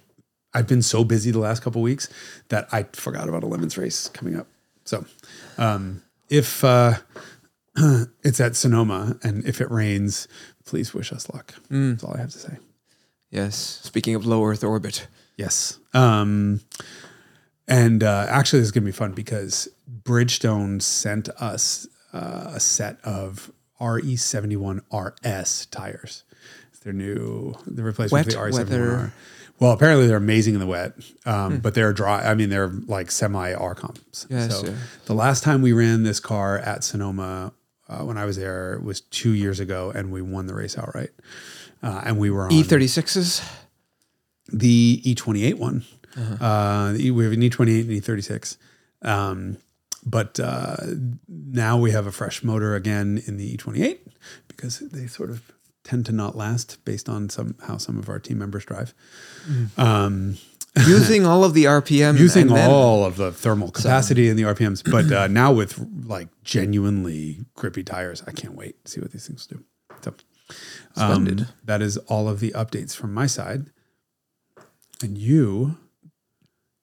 I've 0.54 0.66
been 0.66 0.82
so 0.82 1.04
busy 1.04 1.30
the 1.30 1.38
last 1.38 1.62
couple 1.62 1.80
weeks 1.82 2.08
that 2.48 2.68
I 2.72 2.84
forgot 2.92 3.28
about 3.28 3.42
a 3.42 3.46
lemons 3.46 3.78
race 3.78 4.08
coming 4.08 4.36
up. 4.36 4.46
So, 4.84 5.04
um 5.58 6.02
if 6.28 6.62
uh 6.64 6.94
it's 8.22 8.40
at 8.40 8.54
Sonoma 8.56 9.18
and 9.22 9.44
if 9.46 9.60
it 9.60 9.70
rains, 9.70 10.28
please 10.64 10.92
wish 10.92 11.12
us 11.12 11.28
luck. 11.30 11.54
That's 11.70 12.04
all 12.04 12.14
I 12.14 12.18
have 12.20 12.30
to 12.30 12.38
say. 12.38 12.58
yes. 13.30 13.80
Speaking 13.82 14.14
of 14.14 14.26
low 14.26 14.44
Earth 14.44 14.62
orbit. 14.62 15.06
Yes. 15.38 15.78
Um, 15.94 16.60
and 17.66 18.02
uh, 18.02 18.26
actually, 18.28 18.60
this 18.60 18.66
is 18.66 18.72
going 18.72 18.82
to 18.84 18.86
be 18.88 18.92
fun 18.92 19.12
because 19.12 19.68
Bridgestone 20.02 20.82
sent 20.82 21.28
us 21.40 21.86
uh, 22.12 22.50
a 22.54 22.60
set 22.60 22.98
of 23.02 23.50
RE71 23.80 24.80
RS 24.92 25.66
tires. 25.66 26.24
It's 26.70 26.80
their 26.80 26.92
new 26.92 27.54
the 27.66 27.82
replacement 27.82 28.26
Wet 28.26 28.34
for 28.34 28.50
the 28.50 28.76
RE71R. 28.76 29.12
Well, 29.62 29.70
apparently 29.70 30.08
they're 30.08 30.16
amazing 30.16 30.54
in 30.54 30.60
the 30.60 30.66
wet, 30.66 30.94
um, 31.24 31.58
but 31.58 31.74
they're 31.74 31.92
dry. 31.92 32.28
I 32.28 32.34
mean, 32.34 32.50
they're 32.50 32.66
like 32.66 33.12
semi 33.12 33.54
R 33.54 33.76
comps. 33.76 34.26
Yes, 34.28 34.58
so 34.58 34.66
yeah. 34.66 34.74
the 35.04 35.14
last 35.14 35.44
time 35.44 35.62
we 35.62 35.72
ran 35.72 36.02
this 36.02 36.18
car 36.18 36.58
at 36.58 36.82
Sonoma 36.82 37.52
uh, 37.88 37.98
when 37.98 38.18
I 38.18 38.24
was 38.24 38.36
there 38.36 38.80
was 38.82 39.02
two 39.02 39.30
years 39.30 39.60
ago, 39.60 39.92
and 39.94 40.10
we 40.10 40.20
won 40.20 40.46
the 40.46 40.54
race 40.54 40.76
outright. 40.76 41.10
Uh, 41.80 42.02
and 42.04 42.18
we 42.18 42.28
were 42.28 42.46
on 42.46 42.50
E36s. 42.50 43.40
the 44.48 45.00
E28 45.04 45.54
one. 45.54 45.84
Uh-huh. 46.16 46.44
Uh, 46.44 46.92
we 46.94 47.22
have 47.22 47.32
an 47.32 47.42
E28 47.42 47.82
and 47.82 48.02
E36. 48.02 48.56
Um, 49.02 49.58
but 50.04 50.40
uh, 50.40 50.76
now 51.28 51.78
we 51.78 51.92
have 51.92 52.08
a 52.08 52.12
fresh 52.12 52.42
motor 52.42 52.74
again 52.74 53.22
in 53.26 53.36
the 53.36 53.56
E28 53.56 54.00
because 54.48 54.80
they 54.80 55.06
sort 55.06 55.30
of 55.30 55.52
tend 55.84 56.06
to 56.06 56.12
not 56.12 56.36
last 56.36 56.78
based 56.84 57.08
on 57.08 57.28
some 57.28 57.56
how 57.66 57.76
some 57.76 57.98
of 57.98 58.08
our 58.08 58.18
team 58.18 58.38
members 58.38 58.64
drive. 58.64 58.94
Um, 59.76 60.38
using 60.86 61.26
all 61.26 61.44
of 61.44 61.54
the 61.54 61.64
RPM. 61.64 62.18
using 62.18 62.48
and 62.48 62.56
then- 62.56 62.70
all 62.70 63.04
of 63.04 63.16
the 63.16 63.32
thermal 63.32 63.70
capacity 63.70 64.28
and 64.28 64.38
the 64.38 64.44
RPMs, 64.44 64.82
but 64.90 65.10
uh, 65.12 65.26
now 65.26 65.52
with 65.52 65.78
like 66.06 66.28
genuinely 66.44 67.44
grippy 67.54 67.82
tires, 67.82 68.22
I 68.26 68.32
can't 68.32 68.54
wait 68.54 68.82
to 68.84 68.90
see 68.90 69.00
what 69.00 69.12
these 69.12 69.26
things 69.26 69.46
do. 69.46 69.62
So, 70.02 70.14
um, 70.96 71.46
that 71.64 71.80
is 71.82 71.96
all 71.98 72.28
of 72.28 72.40
the 72.40 72.50
updates 72.50 72.94
from 72.94 73.14
my 73.14 73.26
side. 73.26 73.66
And 75.02 75.16
you 75.18 75.76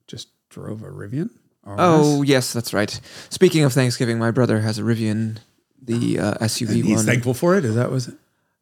just 0.07 0.29
drove 0.49 0.81
a 0.83 0.87
Rivian? 0.87 1.29
RS? 1.65 1.75
Oh 1.77 2.21
yes, 2.23 2.51
that's 2.53 2.73
right. 2.73 2.99
Speaking 3.29 3.63
of 3.63 3.73
Thanksgiving, 3.73 4.17
my 4.19 4.31
brother 4.31 4.59
has 4.61 4.79
a 4.79 4.81
Rivian, 4.81 5.37
the 5.81 6.19
uh, 6.19 6.33
SUV 6.35 6.69
And 6.75 6.83
he's 6.85 6.95
one. 6.97 7.05
thankful 7.05 7.33
for 7.33 7.55
it. 7.55 7.63
Is 7.65 7.75
that 7.75 7.91
was 7.91 8.07
it? 8.09 8.15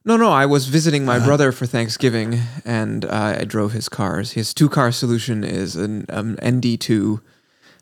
No, 0.07 0.15
no, 0.15 0.29
I 0.31 0.45
was 0.45 0.67
visiting 0.67 1.03
my 1.03 1.17
Uh-huh. 1.17 1.25
brother 1.25 1.51
for 1.51 1.65
Thanksgiving, 1.65 2.39
and 2.63 3.03
uh, 3.03 3.35
I 3.39 3.43
drove 3.43 3.73
his 3.73 3.89
cars. 3.89 4.31
His 4.31 4.53
two-car 4.53 4.93
solution 4.93 5.43
is 5.43 5.75
an 5.75 6.05
um, 6.07 6.37
ND2 6.37 7.19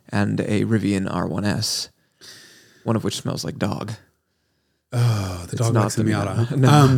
and 0.10 0.40
a 0.40 0.66
Rivian 0.66 1.08
R1S, 1.08 1.90
one 2.84 2.96
of 2.96 3.04
which 3.04 3.18
smells 3.18 3.46
like 3.46 3.60
dog. 3.60 3.92
Oh, 4.92 5.46
the 5.50 5.56
dog 5.56 5.74
not 5.76 5.84
likes 5.84 5.96
the 5.96 6.04
the 6.04 6.12
Miata. 6.12 6.36
Miata. 6.48 6.58
No. 6.58 6.70
Um, 6.70 6.98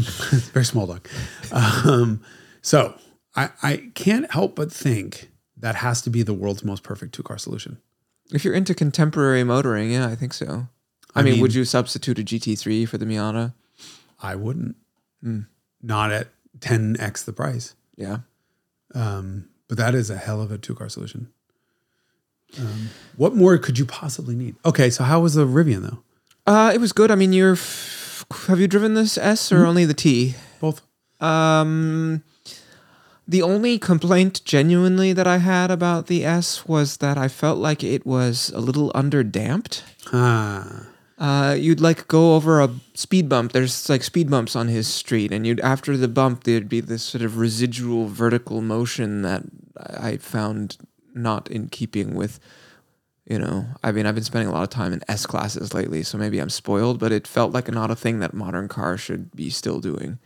very 0.54 0.64
small 0.64 0.88
dog. 0.88 1.06
Um, 1.52 2.22
so 2.62 2.96
I, 3.36 3.50
I 3.62 3.92
can't 3.96 4.32
help 4.32 4.56
but 4.56 4.72
think 4.72 5.30
that 5.58 5.76
has 5.76 6.02
to 6.04 6.10
be 6.10 6.24
the 6.24 6.34
world's 6.34 6.64
most 6.64 6.84
perfect 6.84 7.14
two 7.14 7.24
car 7.24 7.38
solution. 7.38 7.80
If 8.32 8.46
you're 8.46 8.54
into 8.54 8.74
contemporary 8.74 9.44
motoring, 9.44 9.92
yeah, 9.92 10.08
I 10.08 10.16
think 10.16 10.34
so. 10.34 10.68
I, 11.16 11.20
I 11.20 11.24
mean, 11.24 11.34
mean- 11.34 11.42
would 11.42 11.54
you 11.54 11.66
substitute 11.66 12.18
a 12.18 12.24
GT3 12.24 12.88
for 12.88 12.98
the 12.98 13.06
Miata? 13.06 13.54
I 14.22 14.36
wouldn't. 14.36 14.76
Hmm. 15.22 15.42
Not 15.82 16.12
at 16.12 16.28
10x 16.60 17.26
the 17.26 17.34
price. 17.34 17.76
Yeah. 17.96 18.20
Um, 18.94 19.50
but 19.68 19.78
that 19.78 19.96
is 19.96 20.10
a 20.10 20.18
hell 20.18 20.42
of 20.42 20.52
a 20.52 20.58
two 20.58 20.76
car 20.76 20.90
solution. 20.90 21.30
Um, 22.60 22.90
what 23.18 23.36
more 23.36 23.58
could 23.58 23.78
you 23.78 23.86
possibly 23.86 24.36
need? 24.36 24.56
Okay, 24.66 24.90
so 24.90 25.04
how 25.04 25.20
was 25.20 25.34
the 25.34 25.46
Rivian 25.46 25.82
though? 25.82 26.04
Uh, 26.52 26.72
it 26.74 26.80
was 26.80 26.94
good. 26.94 27.12
I 27.12 27.16
mean, 27.16 27.34
you're. 27.34 27.54
F- 27.54 28.26
have 28.48 28.60
you 28.60 28.68
driven 28.68 28.94
this 28.94 29.18
S 29.18 29.52
or 29.52 29.66
only 29.66 29.84
the 29.86 29.94
T? 29.94 30.36
Both. 30.62 30.82
Um, 31.22 32.24
the 33.28 33.42
only 33.42 33.78
complaint 33.78 34.42
genuinely 34.46 35.12
that 35.12 35.28
I 35.28 35.38
had 35.38 35.70
about 35.72 36.08
the 36.08 36.24
S 36.24 36.66
was 36.66 36.98
that 36.98 37.18
I 37.18 37.28
felt 37.28 37.58
like 37.58 37.84
it 37.84 38.06
was 38.06 38.50
a 38.52 38.60
little 38.60 38.92
underdamped. 38.94 39.84
Ah, 40.14 40.88
Uh, 41.18 41.56
you'd 41.58 41.82
like 41.82 42.08
go 42.08 42.36
over 42.36 42.62
a 42.62 42.70
speed 42.94 43.28
bump. 43.28 43.52
There's 43.52 43.90
like 43.90 44.04
speed 44.04 44.30
bumps 44.30 44.56
on 44.56 44.68
his 44.68 44.88
street, 44.88 45.32
and 45.32 45.48
you'd 45.48 45.60
after 45.62 45.98
the 45.98 46.08
bump 46.08 46.44
there'd 46.44 46.70
be 46.70 46.80
this 46.80 47.02
sort 47.04 47.24
of 47.24 47.38
residual 47.38 48.08
vertical 48.08 48.62
motion 48.62 49.24
that 49.24 49.44
I 49.78 50.18
found 50.18 50.78
not 51.16 51.50
in 51.50 51.70
keeping 51.70 52.14
with. 52.14 52.40
You 53.26 53.40
know, 53.40 53.66
I 53.84 53.92
mean, 53.92 54.06
I've 54.06 54.16
been 54.16 54.24
spending 54.24 54.48
a 54.48 54.54
lot 54.54 54.64
of 54.64 54.70
time 54.70 54.94
in 54.94 55.02
S 55.10 55.26
classes 55.26 55.74
lately, 55.74 56.02
so 56.04 56.18
maybe 56.18 56.40
I'm 56.40 56.50
spoiled, 56.50 56.98
but 57.00 57.12
it 57.12 57.28
felt 57.28 57.52
like 57.52 57.70
not 57.70 57.92
a 57.92 57.96
thing 57.96 58.20
that 58.20 58.34
modern 58.34 58.70
cars 58.70 59.02
should 59.02 59.36
be 59.36 59.50
still 59.50 59.82
doing. 59.82 60.20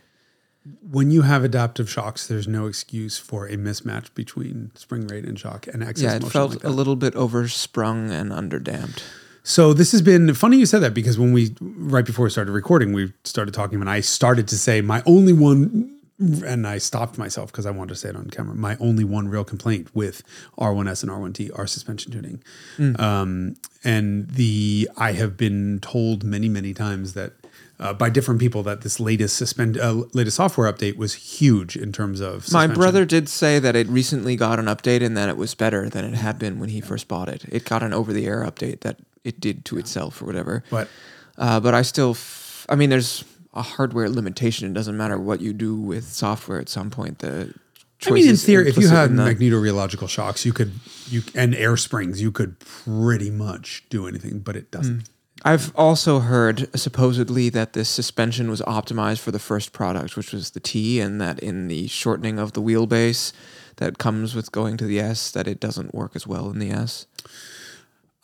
when 0.88 1.10
you 1.10 1.22
have 1.22 1.42
adaptive 1.42 1.90
shocks, 1.90 2.28
there's 2.28 2.46
no 2.46 2.66
excuse 2.66 3.18
for 3.18 3.46
a 3.48 3.56
mismatch 3.56 4.14
between 4.14 4.70
spring 4.76 5.08
rate 5.08 5.24
and 5.24 5.36
shock 5.36 5.66
and 5.66 5.82
excess 5.82 6.04
Yeah, 6.04 6.14
it 6.16 6.30
felt 6.30 6.52
like 6.52 6.64
a 6.64 6.68
little 6.70 6.94
bit 6.94 7.14
oversprung 7.14 8.10
and 8.12 8.30
underdamped. 8.30 9.02
So 9.44 9.72
this 9.74 9.92
has 9.92 10.02
been 10.02 10.34
funny 10.34 10.58
you 10.58 10.66
said 10.66 10.80
that 10.80 10.94
because 10.94 11.18
when 11.18 11.32
we 11.32 11.54
right 11.60 12.04
before 12.04 12.24
we 12.24 12.30
started 12.30 12.52
recording, 12.52 12.92
we 12.92 13.12
started 13.24 13.52
talking 13.54 13.80
and 13.80 13.90
I 13.90 14.00
started 14.00 14.48
to 14.48 14.58
say 14.58 14.80
my 14.80 15.02
only 15.06 15.32
one 15.32 15.98
and 16.46 16.66
I 16.66 16.78
stopped 16.78 17.18
myself 17.18 17.50
because 17.50 17.66
I 17.66 17.70
wanted 17.70 17.94
to 17.94 17.96
say 17.96 18.10
it 18.10 18.16
on 18.16 18.30
camera. 18.30 18.54
My 18.54 18.76
only 18.78 19.02
one 19.02 19.28
real 19.28 19.44
complaint 19.44 19.88
with 19.94 20.22
R1S 20.58 21.02
and 21.02 21.10
R1T 21.10 21.58
are 21.58 21.66
suspension 21.66 22.12
tuning. 22.12 22.42
Um, 22.98 23.56
and 23.82 24.28
the 24.28 24.88
I 24.96 25.12
have 25.12 25.36
been 25.36 25.80
told 25.80 26.22
many 26.22 26.48
many 26.48 26.72
times 26.74 27.14
that 27.14 27.32
uh, 27.80 27.92
by 27.92 28.08
different 28.08 28.38
people 28.38 28.62
that 28.62 28.82
this 28.82 29.00
latest 29.00 29.36
suspend 29.36 29.76
uh, 29.76 30.04
latest 30.12 30.36
software 30.36 30.72
update 30.72 30.96
was 30.96 31.14
huge 31.14 31.76
in 31.76 31.90
terms 31.90 32.20
of 32.20 32.52
My 32.52 32.68
brother 32.68 33.04
did 33.04 33.28
say 33.28 33.58
that 33.58 33.74
it 33.74 33.88
recently 33.88 34.36
got 34.36 34.60
an 34.60 34.66
update 34.66 35.02
and 35.04 35.16
that 35.16 35.28
it 35.28 35.36
was 35.36 35.56
better 35.56 35.88
than 35.88 36.04
it 36.04 36.14
had 36.14 36.38
been 36.38 36.60
when 36.60 36.68
he 36.68 36.80
first 36.80 37.08
bought 37.08 37.28
it. 37.28 37.44
It 37.48 37.64
got 37.64 37.82
an 37.82 37.92
over 37.92 38.12
the 38.12 38.26
air 38.26 38.44
update 38.44 38.80
that 38.80 38.98
it 39.24 39.40
did 39.40 39.64
to 39.66 39.78
itself 39.78 40.20
or 40.22 40.26
whatever. 40.26 40.64
but 40.70 40.88
Uh, 41.38 41.58
but 41.60 41.74
I 41.74 41.82
still, 41.82 42.10
f- 42.10 42.66
I 42.68 42.74
mean, 42.74 42.90
there's 42.90 43.24
a 43.54 43.62
hardware 43.62 44.08
limitation. 44.08 44.70
It 44.70 44.74
doesn't 44.74 44.96
matter 44.96 45.18
what 45.18 45.40
you 45.40 45.52
do 45.52 45.74
with 45.76 46.04
software 46.12 46.60
at 46.60 46.68
some 46.68 46.90
point. 46.90 47.18
The 47.20 47.54
I 48.06 48.10
mean, 48.10 48.28
in 48.28 48.36
theory, 48.36 48.68
if 48.68 48.76
you 48.76 48.88
had 48.88 49.10
magnetorheological 49.10 50.08
shocks, 50.08 50.44
you 50.44 50.52
could 50.52 50.72
you 51.08 51.22
and 51.34 51.54
air 51.54 51.76
springs, 51.76 52.20
you 52.20 52.32
could 52.32 52.58
pretty 52.60 53.30
much 53.30 53.84
do 53.90 54.06
anything, 54.08 54.40
but 54.40 54.56
it 54.56 54.70
doesn't. 54.70 55.08
I've 55.44 55.74
also 55.74 56.20
heard 56.20 56.68
supposedly 56.78 57.48
that 57.50 57.72
this 57.72 57.88
suspension 57.88 58.48
was 58.48 58.60
optimized 58.62 59.18
for 59.18 59.32
the 59.32 59.38
first 59.40 59.72
product, 59.72 60.16
which 60.16 60.32
was 60.32 60.50
the 60.50 60.60
T, 60.60 61.00
and 61.00 61.20
that 61.20 61.38
in 61.40 61.68
the 61.68 61.88
shortening 61.88 62.38
of 62.38 62.52
the 62.52 62.62
wheelbase 62.62 63.32
that 63.76 63.98
comes 63.98 64.34
with 64.36 64.52
going 64.52 64.76
to 64.76 64.84
the 64.86 65.00
S, 65.00 65.30
that 65.32 65.48
it 65.48 65.58
doesn't 65.58 65.94
work 65.94 66.12
as 66.14 66.26
well 66.26 66.50
in 66.50 66.58
the 66.60 66.70
S. 66.70 67.06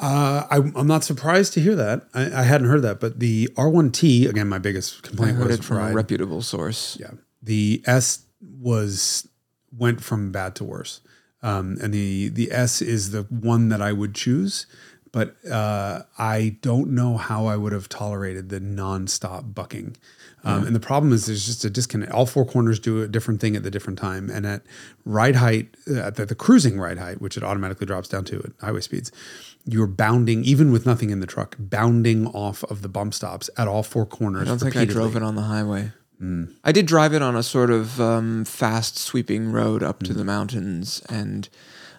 Uh, 0.00 0.46
I, 0.48 0.56
I'm 0.76 0.86
not 0.86 1.02
surprised 1.02 1.54
to 1.54 1.60
hear 1.60 1.74
that. 1.74 2.06
I, 2.14 2.40
I 2.40 2.42
hadn't 2.44 2.68
heard 2.68 2.82
that, 2.82 3.00
but 3.00 3.18
the 3.18 3.48
R1T 3.56 4.28
again, 4.28 4.48
my 4.48 4.58
biggest 4.58 5.00
I 5.02 5.08
complaint 5.08 5.36
heard 5.36 5.48
was 5.48 5.58
it 5.58 5.64
from 5.64 5.78
a 5.78 5.92
reputable 5.92 6.40
source. 6.42 6.96
Yeah, 7.00 7.12
the 7.42 7.82
S 7.84 8.24
was 8.60 9.28
went 9.76 10.02
from 10.02 10.30
bad 10.30 10.54
to 10.56 10.64
worse, 10.64 11.00
um, 11.42 11.78
and 11.82 11.92
the 11.92 12.28
the 12.28 12.52
S 12.52 12.80
is 12.80 13.10
the 13.10 13.22
one 13.24 13.70
that 13.70 13.82
I 13.82 13.92
would 13.92 14.14
choose. 14.14 14.66
But 15.10 15.36
uh, 15.50 16.02
I 16.18 16.58
don't 16.60 16.90
know 16.90 17.16
how 17.16 17.46
I 17.46 17.56
would 17.56 17.72
have 17.72 17.88
tolerated 17.88 18.50
the 18.50 18.60
nonstop 18.60 19.54
bucking. 19.54 19.96
Um, 20.44 20.66
And 20.66 20.76
the 20.76 20.80
problem 20.80 21.14
is 21.14 21.26
there's 21.26 21.46
just 21.46 21.64
a 21.64 21.70
disconnect. 21.70 22.12
All 22.12 22.26
four 22.26 22.44
corners 22.44 22.78
do 22.78 23.02
a 23.02 23.08
different 23.08 23.40
thing 23.40 23.56
at 23.56 23.62
the 23.62 23.70
different 23.70 23.98
time. 23.98 24.28
And 24.28 24.46
at 24.46 24.62
ride 25.06 25.36
height, 25.36 25.74
uh, 25.90 26.00
at 26.00 26.16
the, 26.16 26.26
the 26.26 26.34
cruising 26.34 26.78
ride 26.78 26.98
height, 26.98 27.22
which 27.22 27.38
it 27.38 27.42
automatically 27.42 27.86
drops 27.86 28.08
down 28.08 28.24
to 28.26 28.36
at 28.38 28.52
highway 28.60 28.82
speeds, 28.82 29.10
you're 29.70 29.86
bounding, 29.86 30.44
even 30.44 30.72
with 30.72 30.86
nothing 30.86 31.10
in 31.10 31.20
the 31.20 31.26
truck, 31.26 31.56
bounding 31.58 32.26
off 32.28 32.64
of 32.64 32.82
the 32.82 32.88
bump 32.88 33.12
stops 33.14 33.50
at 33.56 33.68
all 33.68 33.82
four 33.82 34.06
corners. 34.06 34.42
I 34.42 34.44
don't 34.46 34.58
think 34.58 34.76
I 34.76 34.84
drove 34.84 35.14
it 35.16 35.22
on 35.22 35.34
the 35.34 35.42
highway. 35.42 35.92
Mm. 36.22 36.52
I 36.64 36.72
did 36.72 36.86
drive 36.86 37.12
it 37.14 37.22
on 37.22 37.36
a 37.36 37.42
sort 37.42 37.70
of 37.70 38.00
um, 38.00 38.44
fast 38.44 38.98
sweeping 38.98 39.52
road 39.52 39.82
up 39.82 40.00
Mm. 40.00 40.06
to 40.06 40.12
the 40.14 40.24
mountains, 40.24 41.02
and 41.08 41.48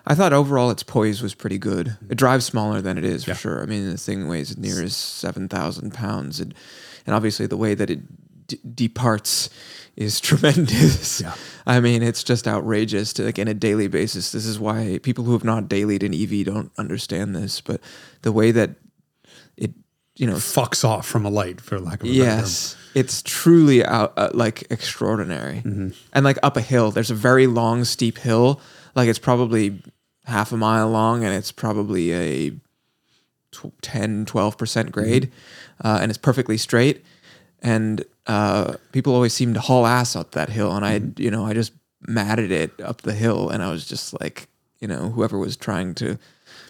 I 0.06 0.16
thought 0.16 0.34
overall 0.34 0.72
its 0.72 0.84
poise 0.84 1.22
was 1.22 1.34
pretty 1.36 1.58
good. 1.58 1.96
It 2.10 2.16
drives 2.18 2.46
smaller 2.46 2.82
than 2.82 2.98
it 2.98 3.06
is 3.06 3.24
for 3.24 3.34
sure. 3.36 3.62
I 3.62 3.66
mean, 3.66 3.90
the 3.90 3.98
thing 3.98 4.28
weighs 4.28 4.58
near 4.58 4.82
as 4.84 4.96
seven 4.96 5.48
thousand 5.48 5.94
pounds, 5.94 6.40
and 6.40 6.54
and 7.06 7.16
obviously 7.16 7.46
the 7.48 7.58
way 7.58 7.76
that 7.76 7.90
it 7.90 8.00
d- 8.50 8.60
departs 8.76 9.50
is 9.96 10.20
tremendous. 10.30 11.22
Yeah. 11.22 11.34
I 11.66 11.80
mean, 11.80 12.04
it's 12.04 12.24
just 12.24 12.48
outrageous 12.48 13.14
to 13.14 13.24
like 13.24 13.40
in 13.40 13.48
a 13.48 13.54
daily 13.54 13.88
basis. 13.88 14.32
This 14.32 14.46
is 14.46 14.60
why 14.60 15.00
people 15.04 15.24
who 15.24 15.34
have 15.34 15.44
not 15.44 15.70
dailied 15.70 16.04
an 16.04 16.14
EV 16.14 16.46
don't 16.46 16.72
understand 16.78 17.36
this, 17.36 17.62
but 17.62 17.80
the 18.24 18.32
way 18.32 18.52
that 18.52 18.72
it, 19.56 19.72
you 20.16 20.28
know, 20.28 20.36
fucks 20.36 20.84
off 20.84 21.06
from 21.08 21.26
a 21.26 21.30
light, 21.30 21.62
for 21.62 21.80
lack 21.80 22.02
of 22.02 22.08
a. 22.08 22.12
Yes, 22.12 22.76
it's 22.96 23.22
truly 23.22 23.86
out 23.86 24.14
uh, 24.18 24.30
like 24.34 24.64
extraordinary. 24.72 25.60
And 26.14 26.26
like 26.26 26.38
up 26.44 26.58
a 26.58 26.62
hill, 26.62 26.92
there's 26.92 27.12
a 27.12 27.16
very 27.16 27.48
long, 27.48 27.84
steep 27.86 28.18
hill. 28.18 28.60
Like 28.96 29.08
it's 29.10 29.20
probably 29.20 29.82
half 30.26 30.52
a 30.52 30.58
mile 30.58 30.90
long, 30.90 31.24
and 31.24 31.34
it's 31.34 31.52
probably 31.52 32.14
a 32.14 32.52
tw- 33.52 33.82
10, 33.82 34.26
12 34.26 34.58
percent 34.58 34.92
grade, 34.92 35.32
uh, 35.84 36.00
and 36.02 36.10
it's 36.12 36.18
perfectly 36.18 36.58
straight. 36.58 37.04
And 37.62 38.04
uh, 38.28 38.76
people 38.92 39.14
always 39.14 39.34
seem 39.34 39.54
to 39.54 39.60
haul 39.60 39.86
ass 39.86 40.16
up 40.16 40.32
that 40.32 40.50
hill, 40.50 40.76
and 40.76 40.86
I, 40.86 41.02
you 41.18 41.32
know, 41.32 41.46
I 41.46 41.54
just 41.54 41.74
matted 42.02 42.52
it 42.52 42.80
up 42.82 43.02
the 43.02 43.14
hill, 43.14 43.50
and 43.50 43.62
I 43.62 43.72
was 43.72 43.86
just 43.86 44.20
like, 44.22 44.48
you 44.80 44.88
know, 44.88 45.10
whoever 45.10 45.38
was 45.38 45.58
trying 45.58 45.96
to 45.96 46.18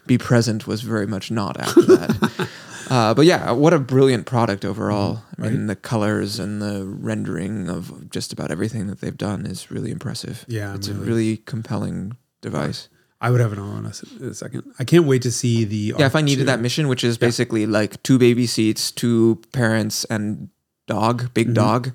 be 0.08 0.18
present 0.18 0.66
was 0.66 0.82
very 0.82 1.06
much 1.06 1.30
not 1.30 1.60
after 1.60 1.82
that. 1.86 2.50
Uh, 2.90 3.14
but 3.14 3.26
yeah, 3.26 3.52
what 3.52 3.72
a 3.72 3.80
brilliant 3.80 4.26
product 4.26 4.66
overall. 4.66 5.22
I 5.38 5.44
mean, 5.44 5.68
the 5.68 5.76
colors 5.76 6.40
and 6.40 6.62
the 6.62 6.86
rendering 6.86 7.70
of 7.70 8.10
just 8.10 8.34
about 8.34 8.50
everything 8.50 8.88
that 8.88 9.00
they've 9.00 9.16
done 9.16 9.46
is 9.46 9.70
really 9.70 9.92
impressive. 9.92 10.44
Yeah, 10.48 10.74
it's 10.74 10.90
really. 10.90 11.02
a 11.02 11.06
really 11.06 11.38
compelling 11.38 12.18
device. 12.42 12.90
I 13.22 13.30
would 13.30 13.42
have 13.42 13.52
it 13.52 13.60
on 13.60 13.86
in 14.20 14.28
a 14.30 14.34
second. 14.34 14.74
I 14.80 14.86
can't 14.86 15.06
wait 15.06 15.22
to 15.24 15.32
see 15.32 15.66
the. 15.66 15.94
Yeah, 16.00 16.06
if 16.06 16.16
I 16.16 16.22
needed 16.22 16.44
R2. 16.44 16.48
that 16.48 16.62
mission, 16.62 16.88
which 16.88 17.04
is 17.04 17.18
basically 17.18 17.66
like 17.66 18.02
two 18.02 18.18
baby 18.18 18.48
seats, 18.48 18.92
two 18.92 19.42
parents, 19.52 20.06
and 20.06 20.50
dog, 20.90 21.16
Mm-hmm. 21.22 21.34
big 21.34 21.54
dog. 21.54 21.92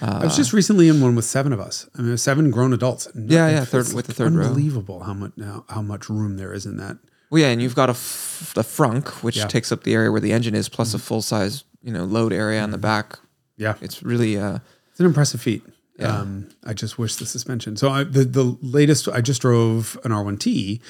I 0.00 0.24
was 0.24 0.36
just 0.36 0.52
recently 0.52 0.86
in 0.88 1.00
one 1.00 1.16
with 1.16 1.24
seven 1.24 1.52
of 1.52 1.58
us. 1.58 1.88
I 1.98 2.02
mean, 2.02 2.16
seven 2.18 2.50
grown 2.52 2.72
adults. 2.72 3.08
Yeah, 3.16 3.48
yeah, 3.50 3.64
third- 3.64 3.92
with 3.94 4.06
the 4.06 4.14
third 4.14 4.32
row. 4.34 4.46
Unbelievable 4.46 5.00
how 5.02 5.14
much 5.14 5.32
how, 5.42 5.64
how 5.68 5.82
much 5.82 6.08
room 6.08 6.36
there 6.36 6.52
is 6.52 6.66
in 6.66 6.76
that. 6.76 6.98
Well, 7.30 7.42
yeah, 7.42 7.48
and 7.48 7.60
you've 7.60 7.74
got 7.74 7.88
a 7.88 7.96
f- 7.98 8.52
the 8.54 8.62
frunk, 8.62 9.08
which 9.24 9.36
Yeah. 9.36 9.42
Mm-hmm. 9.42 9.48
takes 9.56 9.72
up 9.72 9.82
the 9.82 9.94
area 9.94 10.10
where 10.12 10.20
the 10.20 10.32
engine 10.32 10.54
is, 10.54 10.68
plus 10.68 10.94
a 10.94 10.98
full 10.98 11.20
size, 11.22 11.64
you 11.82 11.92
know, 11.92 12.04
load 12.04 12.32
area 12.32 12.62
on 12.62 12.70
the 12.70 12.78
back. 12.78 13.18
Yeah, 13.56 13.74
It's 13.80 14.02
really 14.02 14.38
uh, 14.38 14.58
It's 14.92 15.00
an 15.00 15.06
impressive 15.06 15.40
feat. 15.42 15.62
Yeah. 15.98 16.16
Um, 16.20 16.48
I 16.64 16.72
just 16.74 16.96
wish 16.96 17.16
the 17.16 17.26
suspension. 17.26 17.76
So 17.76 17.90
I, 17.90 18.04
the 18.04 18.22
the 18.24 18.56
latest, 18.62 19.08
I 19.08 19.20
just 19.20 19.40
drove 19.42 19.98
an 20.04 20.12
R1T 20.12 20.80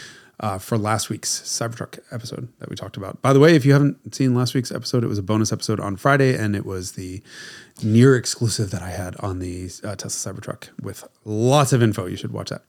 uh, 0.40 0.58
for 0.58 0.78
last 0.78 1.10
week's 1.10 1.40
Cybertruck 1.40 1.98
episode 2.10 2.48
that 2.58 2.68
we 2.68 2.76
talked 2.76 2.96
about. 2.96 3.20
By 3.22 3.32
the 3.32 3.40
way, 3.40 3.56
if 3.56 3.64
you 3.64 3.72
haven't 3.72 4.14
seen 4.14 4.34
last 4.34 4.54
week's 4.54 4.70
episode, 4.70 5.02
it 5.02 5.08
was 5.08 5.18
a 5.18 5.22
bonus 5.22 5.52
episode 5.52 5.80
on 5.80 5.96
Friday, 5.96 6.36
and 6.36 6.54
it 6.54 6.64
was 6.64 6.92
the 6.92 7.22
near 7.82 8.16
exclusive 8.16 8.70
that 8.70 8.82
I 8.82 8.90
had 8.90 9.16
on 9.16 9.40
the 9.40 9.70
uh, 9.84 9.96
Tesla 9.96 10.32
Cybertruck 10.32 10.68
with 10.80 11.04
lots 11.24 11.72
of 11.72 11.82
info. 11.82 12.06
You 12.06 12.16
should 12.16 12.32
watch 12.32 12.50
that. 12.50 12.62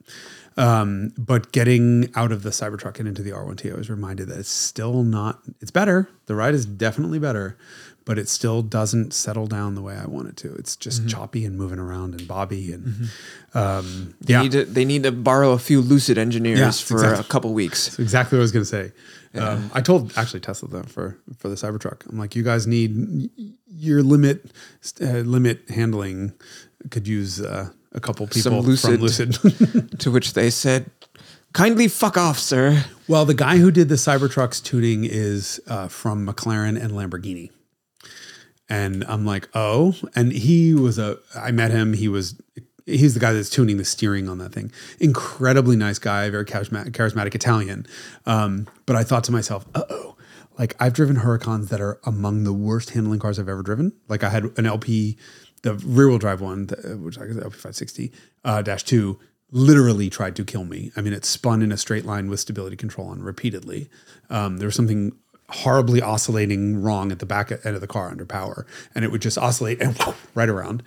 Um, 0.58 1.14
but 1.18 1.52
getting 1.52 2.12
out 2.16 2.32
of 2.32 2.44
the 2.44 2.50
Cybertruck 2.50 3.00
and 3.00 3.08
into 3.08 3.22
the 3.22 3.32
R1T, 3.32 3.72
I 3.72 3.78
was 3.78 3.90
reminded 3.90 4.28
that 4.28 4.40
it's 4.40 4.50
still 4.50 5.04
not. 5.04 5.40
It's 5.62 5.72
better. 5.72 6.10
The 6.26 6.36
ride 6.36 6.54
is 6.54 6.66
definitely 6.66 7.20
better, 7.20 7.58
but 8.10 8.18
it 8.18 8.28
still 8.28 8.64
doesn't 8.64 9.14
settle 9.14 9.46
down 9.46 9.76
the 9.76 9.84
way 9.84 9.96
I 9.96 10.08
want 10.08 10.30
it 10.30 10.38
to. 10.38 10.56
It's 10.56 10.76
just 10.76 11.08
choppy 11.08 11.46
and 11.46 11.56
moving 11.56 11.78
around 11.78 12.16
and 12.20 12.28
bobby 12.28 12.74
and 12.74 13.08
um, 13.54 14.16
they 14.20 14.34
yeah, 14.34 14.42
need 14.42 14.52
to 14.54 14.66
they 14.66 14.84
need 14.84 15.04
to 15.04 15.12
borrow 15.12 15.52
a 15.52 15.60
few 15.60 15.80
lucid 15.80 16.18
engineers 16.18 16.58
Yeah, 16.58 16.72
for 16.72 16.96
exactly. 16.96 17.20
a 17.20 17.24
couple 17.26 17.54
weeks. 17.54 17.86
That's 17.86 18.00
exactly 18.00 18.38
what 18.38 18.42
I 18.42 18.46
was 18.46 18.52
going 18.52 18.66
to 18.66 18.66
say. 18.66 18.92
Um, 19.36 19.70
I 19.76 19.82
told 19.82 20.18
actually 20.18 20.40
Tesla 20.40 20.70
that 20.70 20.90
for 20.90 21.20
for 21.38 21.50
the 21.50 21.56
Cybertruck. 21.56 22.10
I'm 22.10 22.18
like, 22.18 22.36
you 22.36 22.42
guys 22.42 22.66
need 22.66 23.30
your 23.68 24.02
limit 24.02 24.54
uh, 25.00 25.20
limit 25.20 25.70
handling 25.70 26.34
could 26.90 27.08
use 27.08 27.40
uh, 27.40 27.70
a 27.92 28.00
couple 28.00 28.26
people 28.26 28.64
Some 28.64 28.80
from 28.80 29.02
Lucid. 29.02 29.34
to 30.00 30.10
which 30.10 30.34
they 30.34 30.50
said, 30.50 30.90
"Kindly 31.54 31.88
fuck 31.88 32.18
off, 32.18 32.40
sir." 32.40 32.86
well, 33.08 33.26
the 33.26 33.36
guy 33.36 33.58
who 33.58 33.70
did 33.70 33.88
the 33.88 33.98
Cybertruck's 33.98 34.62
tuning 34.62 35.04
is 35.06 35.62
uh, 35.68 35.88
from 35.88 36.26
McLaren 36.26 36.76
and 36.82 36.94
Lamborghini. 36.94 37.52
And 38.70 39.04
I'm 39.06 39.26
like, 39.26 39.50
oh, 39.54 39.96
and 40.16 40.32
he 40.32 40.74
was 40.74 41.00
a. 41.00 41.18
I 41.36 41.52
met 41.52 41.72
him. 41.72 41.94
He 41.94 42.08
was. 42.08 42.40
He's 42.86 43.14
the 43.14 43.20
guy 43.20 43.34
that's 43.34 43.50
tuning 43.50 43.78
the 43.78 43.86
steering 43.86 44.28
on 44.28 44.40
that 44.40 44.52
thing. 44.52 44.72
Incredibly 45.00 45.76
nice 45.76 46.00
guy, 46.00 46.30
very 46.30 46.46
charismatic, 46.46 46.92
charismatic 46.92 47.36
Italian. 47.36 47.86
Um, 48.26 48.68
but 48.88 48.96
I 48.96 49.04
thought 49.04 49.24
to 49.26 49.32
myself, 49.32 49.66
uh 49.76 49.84
oh, 49.90 50.16
like 50.58 50.76
I've 50.80 50.94
driven 50.94 51.18
Huracans 51.18 51.70
that 51.70 51.82
are 51.82 52.00
among 52.04 52.44
the 52.44 52.54
worst 52.54 52.92
handling 52.92 53.20
cars 53.20 53.40
I've 53.40 53.50
ever 53.50 53.64
driven. 53.64 53.94
Like 54.08 54.24
I 54.24 54.30
had 54.30 54.46
an 54.58 54.66
LP, 54.66 55.18
the 55.62 55.76
rear 55.76 56.10
wheel 56.10 56.18
drive 56.18 56.42
one, 56.42 56.68
which 57.02 57.18
I 57.18 57.26
guess 57.26 57.38
LP 57.38 57.56
560 57.56 58.12
uh, 58.44 58.62
dash 58.62 58.84
two, 58.84 59.20
literally 59.52 60.10
tried 60.10 60.36
to 60.36 60.46
kill 60.46 60.66
me. 60.66 60.92
I 60.96 61.02
mean, 61.02 61.14
it 61.14 61.26
spun 61.26 61.62
in 61.62 61.72
a 61.72 61.78
straight 61.78 62.06
line 62.06 62.30
with 62.30 62.40
stability 62.40 62.76
control 62.76 63.08
on 63.08 63.24
repeatedly. 63.24 63.90
Um, 64.30 64.58
there 64.58 64.68
was 64.68 64.76
something 64.76 65.14
horribly 65.50 66.02
oscillating 66.02 66.82
wrong 66.82 67.12
at 67.12 67.20
the 67.20 67.26
back 67.26 67.52
end 67.52 67.76
of 67.76 67.82
the 67.82 67.88
car 67.88 68.10
under 68.10 68.26
power, 68.26 68.66
and 68.94 69.04
it 69.04 69.12
would 69.12 69.22
just 69.22 69.38
oscillate 69.38 69.82
and 69.82 69.98
right 70.36 70.50
around. 70.50 70.84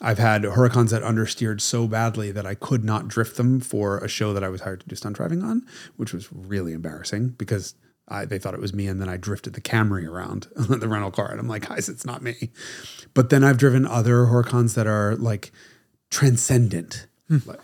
I've 0.00 0.18
had 0.18 0.42
Huracans 0.42 0.90
that 0.90 1.02
understeered 1.02 1.60
so 1.60 1.86
badly 1.86 2.32
that 2.32 2.44
I 2.44 2.54
could 2.54 2.82
not 2.82 3.06
drift 3.06 3.36
them 3.36 3.60
for 3.60 3.98
a 3.98 4.08
show 4.08 4.32
that 4.32 4.42
I 4.42 4.48
was 4.48 4.62
hired 4.62 4.80
to 4.80 4.88
do 4.88 4.96
stunt 4.96 5.16
driving 5.16 5.42
on, 5.42 5.64
which 5.96 6.12
was 6.12 6.32
really 6.32 6.72
embarrassing 6.72 7.30
because 7.38 7.74
I, 8.08 8.24
they 8.24 8.38
thought 8.38 8.54
it 8.54 8.60
was 8.60 8.74
me, 8.74 8.88
and 8.88 9.00
then 9.00 9.08
I 9.08 9.16
drifted 9.16 9.54
the 9.54 9.60
Camry 9.60 10.06
around 10.06 10.48
the 10.56 10.88
rental 10.88 11.12
car, 11.12 11.30
and 11.30 11.38
I'm 11.38 11.48
like, 11.48 11.68
guys, 11.68 11.88
it's 11.88 12.04
not 12.04 12.22
me. 12.22 12.50
But 13.14 13.30
then 13.30 13.44
I've 13.44 13.58
driven 13.58 13.86
other 13.86 14.26
Huracans 14.26 14.74
that 14.74 14.88
are 14.88 15.14
like 15.16 15.52
transcendent. 16.10 17.06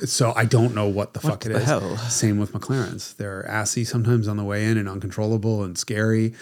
So 0.07 0.33
I 0.37 0.45
don't 0.45 0.75
know 0.75 0.89
what 0.89 1.15
the 1.15 1.21
fuck 1.21 1.45
it 1.47 1.51
the 1.51 1.57
is. 1.59 1.65
hell? 1.65 1.97
Same 1.99 2.39
with 2.39 2.53
McLarens. 2.53 3.17
They're 3.17 3.47
assy 3.47 3.85
sometimes 3.85 4.29
on 4.29 4.37
the 4.37 4.45
way 4.45 4.65
in 4.65 4.77
and 4.79 4.89
uncontrollable 4.89 5.63
and 5.65 5.77
scary. 5.77 6.35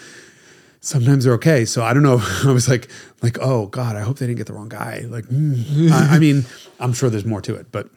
Sometimes 0.79 1.23
they're 1.23 1.33
okay. 1.33 1.65
So 1.65 1.83
I 1.83 1.93
don't 1.93 2.03
know. 2.03 2.19
I 2.45 2.51
was 2.51 2.69
like, 2.69 2.89
like, 3.21 3.37
oh 3.41 3.67
God, 3.67 3.95
I 3.95 4.01
hope 4.01 4.19
they 4.19 4.27
didn't 4.27 4.37
get 4.37 4.47
the 4.47 4.53
wrong 4.53 4.69
guy. 4.69 5.05
Like, 5.07 5.25
hmm. 5.25 5.87
I, 5.91 6.15
I 6.15 6.19
mean, 6.19 6.45
I'm 6.79 6.93
sure 6.93 7.09
there's 7.09 7.25
more 7.25 7.41
to 7.41 7.55
it, 7.55 7.71
but 7.71 7.89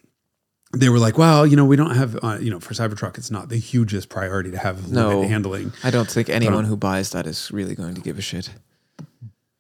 they 0.73 0.89
were 0.89 0.99
like, 0.99 1.19
well, 1.19 1.47
you 1.47 1.57
know, 1.57 1.65
we 1.65 1.77
don't 1.77 1.97
have, 1.97 2.17
uh, 2.23 2.39
you 2.41 2.51
know, 2.51 2.61
for 2.61 2.75
Cybertruck, 2.75 3.19
it's 3.19 3.31
not 3.31 3.49
the 3.49 3.57
hugest 3.59 4.09
priority 4.09 4.51
to 4.53 4.59
have 4.59 4.91
No. 4.91 5.23
handling. 5.23 5.73
I 5.83 5.91
don't 5.91 6.09
think 6.09 6.29
anyone 6.29 6.65
who 6.65 6.77
buys 6.77 7.11
that 7.11 7.27
is 7.27 7.51
really 7.51 7.75
going 7.75 7.95
to 7.95 8.01
give 8.01 8.19
a 8.19 8.23
shit. 8.23 8.51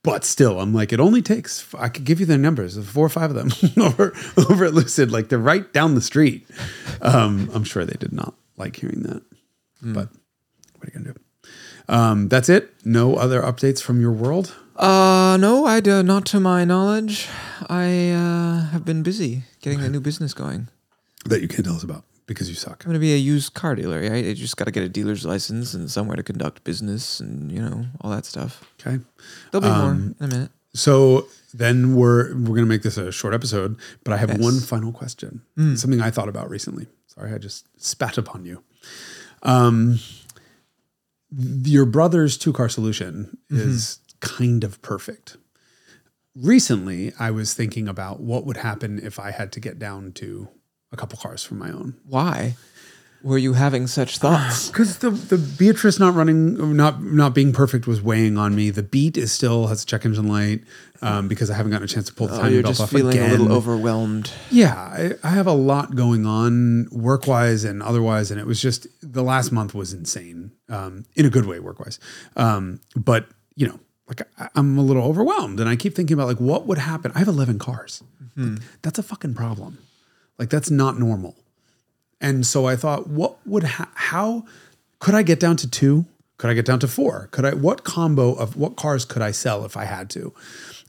But 0.02 0.24
still, 0.24 0.60
I'm 0.60 0.72
like, 0.72 0.92
it 0.94 1.00
only 1.00 1.20
takes. 1.20 1.74
I 1.74 1.88
could 1.90 2.04
give 2.04 2.20
you 2.20 2.26
their 2.26 2.38
numbers, 2.38 2.82
four 2.88 3.04
or 3.04 3.10
five 3.10 3.30
of 3.30 3.36
them 3.36 3.50
over 3.84 4.14
over 4.48 4.64
at 4.64 4.72
Lucid. 4.74 5.10
Like 5.12 5.28
they're 5.28 5.38
right 5.38 5.70
down 5.74 5.94
the 5.94 6.00
street. 6.00 6.46
Um, 7.02 7.50
I'm 7.52 7.64
sure 7.64 7.84
they 7.84 7.98
did 7.98 8.12
not 8.12 8.34
like 8.56 8.76
hearing 8.76 9.02
that. 9.02 9.22
But 9.82 10.08
what 10.78 10.88
are 10.88 10.92
you 10.92 10.92
gonna 10.92 11.12
do? 11.12 11.20
Um, 11.88 12.28
that's 12.28 12.48
it. 12.48 12.72
No 12.84 13.16
other 13.16 13.42
updates 13.42 13.82
from 13.82 14.00
your 14.00 14.12
world. 14.12 14.54
Uh, 14.76 15.36
no, 15.38 15.66
I 15.66 15.80
do, 15.80 16.02
not 16.02 16.24
to 16.26 16.40
my 16.40 16.64
knowledge. 16.64 17.28
I 17.68 18.10
uh, 18.10 18.66
have 18.70 18.84
been 18.86 19.02
busy 19.02 19.42
getting 19.60 19.82
a 19.82 19.90
new 19.90 20.00
business 20.00 20.32
going. 20.32 20.68
that 21.26 21.42
you 21.42 21.48
can 21.48 21.64
tell 21.64 21.76
us 21.76 21.82
about 21.82 22.04
because 22.30 22.48
you 22.48 22.54
suck. 22.54 22.84
I'm 22.84 22.90
going 22.90 22.94
to 22.94 23.00
be 23.00 23.12
a 23.12 23.16
used 23.16 23.54
car 23.54 23.74
dealer, 23.74 24.00
right? 24.08 24.24
You 24.24 24.34
just 24.34 24.56
got 24.56 24.66
to 24.66 24.70
get 24.70 24.84
a 24.84 24.88
dealer's 24.88 25.26
license 25.26 25.74
and 25.74 25.90
somewhere 25.90 26.14
to 26.16 26.22
conduct 26.22 26.62
business 26.62 27.18
and, 27.18 27.50
you 27.50 27.60
know, 27.60 27.86
all 28.00 28.10
that 28.12 28.24
stuff. 28.24 28.62
Okay. 28.80 29.00
There'll 29.50 29.62
be 29.62 29.68
more 29.68 29.90
Um, 29.90 30.14
in 30.20 30.26
a 30.26 30.28
minute. 30.28 30.50
So 30.72 31.26
then 31.52 31.96
we're 31.96 32.32
we're 32.36 32.54
gonna 32.54 32.66
make 32.66 32.82
this 32.82 32.96
a 32.96 33.10
short 33.10 33.34
episode, 33.34 33.76
but 34.04 34.12
I 34.14 34.18
have 34.18 34.30
Yes. 34.30 34.38
one 34.38 34.60
final 34.60 34.92
question. 34.92 35.42
Something 35.74 36.00
I 36.00 36.10
thought 36.12 36.28
about 36.28 36.48
recently. 36.48 36.86
Sorry, 37.08 37.34
I 37.34 37.38
just 37.38 37.66
spat 37.76 38.16
upon 38.16 38.44
you. 38.44 38.62
Um, 39.42 39.98
your 41.64 41.84
brother's 41.86 42.38
two 42.38 42.52
car 42.52 42.68
solution 42.68 43.36
is 43.48 43.98
kind 44.20 44.62
of 44.62 44.80
perfect. 44.82 45.36
Recently, 46.36 47.12
I 47.18 47.32
was 47.32 47.52
thinking 47.52 47.88
about 47.88 48.20
what 48.20 48.46
would 48.46 48.58
happen 48.58 49.00
if 49.02 49.18
I 49.18 49.32
had 49.32 49.50
to 49.52 49.60
get 49.60 49.80
down 49.80 50.12
to 50.12 50.48
a 50.92 50.96
couple 50.96 51.18
cars 51.18 51.42
from 51.44 51.58
my 51.58 51.70
own. 51.70 51.94
Why 52.06 52.56
were 53.22 53.36
you 53.38 53.52
having 53.52 53.86
such 53.86 54.18
thoughts? 54.18 54.68
Because 54.70 54.98
the 54.98 55.10
the 55.10 55.36
Beatrice 55.38 55.98
not 55.98 56.14
running, 56.14 56.74
not 56.76 57.02
not 57.02 57.34
being 57.34 57.52
perfect 57.52 57.86
was 57.86 58.00
weighing 58.02 58.38
on 58.38 58.54
me. 58.54 58.70
The 58.70 58.82
Beat 58.82 59.16
is 59.16 59.30
still 59.32 59.66
has 59.68 59.82
a 59.82 59.86
check 59.86 60.04
engine 60.04 60.26
light 60.28 60.62
um, 61.02 61.28
because 61.28 61.50
I 61.50 61.54
haven't 61.54 61.72
gotten 61.72 61.84
a 61.84 61.88
chance 61.88 62.06
to 62.06 62.14
pull 62.14 62.26
the 62.28 62.34
Oh, 62.34 62.38
timing 62.38 62.54
you're 62.54 62.62
belt 62.62 62.72
just 62.72 62.80
off 62.82 62.90
feeling 62.90 63.16
again. 63.18 63.28
a 63.30 63.32
little 63.32 63.52
overwhelmed. 63.52 64.30
Yeah, 64.50 64.74
I, 64.74 65.12
I 65.22 65.30
have 65.30 65.46
a 65.46 65.52
lot 65.52 65.94
going 65.94 66.24
on 66.26 66.88
work 66.90 67.26
wise 67.26 67.64
and 67.64 67.82
otherwise, 67.82 68.30
and 68.30 68.40
it 68.40 68.46
was 68.46 68.60
just 68.60 68.86
the 69.02 69.22
last 69.22 69.52
month 69.52 69.74
was 69.74 69.92
insane 69.92 70.52
um, 70.68 71.04
in 71.14 71.26
a 71.26 71.30
good 71.30 71.46
way, 71.46 71.60
work 71.60 71.78
wise. 71.80 71.98
Um, 72.36 72.80
but 72.96 73.26
you 73.54 73.66
know, 73.68 73.78
like 74.08 74.22
I, 74.38 74.48
I'm 74.54 74.78
a 74.78 74.82
little 74.82 75.04
overwhelmed, 75.04 75.60
and 75.60 75.68
I 75.68 75.76
keep 75.76 75.94
thinking 75.94 76.14
about 76.14 76.26
like 76.28 76.38
what 76.40 76.66
would 76.66 76.78
happen. 76.78 77.12
I 77.14 77.18
have 77.18 77.28
11 77.28 77.58
cars. 77.58 78.02
Like, 78.36 78.60
that's 78.80 78.98
a 78.98 79.02
fucking 79.02 79.34
problem. 79.34 79.76
Like 80.40 80.48
that's 80.48 80.70
not 80.70 80.98
normal. 80.98 81.36
And 82.18 82.46
so 82.46 82.66
I 82.66 82.74
thought, 82.74 83.08
what 83.08 83.36
would 83.46 83.62
ha- 83.62 83.90
how 83.94 84.46
could 84.98 85.14
I 85.14 85.22
get 85.22 85.38
down 85.38 85.56
to 85.58 85.68
two? 85.68 86.06
Could 86.38 86.48
I 86.48 86.54
get 86.54 86.64
down 86.64 86.80
to 86.80 86.88
four? 86.88 87.28
Could 87.30 87.44
I 87.44 87.52
what 87.52 87.84
combo 87.84 88.32
of 88.32 88.56
what 88.56 88.74
cars 88.74 89.04
could 89.04 89.20
I 89.20 89.32
sell 89.32 89.66
if 89.66 89.76
I 89.76 89.84
had 89.84 90.08
to? 90.10 90.32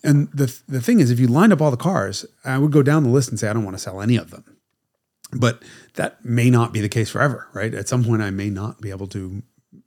And 0.04 0.30
the 0.32 0.58
the 0.70 0.80
thing 0.80 1.02
is, 1.02 1.12
if 1.12 1.20
you 1.20 1.28
lined 1.28 1.52
up 1.52 1.62
all 1.62 1.70
the 1.70 1.76
cars, 1.76 2.26
I 2.46 2.58
would 2.58 2.72
go 2.72 2.82
down 2.82 3.04
the 3.04 3.10
list 3.10 3.28
and 3.28 3.38
say 3.38 3.50
I 3.50 3.54
don't 3.54 3.66
want 3.66 3.76
to 3.76 3.84
sell 3.84 4.02
any 4.02 4.16
of 4.16 4.32
them. 4.32 4.46
But 5.34 5.62
that 5.96 6.24
may 6.24 6.50
not 6.50 6.72
be 6.72 6.80
the 6.80 6.90
case 6.90 7.10
forever, 7.10 7.50
right? 7.54 7.74
At 7.74 7.90
some 7.90 8.06
point, 8.06 8.22
I 8.22 8.32
may 8.32 8.50
not 8.50 8.80
be 8.80 8.90
able 8.90 9.08
to 9.08 9.44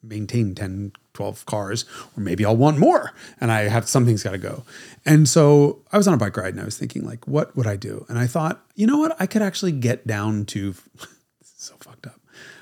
maintain 0.06 0.54
10, 0.54 0.92
12 1.12 1.46
cars, 1.46 1.84
or 2.16 2.20
maybe 2.20 2.44
I'll 2.44 2.56
want 2.56 2.78
more 2.78 3.12
and 3.40 3.50
I 3.50 3.62
have 3.68 3.88
something's 3.88 4.22
got 4.22 4.32
to 4.32 4.38
go. 4.38 4.64
And 5.04 5.28
so 5.28 5.82
I 5.92 5.96
was 5.96 6.08
on 6.08 6.14
a 6.14 6.18
bike 6.18 6.36
ride 6.36 6.54
and 6.54 6.60
I 6.60 6.64
was 6.64 6.78
thinking, 6.78 7.04
like, 7.04 7.26
what 7.26 7.56
would 7.56 7.66
I 7.66 7.76
do? 7.76 8.04
And 8.08 8.18
I 8.18 8.26
thought, 8.26 8.64
you 8.74 8.86
know 8.86 8.98
what? 8.98 9.16
I 9.18 9.26
could 9.26 9.42
actually 9.42 9.72
get 9.72 10.06
down 10.06 10.44
to 10.46 10.74
so 11.42 11.74
fucked 11.80 12.06
up. 12.06 12.20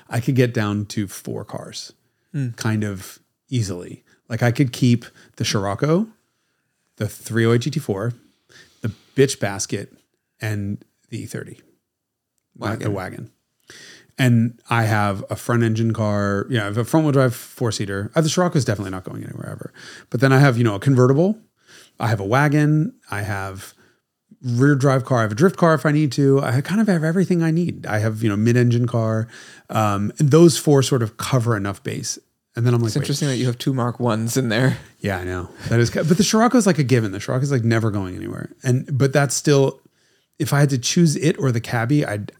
I 0.09 0.19
could 0.19 0.35
get 0.35 0.53
down 0.53 0.85
to 0.87 1.07
four 1.07 1.43
cars 1.43 1.93
hmm. 2.31 2.49
kind 2.51 2.83
of 2.83 3.19
easily. 3.49 4.03
Like 4.29 4.43
I 4.43 4.51
could 4.51 4.71
keep 4.71 5.05
the 5.35 5.45
Scirocco, 5.45 6.07
the 6.97 7.07
308 7.07 7.73
GT4, 7.73 8.13
the 8.81 8.91
bitch 9.15 9.39
basket, 9.39 9.93
and 10.41 10.83
the 11.09 11.25
E30 11.25 11.61
the 12.55 12.91
wagon. 12.91 13.31
And 14.17 14.59
I 14.69 14.83
have 14.83 15.23
a 15.29 15.35
front 15.35 15.63
engine 15.63 15.91
car. 15.93 16.45
Yeah, 16.49 16.61
I 16.61 16.65
have 16.65 16.77
a 16.77 16.85
front 16.85 17.05
wheel 17.05 17.11
drive 17.13 17.33
four 17.35 17.71
seater. 17.71 18.11
Uh, 18.15 18.21
The 18.21 18.29
Scirocco 18.29 18.57
is 18.57 18.65
definitely 18.65 18.91
not 18.91 19.03
going 19.03 19.23
anywhere 19.23 19.49
ever. 19.49 19.73
But 20.09 20.21
then 20.21 20.31
I 20.31 20.39
have, 20.39 20.57
you 20.57 20.63
know, 20.63 20.75
a 20.75 20.79
convertible. 20.79 21.37
I 21.99 22.07
have 22.07 22.19
a 22.19 22.25
wagon. 22.25 22.93
I 23.09 23.21
have 23.23 23.73
rear 24.43 24.75
drive 24.75 25.05
car. 25.05 25.19
I 25.19 25.21
have 25.23 25.31
a 25.31 25.35
drift 25.35 25.57
car 25.57 25.73
if 25.73 25.85
I 25.85 25.91
need 25.91 26.11
to. 26.13 26.41
I 26.41 26.61
kind 26.61 26.79
of 26.81 26.87
have 26.87 27.03
everything 27.03 27.41
I 27.41 27.49
need. 27.51 27.85
I 27.87 27.99
have, 27.99 28.21
you 28.21 28.29
know, 28.29 28.35
mid 28.35 28.55
engine 28.57 28.85
car. 28.87 29.27
Um, 29.69 30.11
and 30.19 30.29
those 30.31 30.57
four 30.57 30.83
sort 30.83 31.01
of 31.01 31.17
cover 31.17 31.55
enough 31.57 31.81
base. 31.83 32.19
And 32.55 32.67
then 32.67 32.75
I'm 32.75 32.81
like, 32.81 32.89
It's 32.89 32.97
wait, 32.97 33.01
interesting 33.03 33.27
that 33.29 33.37
you 33.37 33.47
have 33.47 33.57
two 33.57 33.73
Mark 33.73 33.99
ones 33.99 34.37
in 34.37 34.49
there. 34.49 34.77
yeah, 34.99 35.17
I 35.17 35.23
know 35.23 35.49
that 35.69 35.79
is, 35.79 35.89
but 35.89 36.07
the 36.17 36.23
Scirocco 36.23 36.55
is 36.57 36.67
like 36.67 36.77
a 36.77 36.83
given. 36.83 37.11
The 37.11 37.19
Scirocco 37.19 37.41
is 37.41 37.51
like 37.51 37.63
never 37.63 37.89
going 37.89 38.15
anywhere, 38.15 38.51
and 38.63 38.95
but 38.95 39.11
that's 39.11 39.33
still, 39.33 39.79
if 40.37 40.53
I 40.53 40.59
had 40.59 40.69
to 40.69 40.77
choose 40.77 41.15
it 41.15 41.35
or 41.39 41.51
the 41.51 41.59
Cabby, 41.61 42.05
I'd, 42.05 42.31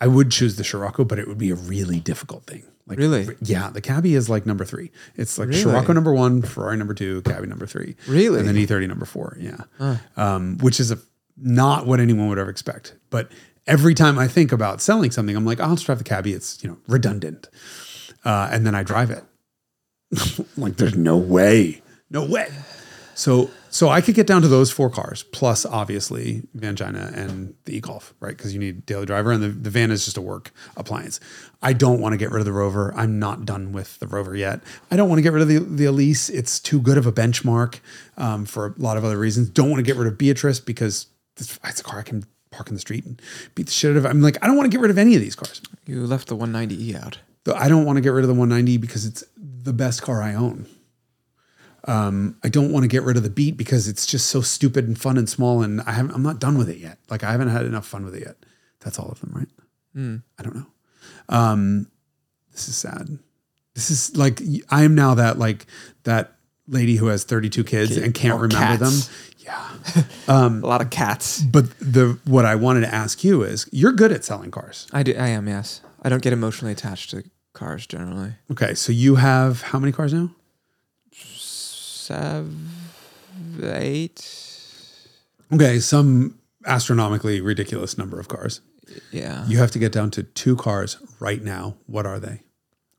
I 0.00 0.06
would 0.06 0.30
choose 0.30 0.56
the 0.56 0.64
Scirocco, 0.64 1.04
but 1.04 1.18
it 1.18 1.28
would 1.28 1.38
be 1.38 1.50
a 1.50 1.54
really 1.54 2.00
difficult 2.00 2.44
thing. 2.44 2.62
Like, 2.86 2.98
Really? 2.98 3.28
Yeah, 3.42 3.70
the 3.70 3.80
Cabby 3.80 4.14
is 4.14 4.28
like 4.28 4.46
number 4.46 4.64
three. 4.64 4.90
It's 5.16 5.38
like 5.38 5.48
Really? 5.48 5.60
Scirocco 5.60 5.92
number 5.92 6.12
one, 6.12 6.42
Ferrari 6.42 6.76
number 6.76 6.94
two, 6.94 7.22
Cabby 7.22 7.46
number 7.46 7.66
three. 7.66 7.96
Really? 8.08 8.40
and 8.40 8.48
then 8.48 8.56
E30 8.56 8.88
number 8.88 9.04
four. 9.06 9.36
Yeah, 9.38 9.96
um, 10.16 10.58
which 10.58 10.80
is 10.80 10.90
a 10.90 10.98
not 11.36 11.86
what 11.86 12.00
anyone 12.00 12.28
would 12.28 12.38
ever 12.38 12.50
expect. 12.50 12.94
But 13.10 13.30
every 13.66 13.94
time 13.94 14.18
I 14.18 14.26
think 14.26 14.52
about 14.52 14.80
selling 14.80 15.10
something, 15.10 15.36
I'm 15.36 15.44
like, 15.44 15.60
I'll 15.60 15.74
just 15.74 15.86
drive 15.86 15.98
the 15.98 16.04
Cabby. 16.04 16.32
It's 16.32 16.62
you 16.64 16.70
know 16.70 16.78
redundant, 16.88 17.48
uh, 18.24 18.48
and 18.50 18.66
then 18.66 18.74
I 18.74 18.82
drive 18.82 19.10
it. 19.10 19.24
like 20.56 20.76
there's 20.76 20.96
no 20.96 21.16
way 21.16 21.80
no 22.10 22.24
way 22.24 22.48
so 23.14 23.48
so 23.70 23.88
i 23.88 24.00
could 24.00 24.14
get 24.14 24.26
down 24.26 24.42
to 24.42 24.48
those 24.48 24.70
four 24.70 24.90
cars 24.90 25.22
plus 25.22 25.64
obviously 25.64 26.42
vangina 26.56 27.12
and 27.16 27.54
the 27.64 27.76
e-golf 27.76 28.14
right? 28.20 28.36
Because 28.36 28.52
you 28.52 28.60
need 28.60 28.86
daily 28.86 29.06
driver 29.06 29.32
and 29.32 29.42
the, 29.42 29.48
the 29.48 29.70
van 29.70 29.90
is 29.90 30.04
just 30.04 30.16
a 30.16 30.20
work 30.20 30.52
appliance. 30.76 31.20
I 31.62 31.72
don't 31.72 32.00
want 32.00 32.12
to 32.12 32.16
get 32.16 32.30
rid 32.30 32.40
of 32.40 32.44
the 32.44 32.52
rover. 32.52 32.92
I'm 32.94 33.18
not 33.18 33.44
done 33.44 33.72
with 33.72 33.98
the 33.98 34.06
rover 34.06 34.36
yet. 34.36 34.60
I 34.90 34.96
don't 34.96 35.08
want 35.08 35.18
to 35.18 35.22
get 35.22 35.32
rid 35.32 35.42
of 35.42 35.48
the, 35.48 35.58
the 35.58 35.84
elise. 35.86 36.28
It's 36.28 36.60
too 36.60 36.80
good 36.80 36.98
of 36.98 37.06
a 37.06 37.12
benchmark 37.12 37.80
um, 38.16 38.44
for 38.44 38.66
a 38.66 38.74
lot 38.76 38.96
of 38.96 39.04
other 39.04 39.18
reasons. 39.18 39.48
Don't 39.50 39.70
want 39.70 39.78
to 39.78 39.82
get 39.84 39.96
rid 39.96 40.06
of 40.06 40.18
beatrice 40.18 40.60
because 40.60 41.06
it's, 41.36 41.58
it's 41.64 41.80
a 41.80 41.84
car 41.84 42.00
i 42.00 42.02
can 42.02 42.24
park 42.50 42.68
in 42.68 42.74
the 42.74 42.80
street 42.80 43.04
and 43.04 43.20
beat 43.54 43.66
the 43.66 43.72
shit 43.72 43.92
out 43.92 43.96
of. 43.96 44.06
I'm 44.06 44.20
like 44.20 44.36
i 44.42 44.46
don't 44.46 44.56
want 44.56 44.70
to 44.70 44.76
get 44.76 44.82
rid 44.82 44.90
of 44.90 44.98
any 44.98 45.14
of 45.14 45.20
these 45.20 45.34
cars. 45.34 45.62
You 45.86 46.06
left 46.06 46.28
the 46.28 46.36
190e 46.36 47.02
out. 47.02 47.18
I 47.54 47.68
don't 47.68 47.84
want 47.84 47.96
to 47.96 48.00
get 48.00 48.10
rid 48.10 48.22
of 48.22 48.28
the 48.28 48.34
190 48.34 48.76
because 48.76 49.06
it's 49.06 49.24
the 49.36 49.72
best 49.72 50.02
car 50.02 50.22
I 50.22 50.34
own. 50.34 50.66
Um, 51.84 52.36
I 52.44 52.48
don't 52.48 52.72
want 52.72 52.84
to 52.84 52.88
get 52.88 53.02
rid 53.02 53.16
of 53.16 53.22
the 53.22 53.30
Beat 53.30 53.56
because 53.56 53.88
it's 53.88 54.06
just 54.06 54.28
so 54.28 54.40
stupid 54.40 54.86
and 54.86 54.98
fun 54.98 55.16
and 55.16 55.28
small, 55.28 55.62
and 55.62 55.80
I 55.82 55.92
haven't. 55.92 56.12
I'm 56.14 56.22
not 56.22 56.38
done 56.38 56.58
with 56.58 56.68
it 56.68 56.78
yet. 56.78 56.98
Like 57.08 57.24
I 57.24 57.32
haven't 57.32 57.48
had 57.48 57.64
enough 57.64 57.86
fun 57.86 58.04
with 58.04 58.14
it 58.14 58.22
yet. 58.22 58.36
That's 58.80 58.98
all 58.98 59.08
of 59.10 59.20
them, 59.20 59.32
right? 59.34 59.48
I 60.38 60.42
don't 60.42 60.54
know. 60.54 60.66
Um, 61.28 61.90
this 62.52 62.68
is 62.68 62.76
sad. 62.76 63.18
This 63.74 63.90
is 63.90 64.16
like 64.16 64.40
I 64.70 64.84
am 64.84 64.94
now 64.94 65.14
that 65.14 65.38
like 65.38 65.66
that 66.04 66.36
lady 66.68 66.96
who 66.96 67.06
has 67.06 67.24
32 67.24 67.64
kids 67.64 67.96
and 67.96 68.14
can't 68.14 68.34
or 68.34 68.42
remember 68.42 68.84
cats. 68.84 69.06
them. 69.08 69.14
Yeah. 69.38 70.10
a 70.28 70.48
lot 70.48 70.80
of 70.80 70.90
cats. 70.90 71.42
But 71.42 71.78
the 71.80 72.18
what 72.24 72.44
I 72.44 72.54
wanted 72.54 72.82
to 72.82 72.94
ask 72.94 73.24
you 73.24 73.42
is, 73.42 73.68
you're 73.72 73.92
good 73.92 74.12
at 74.12 74.24
selling 74.24 74.50
cars. 74.50 74.86
I 74.92 75.02
do. 75.02 75.14
I 75.16 75.28
am. 75.28 75.48
Yes. 75.48 75.80
I 76.02 76.08
don't 76.08 76.22
get 76.22 76.32
emotionally 76.32 76.72
attached 76.72 77.10
to 77.10 77.24
cars 77.52 77.86
generally. 77.86 78.34
Okay, 78.50 78.74
so 78.74 78.92
you 78.92 79.16
have 79.16 79.62
how 79.62 79.78
many 79.78 79.92
cars 79.92 80.12
now? 80.12 80.30
Seven, 82.10 82.68
eight. 83.62 84.26
Okay, 85.52 85.78
some 85.78 86.40
astronomically 86.66 87.40
ridiculous 87.40 87.96
number 87.96 88.18
of 88.18 88.26
cars. 88.26 88.62
Yeah. 89.12 89.46
You 89.46 89.58
have 89.58 89.70
to 89.70 89.78
get 89.78 89.92
down 89.92 90.10
to 90.12 90.24
two 90.24 90.56
cars 90.56 90.96
right 91.20 91.40
now. 91.40 91.76
What 91.86 92.06
are 92.06 92.18
they? 92.18 92.42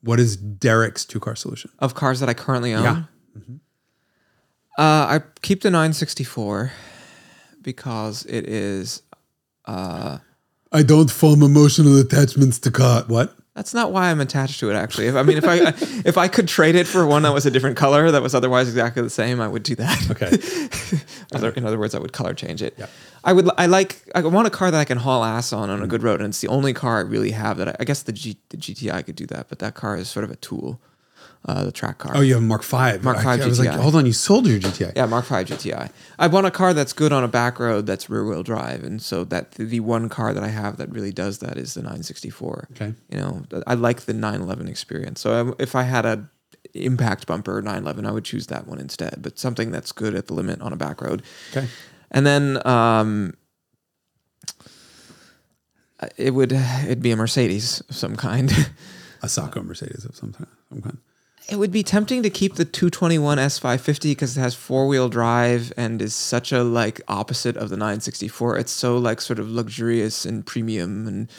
What 0.01 0.17
is 0.21 0.37
Derek's 0.37 1.03
two 1.03 1.19
car 1.19 1.35
solution? 1.35 1.71
of 1.79 1.93
cars 1.93 2.21
that 2.21 2.29
I 2.29 2.33
currently 2.33 2.73
own. 2.73 2.83
Yeah. 2.83 3.03
Uh, 4.77 5.19
I 5.19 5.21
keep 5.41 5.61
the 5.61 5.69
964 5.69 6.71
because 7.61 8.25
it 8.25 8.47
is. 8.47 9.01
I 9.65 10.83
don't 10.85 11.11
form 11.11 11.43
emotional 11.43 11.99
attachments 11.99 12.59
to 12.59 12.71
car. 12.71 13.03
What? 13.07 13.35
That's 13.53 13.73
not 13.73 13.91
why 13.91 14.09
I'm 14.09 14.21
attached 14.21 14.61
to 14.61 14.69
it. 14.69 14.75
Actually, 14.75 15.07
if 15.07 15.15
I 15.15 15.23
mean, 15.23 15.37
if 15.37 15.43
I 15.43 15.57
if 16.05 16.17
I 16.17 16.29
could 16.29 16.47
trade 16.47 16.75
it 16.75 16.87
for 16.87 17.05
one 17.05 17.23
that 17.23 17.33
was 17.33 17.45
a 17.45 17.51
different 17.51 17.75
color 17.75 18.09
that 18.09 18.21
was 18.21 18.33
otherwise 18.33 18.69
exactly 18.69 19.01
the 19.03 19.09
same, 19.09 19.41
I 19.41 19.47
would 19.47 19.63
do 19.63 19.75
that. 19.75 20.09
Okay. 20.09 20.97
Other, 21.33 21.49
in 21.51 21.65
other 21.65 21.79
words, 21.79 21.95
I 21.95 21.99
would 21.99 22.11
color 22.11 22.33
change 22.33 22.61
it. 22.61 22.75
Yeah. 22.77 22.87
I 23.23 23.31
would. 23.33 23.49
I 23.57 23.65
like. 23.65 24.01
I 24.13 24.21
want 24.21 24.47
a 24.47 24.49
car 24.49 24.69
that 24.69 24.79
I 24.79 24.83
can 24.83 24.97
haul 24.97 25.23
ass 25.23 25.53
on 25.53 25.69
on 25.69 25.81
a 25.81 25.85
mm. 25.85 25.89
good 25.89 26.03
road, 26.03 26.19
and 26.19 26.29
it's 26.29 26.41
the 26.41 26.49
only 26.49 26.73
car 26.73 26.97
I 26.97 27.01
really 27.01 27.31
have 27.31 27.57
that. 27.57 27.69
I, 27.69 27.75
I 27.79 27.83
guess 27.85 28.03
the 28.03 28.11
G, 28.11 28.37
the 28.49 28.57
GTI 28.57 29.05
could 29.05 29.15
do 29.15 29.25
that, 29.27 29.47
but 29.47 29.59
that 29.59 29.73
car 29.73 29.95
is 29.95 30.09
sort 30.09 30.25
of 30.25 30.31
a 30.31 30.35
tool. 30.35 30.81
Uh, 31.43 31.63
the 31.63 31.71
track 31.71 31.97
car. 31.97 32.11
Oh, 32.13 32.21
you 32.21 32.35
have 32.35 32.43
a 32.43 32.45
Mark 32.45 32.61
Five. 32.61 33.03
Mark 33.03 33.17
I, 33.25 33.37
V 33.37 33.43
I 33.43 33.47
was 33.47 33.57
like, 33.57 33.69
GTI. 33.69 33.79
hold 33.79 33.95
on, 33.95 34.05
you 34.05 34.13
sold 34.13 34.45
your 34.45 34.59
GTI. 34.59 34.93
Yeah, 34.95 35.07
Mark 35.07 35.25
V 35.25 35.35
GTI. 35.35 35.91
I 36.19 36.27
want 36.27 36.45
a 36.45 36.51
car 36.51 36.71
that's 36.75 36.93
good 36.93 37.11
on 37.11 37.23
a 37.23 37.27
back 37.27 37.59
road 37.59 37.87
that's 37.87 38.11
rear 38.11 38.23
wheel 38.23 38.43
drive, 38.43 38.83
and 38.83 39.01
so 39.01 39.23
that 39.23 39.53
the 39.53 39.79
one 39.79 40.07
car 40.07 40.35
that 40.35 40.43
I 40.43 40.49
have 40.49 40.77
that 40.77 40.91
really 40.91 41.11
does 41.11 41.39
that 41.39 41.57
is 41.57 41.73
the 41.73 41.81
964. 41.81 42.67
Okay. 42.73 42.93
You 43.09 43.17
know, 43.17 43.43
I 43.65 43.73
like 43.73 44.01
the 44.01 44.13
911 44.13 44.67
experience. 44.67 45.19
So 45.21 45.55
if 45.57 45.73
I 45.73 45.81
had 45.81 46.05
a 46.05 46.29
impact 46.75 47.25
bumper 47.25 47.59
911, 47.59 48.05
I 48.05 48.11
would 48.11 48.23
choose 48.23 48.45
that 48.47 48.67
one 48.67 48.77
instead. 48.77 49.15
But 49.23 49.39
something 49.39 49.71
that's 49.71 49.91
good 49.91 50.13
at 50.13 50.27
the 50.27 50.35
limit 50.35 50.61
on 50.61 50.73
a 50.73 50.77
back 50.77 51.01
road. 51.01 51.23
Okay. 51.49 51.67
And 52.11 52.23
then 52.23 52.65
um, 52.67 53.33
it 56.17 56.35
would 56.35 56.51
it'd 56.51 57.01
be 57.01 57.11
a 57.11 57.15
Mercedes 57.15 57.81
of 57.89 57.95
some 57.95 58.15
kind. 58.15 58.51
A 59.23 59.29
Sacco 59.29 59.61
Mercedes 59.61 60.03
of 60.03 60.15
some, 60.15 60.33
some 60.69 60.81
kind. 60.81 60.97
It 61.51 61.57
would 61.59 61.71
be 61.71 61.83
tempting 61.83 62.23
to 62.23 62.29
keep 62.29 62.55
the 62.55 62.63
221 62.63 63.37
S550 63.37 64.03
because 64.03 64.37
it 64.37 64.39
has 64.39 64.55
four 64.55 64.87
wheel 64.87 65.09
drive 65.09 65.73
and 65.75 66.01
is 66.01 66.15
such 66.15 66.53
a 66.53 66.63
like 66.63 67.01
opposite 67.09 67.57
of 67.57 67.67
the 67.69 67.75
964. 67.75 68.57
It's 68.57 68.71
so 68.71 68.97
like 68.97 69.19
sort 69.19 69.37
of 69.37 69.49
luxurious 69.49 70.23
and 70.25 70.45
premium 70.45 71.07
and 71.07 71.29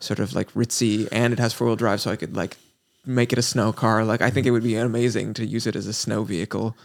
sort 0.00 0.18
of 0.18 0.34
like 0.34 0.52
ritzy, 0.52 1.08
and 1.10 1.32
it 1.32 1.38
has 1.38 1.54
four 1.54 1.66
wheel 1.66 1.76
drive, 1.76 2.02
so 2.02 2.10
I 2.10 2.16
could 2.16 2.36
like 2.36 2.58
make 3.06 3.32
it 3.32 3.38
a 3.38 3.42
snow 3.42 3.72
car. 3.72 4.04
Like 4.04 4.20
I 4.20 4.28
think 4.28 4.46
it 4.46 4.50
would 4.50 4.62
be 4.62 4.76
amazing 4.76 5.32
to 5.34 5.46
use 5.46 5.66
it 5.66 5.76
as 5.76 5.86
a 5.86 5.94
snow 5.94 6.24
vehicle. 6.24 6.76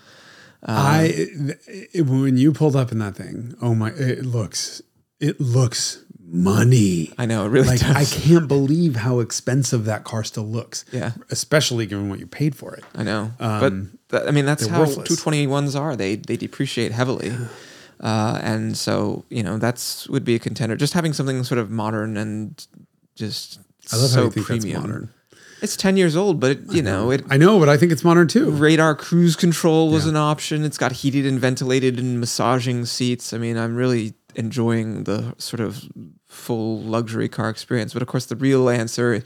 I 0.63 1.05
um, 1.37 1.49
it, 1.67 1.89
it- 1.93 2.01
when 2.03 2.37
you 2.37 2.53
pulled 2.53 2.77
up 2.77 2.93
in 2.93 2.99
that 2.99 3.15
thing, 3.17 3.55
oh 3.61 3.75
my! 3.75 3.89
It 3.89 4.25
looks 4.25 4.81
it 5.19 5.41
looks 5.41 6.03
money. 6.31 7.11
I 7.17 7.25
know 7.25 7.45
it 7.45 7.49
really 7.49 7.67
like 7.67 7.79
does. 7.79 7.95
I 7.95 8.05
can't 8.19 8.47
believe 8.47 8.95
how 8.97 9.19
expensive 9.19 9.85
that 9.85 10.03
car 10.03 10.23
still 10.23 10.45
looks. 10.47 10.85
Yeah. 10.91 11.11
especially 11.31 11.85
given 11.85 12.09
what 12.09 12.19
you 12.19 12.27
paid 12.27 12.55
for 12.55 12.73
it. 12.75 12.83
I 12.95 13.03
know, 13.03 13.31
but 13.39 13.71
th- 14.09 14.23
I 14.27 14.31
mean 14.31 14.45
that's 14.45 14.65
how 14.67 14.79
worthless. 14.79 15.09
221s 15.09 15.79
are. 15.79 15.95
They 15.95 16.15
they 16.15 16.37
depreciate 16.37 16.91
heavily, 16.91 17.31
uh, 17.99 18.39
and 18.43 18.77
so 18.77 19.25
you 19.29 19.43
know 19.43 19.57
that's 19.57 20.07
would 20.09 20.23
be 20.23 20.35
a 20.35 20.39
contender. 20.39 20.75
Just 20.75 20.93
having 20.93 21.13
something 21.13 21.43
sort 21.43 21.59
of 21.59 21.69
modern 21.71 22.17
and 22.17 22.65
just 23.15 23.59
I 23.91 23.97
love 23.97 24.09
so 24.09 24.15
how 24.17 24.23
you 24.25 24.31
think 24.31 24.45
premium. 24.45 24.73
that's 24.73 24.87
modern. 24.87 25.09
It's 25.61 25.75
ten 25.75 25.97
years 25.97 26.15
old, 26.15 26.39
but 26.39 26.51
it, 26.51 26.59
you 26.71 26.81
know 26.81 27.11
it. 27.11 27.23
I 27.29 27.35
know, 27.37 27.59
but 27.59 27.67
I 27.67 27.75
think 27.75 27.91
it's 27.91 28.03
modern 28.03 28.27
too. 28.29 28.49
Radar 28.49 28.95
cruise 28.95 29.35
control 29.35 29.91
was 29.91 30.05
Yeah. 30.05 30.11
an 30.11 30.15
option. 30.15 30.63
It's 30.63 30.77
got 30.77 30.93
heated 30.93 31.25
and 31.25 31.37
ventilated 31.37 31.99
and 31.99 32.17
massaging 32.19 32.85
seats. 32.85 33.33
I 33.33 33.37
mean, 33.39 33.57
I'm 33.57 33.75
really 33.75 34.13
enjoying 34.35 35.03
the 35.03 35.35
sort 35.37 35.59
of 35.59 35.89
full 36.27 36.81
luxury 36.81 37.29
car 37.29 37.49
experience. 37.49 37.93
But 37.93 38.01
of 38.01 38.07
course, 38.07 38.25
the 38.25 38.35
real 38.35 38.69
answer, 38.69 39.23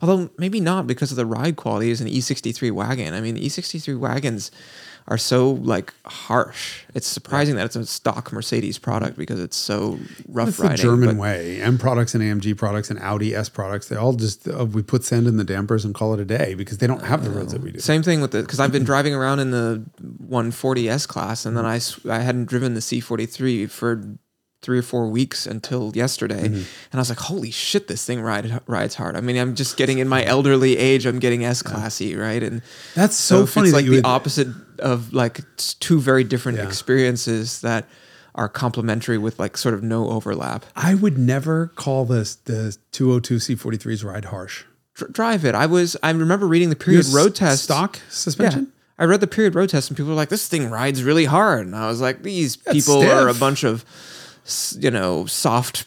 although 0.00 0.30
maybe 0.38 0.60
not 0.60 0.86
because 0.86 1.10
of 1.10 1.16
the 1.16 1.26
ride 1.26 1.56
quality, 1.56 1.90
is 1.90 2.00
an 2.00 2.08
E63 2.08 2.70
wagon. 2.72 3.14
I 3.14 3.20
mean, 3.20 3.34
the 3.34 3.46
E63 3.46 3.98
wagons 3.98 4.50
are 5.08 5.18
so 5.18 5.50
like 5.50 5.92
harsh. 6.04 6.84
It's 6.94 7.06
surprising 7.06 7.56
that 7.56 7.66
it's 7.66 7.76
a 7.76 7.84
stock 7.86 8.32
Mercedes 8.32 8.78
product 8.78 9.16
because 9.16 9.40
it's 9.40 9.56
so 9.56 9.98
rough 10.28 10.56
That's 10.56 10.58
the. 10.58 10.76
German 10.76 11.18
way. 11.18 11.60
M 11.60 11.78
products 11.78 12.14
and 12.14 12.22
AMG 12.22 12.56
products 12.56 12.90
and 12.90 12.98
Audi 13.00 13.34
S 13.34 13.48
products, 13.48 13.88
they 13.88 13.96
all 13.96 14.12
just 14.12 14.48
uh, 14.48 14.64
we 14.64 14.82
put 14.82 15.04
sand 15.04 15.26
in 15.26 15.36
the 15.36 15.44
dampers 15.44 15.84
and 15.84 15.94
call 15.94 16.14
it 16.14 16.20
a 16.20 16.24
day 16.24 16.54
because 16.54 16.78
they 16.78 16.86
don't 16.86 17.04
have 17.04 17.24
the 17.24 17.30
roads 17.30 17.52
that 17.52 17.62
we 17.62 17.72
do. 17.72 17.80
Same 17.80 18.02
thing 18.02 18.20
with 18.20 18.30
the 18.30 18.42
because 18.42 18.60
I've 18.60 18.72
been 18.72 18.84
driving 18.84 19.14
around 19.14 19.40
in 19.40 19.50
the 19.50 19.84
140s 20.28 21.08
class, 21.08 21.44
and 21.46 21.56
then 21.56 21.64
I 21.64 21.80
I 22.08 22.20
hadn't 22.20 22.46
driven 22.46 22.74
the 22.74 22.80
C43 22.80 23.70
for 23.70 24.02
three 24.62 24.78
or 24.78 24.82
four 24.82 25.08
weeks 25.08 25.46
until 25.46 25.92
yesterday, 25.94 26.44
mm-hmm. 26.44 26.54
and 26.54 26.94
I 26.94 26.98
was 26.98 27.08
like, 27.08 27.18
holy 27.18 27.50
shit, 27.50 27.88
this 27.88 28.04
thing 28.04 28.20
ride, 28.22 28.60
rides 28.66 28.94
hard. 28.94 29.16
I 29.16 29.20
mean, 29.20 29.36
I'm 29.36 29.54
just 29.54 29.76
getting 29.76 29.98
in 29.98 30.08
my 30.08 30.24
elderly 30.24 30.76
age, 30.78 31.04
I'm 31.04 31.18
getting 31.18 31.44
S 31.44 31.62
classy, 31.62 32.14
right? 32.16 32.42
And 32.42 32.62
That's 32.94 33.16
so 33.16 33.42
if 33.42 33.50
funny 33.50 33.68
It's 33.68 33.74
like 33.74 33.84
the 33.86 33.90
would- 33.96 34.06
opposite 34.06 34.48
of 34.78 35.12
like 35.12 35.40
two 35.56 36.00
very 36.00 36.24
different 36.24 36.58
Yeah. 36.58 36.66
experiences 36.68 37.60
that 37.62 37.88
are 38.34 38.48
complementary 38.48 39.18
with 39.18 39.38
like 39.38 39.56
sort 39.58 39.74
of 39.74 39.82
no 39.82 40.08
overlap. 40.08 40.64
I 40.74 40.94
would 40.94 41.18
never 41.18 41.66
call 41.74 42.04
this 42.06 42.36
the 42.36 42.76
202 42.92 43.36
C43s 43.36 44.04
ride 44.04 44.26
harsh. 44.26 44.64
Dr- 44.94 45.12
drive 45.12 45.44
it. 45.44 45.54
I 45.54 45.66
was. 45.66 45.96
I 46.02 46.10
remember 46.10 46.46
reading 46.46 46.70
the 46.70 46.76
period 46.76 46.98
Use 47.04 47.14
road 47.14 47.34
test 47.34 47.64
stock 47.64 47.96
Yeah. 47.96 48.02
suspension. 48.10 48.72
I 48.98 49.04
read 49.04 49.20
the 49.20 49.26
period 49.26 49.54
road 49.54 49.70
test 49.70 49.90
and 49.90 49.96
people 49.96 50.10
were 50.10 50.16
like, 50.16 50.28
this 50.28 50.46
thing 50.48 50.70
rides 50.70 51.02
really 51.02 51.24
hard. 51.24 51.66
And 51.66 51.74
I 51.74 51.88
was 51.88 52.00
like, 52.00 52.22
these 52.22 52.56
That's 52.56 52.74
people 52.76 53.02
are 53.02 53.26
a 53.28 53.34
bunch 53.34 53.64
of, 53.64 53.84
you 54.78 54.90
know, 54.90 55.26
soft 55.26 55.86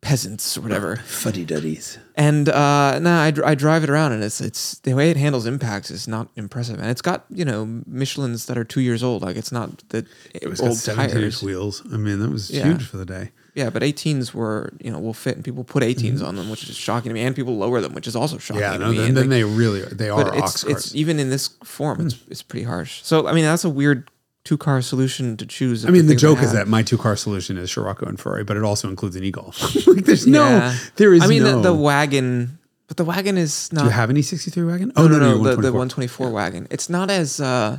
peasants 0.00 0.56
or 0.56 0.62
whatever. 0.62 0.96
Fuddy 0.96 1.44
duddies. 1.44 1.98
And 2.16 2.48
uh, 2.48 2.98
no, 3.00 3.10
I, 3.10 3.32
I 3.44 3.54
drive 3.54 3.84
it 3.84 3.90
around, 3.90 4.12
and 4.12 4.22
it's 4.24 4.40
it's 4.40 4.78
the 4.80 4.94
way 4.94 5.10
it 5.10 5.16
handles 5.16 5.46
impacts 5.46 5.90
is 5.90 6.08
not 6.08 6.28
impressive, 6.36 6.78
and 6.78 6.88
it's 6.88 7.02
got 7.02 7.24
you 7.30 7.44
know 7.44 7.82
Michelin's 7.86 8.46
that 8.46 8.56
are 8.58 8.64
two 8.64 8.80
years 8.80 9.02
old. 9.02 9.22
Like 9.22 9.36
it's 9.36 9.52
not 9.52 9.86
the 9.90 10.06
It 10.34 10.48
was 10.48 10.60
old 10.60 10.76
17 10.76 11.10
tires. 11.14 11.24
inch 11.36 11.42
wheels. 11.42 11.82
I 11.92 11.96
mean, 11.96 12.18
that 12.20 12.30
was 12.30 12.50
Yeah. 12.50 12.64
huge 12.64 12.86
for 12.86 12.96
the 12.96 13.04
day. 13.06 13.32
Yeah, 13.54 13.68
but 13.68 13.82
18s 13.82 14.32
were 14.32 14.72
you 14.80 14.90
know 14.90 14.98
will 14.98 15.12
fit, 15.14 15.34
and 15.36 15.44
people 15.44 15.64
put 15.64 15.82
18s 15.82 16.22
on 16.26 16.36
them, 16.36 16.48
which 16.50 16.68
is 16.68 16.76
shocking 16.76 17.10
to 17.10 17.14
me, 17.14 17.20
and 17.20 17.34
people 17.36 17.56
lower 17.56 17.80
them, 17.80 17.94
which 17.94 18.06
is 18.06 18.14
also 18.16 18.38
shocking 18.38 18.62
Mm-hmm. 18.62 18.72
Yeah, 18.72 18.78
to 18.78 18.84
no, 18.84 18.90
me. 18.92 18.96
then, 18.98 19.08
And, 19.08 19.16
then 19.16 19.24
like, 19.24 19.30
they 19.30 19.44
really 19.44 19.82
are, 19.82 19.86
they 19.86 20.08
are 20.08 20.24
but 20.24 20.34
it's 20.34 20.40
cars. 20.40 20.62
Hmm. 20.62 20.70
it's 20.70 20.94
even 20.94 21.18
in 21.18 21.30
this 21.30 21.48
form, 21.64 22.06
it's 22.06 22.16
it's 22.28 22.42
pretty 22.42 22.64
harsh. 22.64 23.00
So 23.02 23.26
I 23.26 23.32
mean, 23.32 23.44
that's 23.44 23.64
a 23.64 23.70
weird 23.70 24.09
two 24.44 24.56
car 24.56 24.82
solution 24.82 25.36
to 25.36 25.46
choose. 25.46 25.84
I 25.84 25.90
mean, 25.90 26.06
the 26.06 26.14
joke 26.14 26.40
is 26.40 26.52
that 26.52 26.68
my 26.68 26.82
two 26.82 26.98
car 26.98 27.16
solution 27.16 27.56
is 27.58 27.70
Scirocco 27.70 28.06
and 28.06 28.18
Ferrari, 28.18 28.44
but 28.44 28.56
it 28.56 28.62
also 28.62 28.88
includes 28.88 29.16
an 29.16 29.24
e-Golf. 29.24 29.60
like, 29.86 30.04
there's 30.04 30.26
no, 30.26 30.74
there 30.96 31.14
is 31.14 31.22
I 31.22 31.26
mean, 31.26 31.42
no. 31.42 31.56
the, 31.56 31.70
the 31.70 31.74
wagon, 31.74 32.58
but 32.88 32.96
the 32.96 33.04
wagon 33.04 33.36
is 33.38 33.72
not. 33.72 33.82
Do 33.82 33.86
you 33.86 33.92
have 33.92 34.10
any 34.10 34.22
63 34.22 34.64
wagon? 34.64 34.92
no, 34.96 35.08
no, 35.08 35.18
no, 35.18 35.28
you're 35.42 35.56
the, 35.56 35.62
the 35.62 35.72
124. 35.72 36.30
124 36.30 36.30
wagon. 36.30 36.66
It's 36.70 36.88
not 36.88 37.10
as. 37.10 37.40
uh 37.40 37.78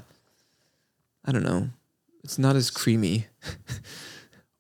I 1.24 1.32
don't 1.32 1.44
know. 1.44 1.70
It's 2.24 2.40
not 2.40 2.56
as 2.56 2.70
creamy. 2.72 3.28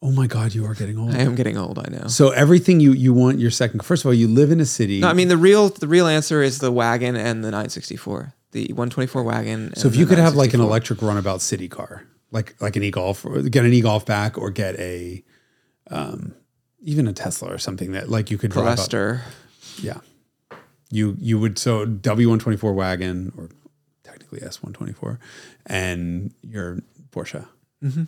Oh 0.03 0.11
my 0.11 0.25
God, 0.25 0.55
you 0.55 0.65
are 0.65 0.73
getting 0.73 0.97
old. 0.97 1.13
I 1.13 1.19
am 1.19 1.35
getting 1.35 1.57
old. 1.57 1.77
I 1.77 1.87
know. 1.91 2.07
So 2.07 2.31
everything 2.31 2.79
you 2.79 2.91
you 2.91 3.13
want 3.13 3.37
your 3.37 3.51
second. 3.51 3.85
First 3.85 4.03
of 4.03 4.07
all, 4.07 4.15
you 4.15 4.27
live 4.27 4.51
in 4.51 4.59
a 4.59 4.65
city. 4.65 4.99
No, 4.99 5.07
I 5.07 5.13
mean 5.13 5.27
the 5.27 5.37
real 5.37 5.69
the 5.69 5.87
real 5.87 6.07
answer 6.07 6.41
is 6.41 6.57
the 6.57 6.71
wagon 6.71 7.15
and 7.15 7.43
the 7.43 7.51
964, 7.51 8.33
the 8.51 8.65
124 8.67 9.23
wagon. 9.23 9.73
so 9.75 9.87
if 9.87 9.95
you 9.95 10.05
could 10.05 10.17
have 10.17 10.35
like 10.35 10.53
an 10.53 10.61
electric 10.61 11.01
runabout 11.01 11.41
city 11.41 11.67
car, 11.67 12.03
like 12.31 12.55
like 12.61 12.75
an 12.75 12.83
e-golf, 12.83 13.25
or 13.25 13.41
get 13.43 13.65
an 13.65 13.73
e-golf 13.73 14.05
back, 14.05 14.37
or 14.37 14.49
get 14.51 14.75
a, 14.79 15.23
um, 15.89 16.33
even 16.81 17.07
a 17.07 17.13
Tesla 17.13 17.53
or 17.53 17.57
something 17.57 17.91
that 17.93 18.09
like 18.09 18.31
you 18.31 18.37
could 18.37 18.51
drive 18.51 18.65
up. 18.67 18.73
Yeah, 19.81 19.99
you 20.89 21.15
you 21.19 21.39
would 21.39 21.57
so 21.57 21.85
W 21.85 22.29
one 22.29 22.39
twenty 22.39 22.57
four 22.57 22.73
wagon 22.73 23.31
or 23.37 23.49
technically 24.03 24.41
S 24.41 24.61
one 24.61 24.73
twenty 24.73 24.93
four, 24.93 25.19
and 25.65 26.33
your 26.41 26.79
Porsche. 27.11 27.45
Mm-hmm. 27.83 28.03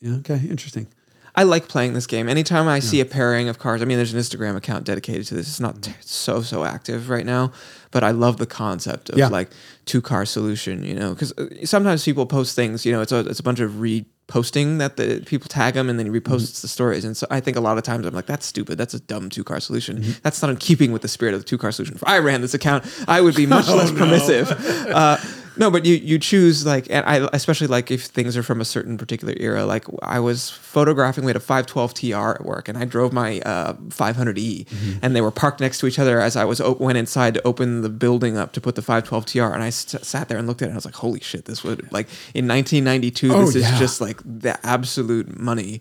Yeah. 0.00 0.14
Okay. 0.16 0.40
Interesting. 0.48 0.86
I 1.34 1.44
like 1.44 1.68
playing 1.68 1.92
this 1.92 2.06
game. 2.08 2.28
Anytime 2.28 2.66
I 2.66 2.80
see 2.80 3.00
a 3.00 3.04
pairing 3.04 3.48
of 3.48 3.60
cars, 3.60 3.80
I 3.80 3.84
mean, 3.84 3.96
there's 3.96 4.12
an 4.12 4.18
Instagram 4.18 4.56
account 4.56 4.84
dedicated 4.84 5.24
to 5.28 5.34
this. 5.34 5.46
It's 5.46 5.60
not 5.60 5.82
t- 5.82 5.92
so 6.00 6.42
so 6.42 6.64
active 6.64 7.10
right 7.10 7.24
now, 7.26 7.52
but 7.90 8.04
I 8.04 8.10
love 8.10 8.36
the 8.36 8.46
concept 8.46 9.10
of 9.10 9.18
Yeah. 9.18 9.28
like 9.28 9.50
two 9.84 10.00
car 10.00 10.24
solution. 10.24 10.84
You 10.84 10.94
know, 10.94 11.14
because 11.14 11.32
uh, 11.32 11.46
sometimes 11.64 12.04
people 12.04 12.26
post 12.26 12.54
things. 12.56 12.84
You 12.84 12.92
know, 12.92 13.00
it's 13.00 13.12
a 13.12 13.20
it's 13.20 13.40
a 13.40 13.42
bunch 13.42 13.60
of 13.60 13.72
reposting 13.72 14.78
that 14.78 14.96
the 14.96 15.22
people 15.26 15.48
tag 15.48 15.74
them 15.74 15.88
and 15.88 15.98
then 15.98 16.06
he 16.06 16.12
mm-hmm. 16.12 16.32
reposts 16.32 16.60
the 16.60 16.68
stories. 16.68 17.04
And 17.04 17.16
so 17.16 17.26
I 17.30 17.40
think 17.40 17.56
a 17.56 17.60
lot 17.60 17.78
of 17.78 17.84
times 17.84 18.06
I'm 18.06 18.14
like, 18.14 18.26
that's 18.26 18.46
stupid. 18.46 18.78
That's 18.78 18.94
a 18.94 19.00
dumb 19.00 19.30
two 19.30 19.44
car 19.44 19.60
solution. 19.60 19.98
Mm-hmm. 19.98 20.12
That's 20.22 20.42
not 20.42 20.50
in 20.50 20.56
keeping 20.56 20.92
with 20.92 21.02
the 21.02 21.08
spirit 21.08 21.34
of 21.34 21.40
the 21.40 21.46
two 21.46 21.58
car 21.58 21.72
solution. 21.72 21.96
If 21.96 22.06
I 22.06 22.18
ran 22.18 22.40
this 22.40 22.54
account, 22.54 22.84
I 23.08 23.20
would 23.20 23.34
be 23.34 23.46
much 23.46 23.66
oh, 23.68 23.76
less 23.76 23.90
permissive. 23.90 24.48
Uh, 24.88 25.18
no, 25.58 25.70
but 25.70 25.84
you 25.84 25.96
you 25.96 26.18
choose 26.18 26.64
like, 26.64 26.86
and 26.88 27.04
I 27.06 27.28
especially 27.32 27.66
like 27.66 27.90
if 27.90 28.04
things 28.04 28.36
are 28.36 28.42
from 28.42 28.60
a 28.60 28.64
certain 28.64 28.96
particular 28.96 29.34
era. 29.38 29.64
Like 29.66 29.84
I 30.02 30.20
was 30.20 30.50
photographing, 30.50 31.24
we 31.24 31.30
had 31.30 31.36
a 31.36 31.40
512 31.40 31.94
TR 31.94 32.16
at 32.40 32.44
work, 32.44 32.68
and 32.68 32.78
I 32.78 32.84
drove 32.84 33.12
my 33.12 33.40
uh, 33.40 33.72
500e, 33.74 34.66
and 35.02 35.14
they 35.16 35.20
were 35.20 35.30
parked 35.30 35.60
next 35.60 35.78
to 35.80 35.86
each 35.86 35.98
other 35.98 36.20
as 36.20 36.36
I 36.36 36.44
was 36.44 36.60
op- 36.60 36.80
went 36.80 36.98
inside 36.98 37.34
to 37.34 37.46
open 37.46 37.82
the 37.82 37.88
building 37.88 38.36
up 38.36 38.52
to 38.52 38.60
put 38.60 38.74
the 38.76 38.82
512 38.82 39.26
TR, 39.26 39.42
and 39.54 39.62
I 39.62 39.70
st- 39.70 40.04
sat 40.04 40.28
there 40.28 40.38
and 40.38 40.46
looked 40.46 40.62
at 40.62 40.66
it, 40.66 40.68
and 40.68 40.74
I 40.76 40.78
was 40.78 40.84
like, 40.84 40.94
holy 40.94 41.20
shit, 41.20 41.44
this 41.46 41.64
would 41.64 41.90
like 41.92 42.06
in 42.34 42.46
1992, 42.46 43.32
Oh, 43.32 43.46
this 43.46 43.56
is 43.56 43.78
just 43.78 44.00
like 44.00 44.20
the 44.24 44.58
absolute 44.66 45.38
money 45.38 45.80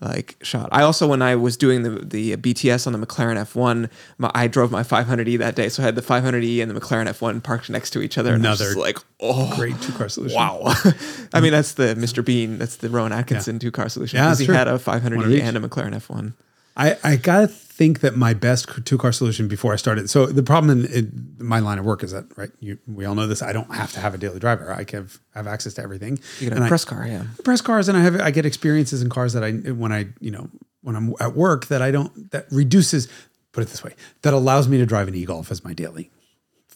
like 0.00 0.36
shot. 0.42 0.68
I 0.72 0.82
also 0.82 1.06
when 1.06 1.22
I 1.22 1.34
was 1.36 1.56
doing 1.56 1.82
the 1.82 1.90
the 2.04 2.36
BTS 2.36 2.86
on 2.86 2.92
the 2.98 3.04
McLaren 3.06 3.36
F1, 3.36 3.90
my, 4.18 4.30
I 4.34 4.46
drove 4.46 4.70
my 4.70 4.82
500e 4.82 5.38
that 5.38 5.54
day, 5.54 5.68
so 5.68 5.82
I 5.82 5.86
had 5.86 5.94
the 5.96 6.02
500e 6.02 6.62
and 6.62 6.70
the 6.70 6.80
McLaren 6.80 7.06
F1 7.08 7.42
parked 7.42 7.68
next 7.70 7.90
to 7.90 8.00
each 8.00 8.16
other, 8.18 8.34
and 8.34 8.46
I 8.46 8.50
was 8.50 8.60
Another 8.60 8.78
like, 8.80 8.98
oh, 9.20 9.54
Great 9.56 9.80
two 9.80 9.92
car 9.92 10.08
solution. 10.08 10.36
Wow. 10.36 10.62
I 11.32 11.40
mean, 11.40 11.52
that's 11.52 11.74
the 11.74 11.94
Mr. 11.94 12.24
Bean. 12.24 12.58
That's 12.58 12.76
the 12.76 12.88
Rowan 12.88 13.12
Atkinson 13.12 13.58
two 13.58 13.70
car 13.70 13.88
solution. 13.88 14.18
Yeah, 14.18 14.26
because 14.26 14.38
he 14.40 14.46
true. 14.46 14.54
had 14.54 14.68
a 14.68 14.78
500e 14.78 15.40
and 15.40 15.56
a 15.56 15.60
McLaren 15.60 15.94
F1. 15.94 16.34
I, 16.76 16.96
I 17.02 17.16
gotta 17.16 17.48
think 17.48 18.00
that 18.00 18.16
my 18.16 18.34
best 18.34 18.68
two 18.84 18.98
car 18.98 19.10
solution 19.10 19.48
before 19.48 19.72
I 19.72 19.76
started. 19.76 20.08
So 20.08 20.26
the 20.26 20.44
problem 20.44 20.84
in, 20.84 20.92
in 20.92 21.36
my 21.38 21.58
line 21.58 21.78
of 21.78 21.84
work 21.84 22.04
is 22.04 22.12
that 22.12 22.26
right, 22.36 22.50
you, 22.60 22.78
we 22.86 23.04
all 23.04 23.16
know 23.16 23.26
this. 23.26 23.42
I 23.42 23.52
don't 23.52 23.72
have 23.74 23.92
to 23.92 24.00
have 24.00 24.14
a 24.14 24.18
daily 24.18 24.38
driver. 24.38 24.72
I 24.72 24.84
can 24.84 25.00
have, 25.02 25.18
have 25.34 25.46
access 25.48 25.74
to 25.74 25.82
everything. 25.82 26.20
You 26.38 26.50
get 26.50 26.58
a 26.58 26.62
I- 26.62 26.68
press 26.68 26.84
car, 26.84 27.04
yeah. 27.06 27.24
press 27.42 27.60
cars, 27.60 27.88
and 27.88 27.98
I 27.98 28.02
have 28.02 28.20
I 28.20 28.30
get 28.30 28.46
experiences 28.46 29.02
in 29.02 29.10
cars 29.10 29.32
that 29.32 29.42
I 29.42 29.52
when 29.72 29.92
I 29.92 30.06
you 30.20 30.30
know 30.30 30.48
when 30.82 30.94
I'm 30.94 31.14
at 31.20 31.34
work 31.34 31.66
that 31.66 31.82
I 31.82 31.90
don't 31.90 32.30
that 32.30 32.46
reduces. 32.50 33.08
Put 33.50 33.62
it 33.62 33.70
this 33.70 33.82
way, 33.82 33.94
that 34.22 34.34
allows 34.34 34.68
me 34.68 34.78
to 34.78 34.86
drive 34.86 35.08
an 35.08 35.14
e 35.16 35.24
golf 35.24 35.50
as 35.50 35.64
my 35.64 35.72
daily 35.72 36.10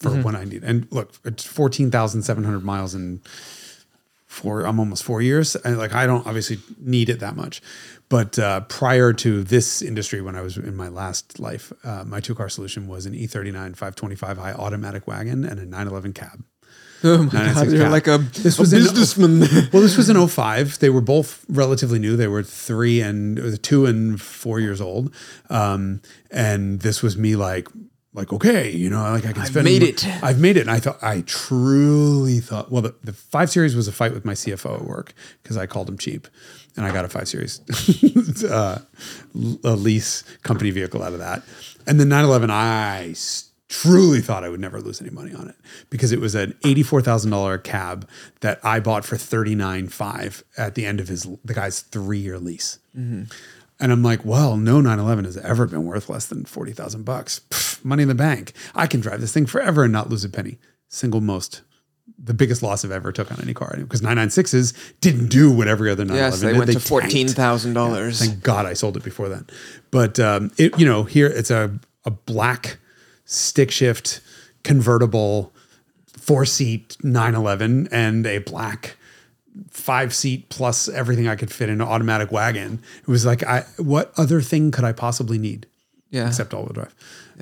for 0.02 0.10
Mm-hmm. 0.10 0.22
when 0.22 0.36
I 0.36 0.44
need. 0.44 0.64
And 0.64 0.86
look, 0.90 1.12
it's 1.24 1.46
fourteen 1.46 1.90
thousand 1.90 2.22
seven 2.22 2.44
hundred 2.44 2.64
miles 2.64 2.94
in 2.94 3.20
four. 4.26 4.62
I'm 4.66 4.78
almost 4.80 5.04
four 5.04 5.22
years, 5.22 5.56
and 5.56 5.78
like 5.78 5.94
I 5.94 6.06
don't 6.06 6.26
obviously 6.26 6.58
need 6.80 7.08
it 7.08 7.20
that 7.20 7.36
much. 7.36 7.62
But 8.08 8.38
uh, 8.38 8.60
prior 8.62 9.12
to 9.14 9.42
this 9.42 9.80
industry, 9.80 10.20
when 10.20 10.36
I 10.36 10.42
was 10.42 10.56
in 10.58 10.76
my 10.76 10.88
last 10.88 11.38
life, 11.40 11.72
uh, 11.84 12.04
my 12.06 12.20
two 12.20 12.34
car 12.34 12.48
solution 12.50 12.86
was 12.86 13.06
an 13.06 13.14
E 13.14 13.26
E39 13.26 13.74
525i 13.76 14.58
automatic 14.58 15.06
wagon 15.06 15.44
and 15.44 15.58
a 15.58 15.64
911 15.64 16.12
cab. 16.12 16.44
Oh 17.04 17.22
my 17.24 17.30
God, 17.32 17.72
you're 17.72 17.88
like 17.88 18.06
a, 18.06 18.18
This 18.18 18.58
a 18.58 18.62
was 18.62 18.72
in- 18.72 18.80
businessman. 18.82 19.40
Well, 19.72 19.82
this 19.82 19.96
was 19.96 20.08
in 20.10 20.28
05. 20.28 20.78
They 20.78 20.90
were 20.90 21.00
both 21.00 21.44
relatively 21.48 21.98
new. 21.98 22.16
They 22.16 22.28
were 22.28 22.42
three 22.44 23.00
and 23.00 23.60
two 23.62 23.86
and 23.86 24.20
four 24.20 24.60
years 24.60 24.80
old. 24.80 25.12
Um, 25.50 26.00
and 26.30 26.80
this 26.80 27.02
was 27.02 27.16
me 27.16 27.34
like, 27.34 27.66
like, 28.14 28.32
okay, 28.32 28.70
you 28.70 28.90
know, 28.90 29.02
like 29.02 29.24
I 29.24 29.32
can 29.32 29.46
spend. 29.46 29.66
I've 29.66 29.72
made 29.72 29.82
it. 29.82 30.06
I've 30.22 30.40
made 30.40 30.56
it. 30.56 30.62
And 30.62 30.70
I 30.70 30.80
thought, 30.80 31.02
I 31.02 31.22
truly 31.22 32.40
thought, 32.40 32.70
well, 32.70 32.82
the, 32.82 32.94
the 33.02 33.12
five 33.12 33.50
series 33.50 33.74
was 33.74 33.88
a 33.88 33.92
fight 33.92 34.12
with 34.12 34.24
my 34.24 34.34
CFO 34.34 34.80
at 34.80 34.84
work 34.84 35.14
because 35.42 35.56
I 35.56 35.66
called 35.66 35.88
him 35.88 35.96
cheap 35.96 36.28
and 36.76 36.84
I 36.84 36.92
got 36.92 37.04
a 37.04 37.08
five 37.08 37.28
series 37.28 37.60
uh, 38.44 38.82
a 39.64 39.70
lease 39.70 40.24
company 40.42 40.70
vehicle 40.70 41.02
out 41.02 41.12
of 41.12 41.20
that. 41.20 41.42
And 41.86 41.98
the 41.98 42.04
911, 42.04 42.50
I 42.50 43.14
truly 43.68 44.20
thought 44.20 44.44
I 44.44 44.50
would 44.50 44.60
never 44.60 44.80
lose 44.82 45.00
any 45.00 45.10
money 45.10 45.32
on 45.32 45.48
it 45.48 45.56
because 45.88 46.12
it 46.12 46.20
was 46.20 46.34
an 46.34 46.52
$84,000 46.64 47.62
cab 47.64 48.06
that 48.40 48.60
I 48.62 48.80
bought 48.80 49.06
for 49.06 49.16
$39,500 49.16 50.42
at 50.58 50.74
the 50.74 50.84
end 50.84 51.00
of 51.00 51.08
his, 51.08 51.26
the 51.44 51.54
guy's 51.54 51.80
three 51.80 52.18
year 52.18 52.38
lease. 52.38 52.78
And 53.82 53.92
I'm 53.92 54.02
like, 54.02 54.24
well, 54.24 54.56
no 54.56 54.80
911 54.80 55.24
has 55.26 55.36
ever 55.38 55.66
been 55.66 55.84
worth 55.84 56.08
less 56.08 56.26
than 56.26 56.44
40,000 56.44 57.04
bucks. 57.04 57.40
Money 57.84 58.02
in 58.02 58.08
the 58.08 58.14
bank. 58.14 58.52
I 58.74 58.86
can 58.86 59.00
drive 59.00 59.20
this 59.20 59.32
thing 59.34 59.44
forever 59.44 59.82
and 59.84 59.92
not 59.92 60.08
lose 60.08 60.24
a 60.24 60.28
penny. 60.30 60.58
Single 60.88 61.20
most, 61.20 61.62
the 62.16 62.32
biggest 62.32 62.62
loss 62.62 62.84
I've 62.84 62.92
ever 62.92 63.10
took 63.12 63.32
on 63.32 63.40
any 63.42 63.54
car 63.54 63.74
because 63.76 64.00
996s 64.00 64.72
didn't 65.00 65.28
do 65.28 65.50
what 65.50 65.66
every 65.66 65.90
other 65.90 66.04
911 66.04 66.32
yes, 66.32 66.40
they 66.40 66.48
did. 66.50 66.58
went 66.58 66.68
to 66.68 66.74
tanked. 66.74 66.88
fourteen 66.88 67.28
thousand 67.28 67.72
dollars. 67.74 68.20
Thank 68.20 68.42
God 68.42 68.66
I 68.66 68.74
sold 68.74 68.96
it 68.96 69.02
before 69.02 69.28
then. 69.28 69.46
But 69.90 70.20
um, 70.20 70.52
it, 70.58 70.78
you 70.78 70.86
know, 70.86 71.02
here 71.04 71.26
it's 71.26 71.50
a 71.50 71.76
a 72.04 72.10
black 72.10 72.78
stick 73.24 73.70
shift 73.70 74.20
convertible 74.62 75.52
four 76.06 76.44
seat 76.44 76.96
911 77.02 77.88
and 77.90 78.26
a 78.26 78.38
black 78.38 78.96
five 79.70 80.14
seat 80.14 80.48
plus 80.48 80.88
everything 80.88 81.28
I 81.28 81.36
could 81.36 81.50
fit 81.52 81.68
in 81.68 81.80
an 81.80 81.86
automatic 81.88 82.32
wagon. 82.32 82.80
It 83.02 83.08
was 83.08 83.24
like 83.26 83.42
I 83.44 83.64
what 83.76 84.12
other 84.16 84.40
thing 84.40 84.70
could 84.70 84.84
I 84.84 84.92
possibly 84.92 85.38
need 85.38 85.66
Yeah. 86.10 86.28
except 86.28 86.54
all 86.54 86.62
wheel 86.62 86.72
drive, 86.72 86.94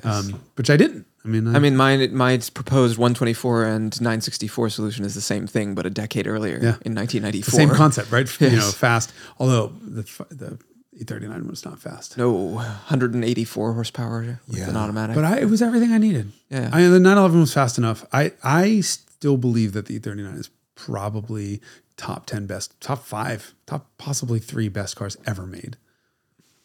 um, 0.03 0.41
which 0.55 0.69
I 0.69 0.77
didn't. 0.77 1.05
I 1.23 1.27
mean, 1.27 1.47
I, 1.47 1.55
I 1.57 1.59
mean, 1.59 1.75
my 1.77 2.07
my 2.07 2.37
proposed 2.53 2.97
124 2.97 3.63
and 3.65 4.01
964 4.01 4.69
solution 4.69 5.05
is 5.05 5.13
the 5.13 5.21
same 5.21 5.45
thing, 5.47 5.75
but 5.75 5.85
a 5.85 5.89
decade 5.91 6.25
earlier 6.27 6.55
Yeah. 6.55 6.77
in 6.83 6.95
1994. 6.95 7.51
same 7.51 7.69
concept, 7.69 8.11
right? 8.11 8.27
You 8.41 8.57
know, 8.57 8.71
fast. 8.71 9.13
Although 9.37 9.71
the 9.81 10.03
the 10.31 10.57
E39 10.99 11.49
was 11.49 11.63
not 11.63 11.79
fast. 11.79 12.17
No, 12.17 12.31
184 12.31 13.73
horsepower 13.73 14.39
with 14.47 14.67
an 14.67 14.75
automatic. 14.75 15.15
But 15.15 15.23
I, 15.25 15.39
it 15.39 15.45
was 15.49 15.61
everything 15.61 15.93
I 15.93 15.97
needed. 15.97 16.31
Yeah. 16.49 16.69
I, 16.71 16.81
mean, 16.81 16.91
the 16.91 16.99
911 16.99 17.39
was 17.39 17.53
fast 17.53 17.77
enough. 17.77 18.05
I, 18.11 18.33
I 18.43 18.81
still 18.81 19.37
believe 19.37 19.73
that 19.73 19.85
the 19.85 19.99
E39 19.99 20.37
is 20.37 20.49
probably 20.75 21.61
top 21.97 22.25
10 22.25 22.45
best, 22.45 22.79
top 22.81 23.03
five, 23.05 23.53
top 23.65 23.89
possibly 23.97 24.39
three 24.39 24.69
best 24.69 24.95
cars 24.95 25.17
ever 25.25 25.45
made. 25.45 25.77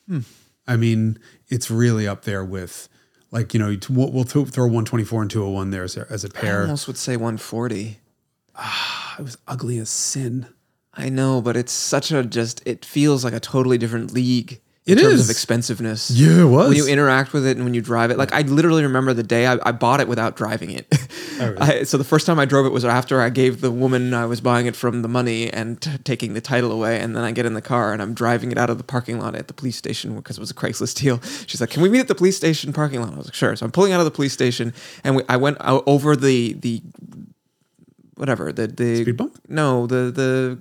Hmm. 0.08 0.20
I 0.66 0.76
mean, 0.76 1.18
it's 1.48 1.70
really 1.70 2.08
up 2.08 2.22
there 2.24 2.44
with 2.44 2.88
like, 3.30 3.54
you 3.54 3.60
know, 3.60 3.76
we'll, 3.90 4.10
we'll 4.12 4.24
throw 4.24 4.44
throw 4.44 4.64
124 4.64 5.22
and 5.22 5.30
201 5.30 5.70
there 5.70 5.84
as 5.84 5.96
a, 5.96 6.06
as 6.10 6.24
a 6.24 6.28
pair. 6.28 6.60
I 6.60 6.62
almost 6.62 6.86
would 6.86 6.96
say 6.96 7.16
140. 7.16 7.98
Ah, 8.54 9.16
It 9.18 9.22
was 9.22 9.38
ugly 9.46 9.78
as 9.78 9.90
sin. 9.90 10.46
I 10.94 11.08
know, 11.10 11.42
but 11.42 11.56
it's 11.56 11.72
such 11.72 12.10
a 12.10 12.24
just. 12.24 12.62
It 12.66 12.84
feels 12.84 13.22
like 13.22 13.34
a 13.34 13.40
totally 13.40 13.76
different 13.76 14.12
league 14.12 14.60
It 14.87 14.99
in 14.99 15.05
terms 15.05 15.14
is. 15.14 15.28
of 15.28 15.30
expensiveness. 15.30 16.12
Yeah, 16.12 16.43
it 16.43 16.45
was. 16.45 16.68
When 16.68 16.76
you 16.76 16.87
interact 16.87 17.32
with 17.32 17.45
it 17.45 17.57
and 17.57 17.64
when 17.64 17.74
you 17.74 17.80
drive 17.80 18.12
it, 18.12 18.18
like 18.18 18.32
I 18.32 18.43
literally 18.43 18.84
remember 18.84 19.12
the 19.12 19.24
day 19.24 19.49
I, 19.49 19.59
I 19.64 19.72
bought 19.72 20.01
it 20.01 20.07
without 20.07 20.37
driving 20.37 20.70
it. 20.70 20.87
Oh, 21.41 21.51
really? 21.51 21.59
I, 21.59 21.82
so 21.82 21.99
the 21.99 22.05
first 22.05 22.24
time 22.24 22.39
I 22.39 22.45
drove 22.45 22.66
it 22.66 22.68
was 22.72 22.84
after 22.84 23.20
I 23.20 23.28
gave 23.30 23.62
the 23.62 23.72
woman 23.72 24.14
I 24.14 24.26
was 24.26 24.41
buying 24.41 24.66
it 24.66 24.76
from 24.76 25.03
the 25.03 25.09
money 25.09 25.53
and 25.53 25.80
t- 25.80 25.99
taking 26.05 26.34
the 26.34 26.41
title 26.41 26.70
away, 26.70 27.01
and 27.01 27.16
then 27.16 27.24
I 27.24 27.32
get 27.32 27.47
in 27.47 27.55
the 27.55 27.62
car 27.62 27.93
and 27.93 28.01
I'm 28.01 28.14
driving 28.14 28.53
it 28.53 28.59
out 28.59 28.70
of 28.70 28.78
the 28.78 28.84
parking 28.84 29.18
lot 29.18 29.34
at 29.34 29.49
the 29.49 29.55
police 29.55 29.76
station 29.76 30.14
because 30.14 30.39
it 30.39 30.41
was 30.41 30.53
a 30.53 30.55
Craigslist 30.55 30.95
deal. 31.01 31.20
She's 31.47 31.61
like, 31.61 31.70
"Can 31.70 31.82
we 31.82 31.89
meet 31.89 32.01
at 32.01 32.09
the 32.09 32.14
police 32.14 32.37
station 32.37 32.72
parking 32.72 33.01
lot?" 33.01 33.12
I 33.12 33.16
was 33.16 33.26
like, 33.26 33.34
"Sure." 33.34 33.57
So 33.57 33.66
I'm 33.66 33.72
pulling 33.72 33.93
out 33.93 33.99
of 33.99 34.05
the 34.05 34.12
police 34.12 34.32
station, 34.32 34.72
and 35.03 35.16
we, 35.16 35.22
I 35.28 35.37
went 35.37 35.59
over 35.61 36.14
the 36.14 36.53
the 36.53 36.80
whatever 38.14 38.53
the 38.53 38.66
the 38.66 39.03
Speed 39.03 39.16
bump? 39.16 39.37
No, 39.49 39.87
the 39.87 40.12
the 40.12 40.59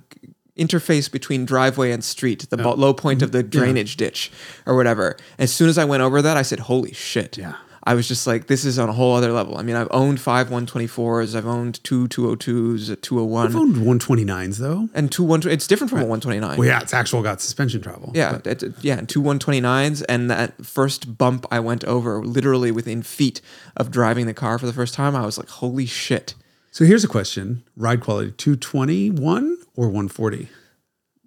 interface 0.56 1.10
between 1.10 1.44
driveway 1.44 1.92
and 1.92 2.02
street, 2.02 2.48
the 2.50 2.56
low 2.56 2.94
point 2.94 3.22
of 3.22 3.32
the 3.32 3.38
mm-hmm. 3.40 3.50
drainage 3.50 3.96
ditch 3.96 4.30
or 4.64 4.74
whatever. 4.74 5.16
As 5.38 5.52
soon 5.52 5.68
as 5.68 5.78
I 5.78 5.84
went 5.84 6.02
over 6.02 6.22
that, 6.22 6.36
I 6.36 6.42
said, 6.42 6.60
"Holy 6.60 6.92
shit!" 6.92 7.36
Yeah. 7.38 7.54
I 7.88 7.94
was 7.94 8.08
just 8.08 8.26
like, 8.26 8.48
"This 8.48 8.64
is 8.64 8.80
on 8.80 8.88
a 8.88 8.92
whole 8.92 9.14
other 9.14 9.30
level." 9.30 9.56
I 9.58 9.62
mean, 9.62 9.76
I've 9.76 9.88
owned 9.92 10.20
five 10.20 10.48
124s, 10.48 11.36
I've 11.36 11.46
owned 11.46 11.82
two 11.84 12.08
202s, 12.08 12.90
a 12.90 12.96
201, 12.96 13.46
I've 13.46 13.56
owned 13.56 13.76
129s 13.76 14.56
though. 14.58 14.88
and 14.92 15.10
two 15.12 15.22
one. 15.22 15.46
It's 15.46 15.68
different 15.68 15.90
from 15.90 16.00
a 16.00 16.06
129. 16.06 16.58
Well, 16.58 16.66
yeah, 16.66 16.80
it's 16.80 16.92
actual 16.92 17.22
got 17.22 17.40
suspension 17.40 17.80
travel. 17.80 18.10
Yeah, 18.12 18.40
it- 18.44 18.62
it- 18.64 18.74
yeah, 18.80 18.98
and 18.98 19.08
two 19.08 19.22
129s, 19.22 20.02
and 20.08 20.28
that 20.30 20.66
first 20.66 21.16
bump 21.16 21.46
I 21.50 21.60
went 21.60 21.84
over, 21.84 22.24
literally 22.24 22.72
within 22.72 23.02
feet 23.02 23.40
of 23.76 23.92
driving 23.92 24.26
the 24.26 24.34
car 24.34 24.58
for 24.58 24.66
the 24.66 24.72
first 24.72 24.92
time, 24.92 25.14
I 25.14 25.24
was 25.24 25.38
like, 25.38 25.48
"Holy 25.48 25.86
shit!" 25.86 26.34
So 26.76 26.84
here's 26.84 27.04
a 27.04 27.08
question: 27.08 27.62
ride 27.74 28.02
quality 28.02 28.32
221 28.32 29.56
or 29.76 29.86
140? 29.86 30.50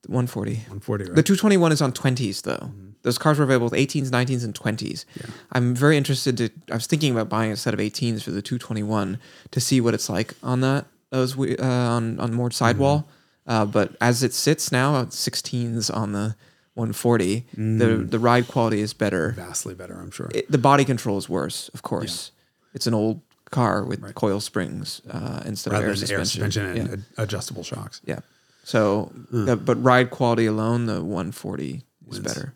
140. 0.05 0.51
140, 0.53 1.03
right? 1.05 1.15
The 1.15 1.23
221 1.23 1.71
is 1.71 1.81
on 1.81 1.91
20s 1.91 2.43
though. 2.43 2.71
Those 3.01 3.17
cars 3.17 3.39
were 3.39 3.45
available 3.45 3.65
with 3.65 3.73
18s, 3.73 4.11
19s, 4.11 4.43
and 4.43 4.53
20s. 4.53 5.05
I'm 5.51 5.73
very 5.73 5.97
interested 5.97 6.37
to. 6.37 6.51
I 6.69 6.75
was 6.75 6.85
thinking 6.85 7.11
about 7.13 7.29
buying 7.29 7.51
a 7.51 7.57
set 7.57 7.73
of 7.73 7.79
18s 7.79 8.21
for 8.21 8.29
the 8.29 8.43
221 8.43 9.17
to 9.49 9.59
see 9.59 9.81
what 9.81 9.95
it's 9.95 10.07
like 10.07 10.35
on 10.43 10.61
that 10.61 10.85
those 11.09 11.35
uh, 11.35 11.63
on 11.63 12.19
on 12.19 12.31
more 12.31 12.51
sidewall. 12.51 13.07
Uh, 13.47 13.65
but 13.65 13.95
as 13.99 14.21
it 14.21 14.33
sits 14.33 14.71
now, 14.71 14.93
uh, 14.93 15.05
16s 15.05 15.91
on 15.91 16.11
the 16.11 16.35
140. 16.75 17.47
The 17.53 18.05
the 18.07 18.19
ride 18.19 18.47
quality 18.47 18.81
is 18.81 18.93
better. 18.93 19.31
Vastly 19.31 19.73
better, 19.73 19.99
I'm 19.99 20.11
sure. 20.11 20.29
It, 20.31 20.51
the 20.51 20.59
body 20.59 20.85
control 20.85 21.17
is 21.17 21.27
worse, 21.27 21.71
of 21.73 21.81
course. 21.81 22.29
It's 22.75 22.85
an 22.85 22.93
old 22.93 23.21
car 23.51 23.83
with 23.83 24.13
coil 24.15 24.39
springs 24.39 25.01
uh, 25.09 25.41
instead 25.45 25.73
Rather 25.73 25.85
of 25.85 25.89
air 25.91 25.95
suspension. 25.95 26.19
air 26.19 26.25
suspension 26.25 26.65
and 26.77 26.89
yeah. 27.17 27.23
adjustable 27.23 27.63
shocks. 27.63 28.01
yeah. 28.05 28.19
So, 28.63 29.11
uh, 29.33 29.55
but 29.55 29.81
ride 29.81 30.11
quality 30.11 30.45
alone, 30.45 30.85
the 30.85 31.03
140 31.03 31.81
is 32.11 32.19
better. 32.19 32.53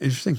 Interesting. 0.00 0.38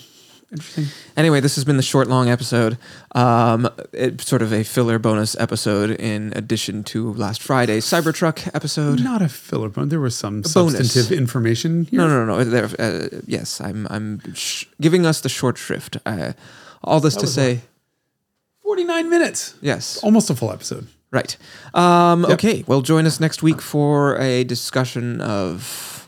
Interesting. 0.52 0.86
Anyway, 1.16 1.40
this 1.42 1.54
has 1.56 1.64
been 1.66 1.78
the 1.78 1.84
short, 1.84 2.08
long 2.08 2.30
episode. 2.30 2.80
Um, 3.14 3.70
it's 3.94 4.26
sort 4.28 4.42
of 4.42 4.52
a 4.52 4.64
filler 4.64 4.98
bonus 4.98 5.36
episode 5.40 5.92
in 5.92 6.34
addition 6.36 6.84
to 6.86 7.14
last 7.14 7.44
Friday's 7.44 7.86
Cybertruck 7.86 8.50
episode. 8.56 9.04
Not 9.04 9.22
a 9.22 9.30
filler 9.30 9.70
bone. 9.70 9.90
There 9.90 10.00
was 10.00 10.16
some 10.16 10.42
bonus. 10.42 10.54
substantive 10.78 11.12
information 11.16 11.84
here. 11.86 12.00
No, 12.00 12.08
no, 12.08 12.26
no. 12.26 12.38
no. 12.38 12.44
There, 12.44 12.70
uh, 12.80 13.10
yes, 13.28 13.62
I'm. 13.62 13.86
I'm 13.92 14.34
sh- 14.34 14.66
giving 14.82 15.06
us 15.06 15.22
the 15.22 15.30
short 15.30 15.60
shrift. 15.60 15.98
Uh, 16.04 16.34
all 16.84 17.00
this 17.00 17.16
to 17.18 17.22
was 17.22 17.34
say, 17.36 17.62
49 18.70 19.10
minutes. 19.10 19.56
yes, 19.62 19.98
Almost 20.04 20.30
a 20.30 20.36
full 20.36 20.52
episode. 20.52 20.86
right. 21.12 21.36
Um, 21.74 22.24
Okay, 22.26 22.64
well, 22.68 22.82
join 22.84 23.08
us 23.08 23.20
next 23.20 23.42
week 23.42 23.62
for 23.62 24.16
a 24.22 24.44
discussion 24.44 25.22
of 25.22 26.06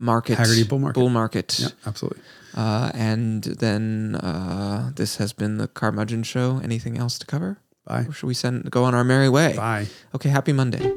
market, 0.00 0.38
Hagerty 0.38 0.68
bull 0.68 0.80
market. 0.80 0.98
bull 0.98 1.08
market. 1.08 1.60
Yeah, 1.60 1.68
absolutely. 1.86 2.20
Uh, 2.56 2.90
and 2.94 3.44
then 3.44 4.16
uh, 4.16 4.90
this 4.96 5.18
has 5.18 5.32
been 5.32 5.58
the 5.58 5.68
Carmudgeon 5.68 6.24
Show. 6.24 6.60
Anything 6.64 6.98
else 6.98 7.16
to 7.20 7.26
cover? 7.26 7.58
Bye. 7.86 8.06
Or 8.08 8.12
should 8.12 8.26
we 8.26 8.34
send 8.34 8.68
go 8.72 8.82
on 8.82 8.92
our 8.96 9.04
merry 9.04 9.28
way? 9.28 9.54
Bye. 9.54 9.86
Okay, 10.16 10.30
happy 10.30 10.52
Monday. 10.52 10.92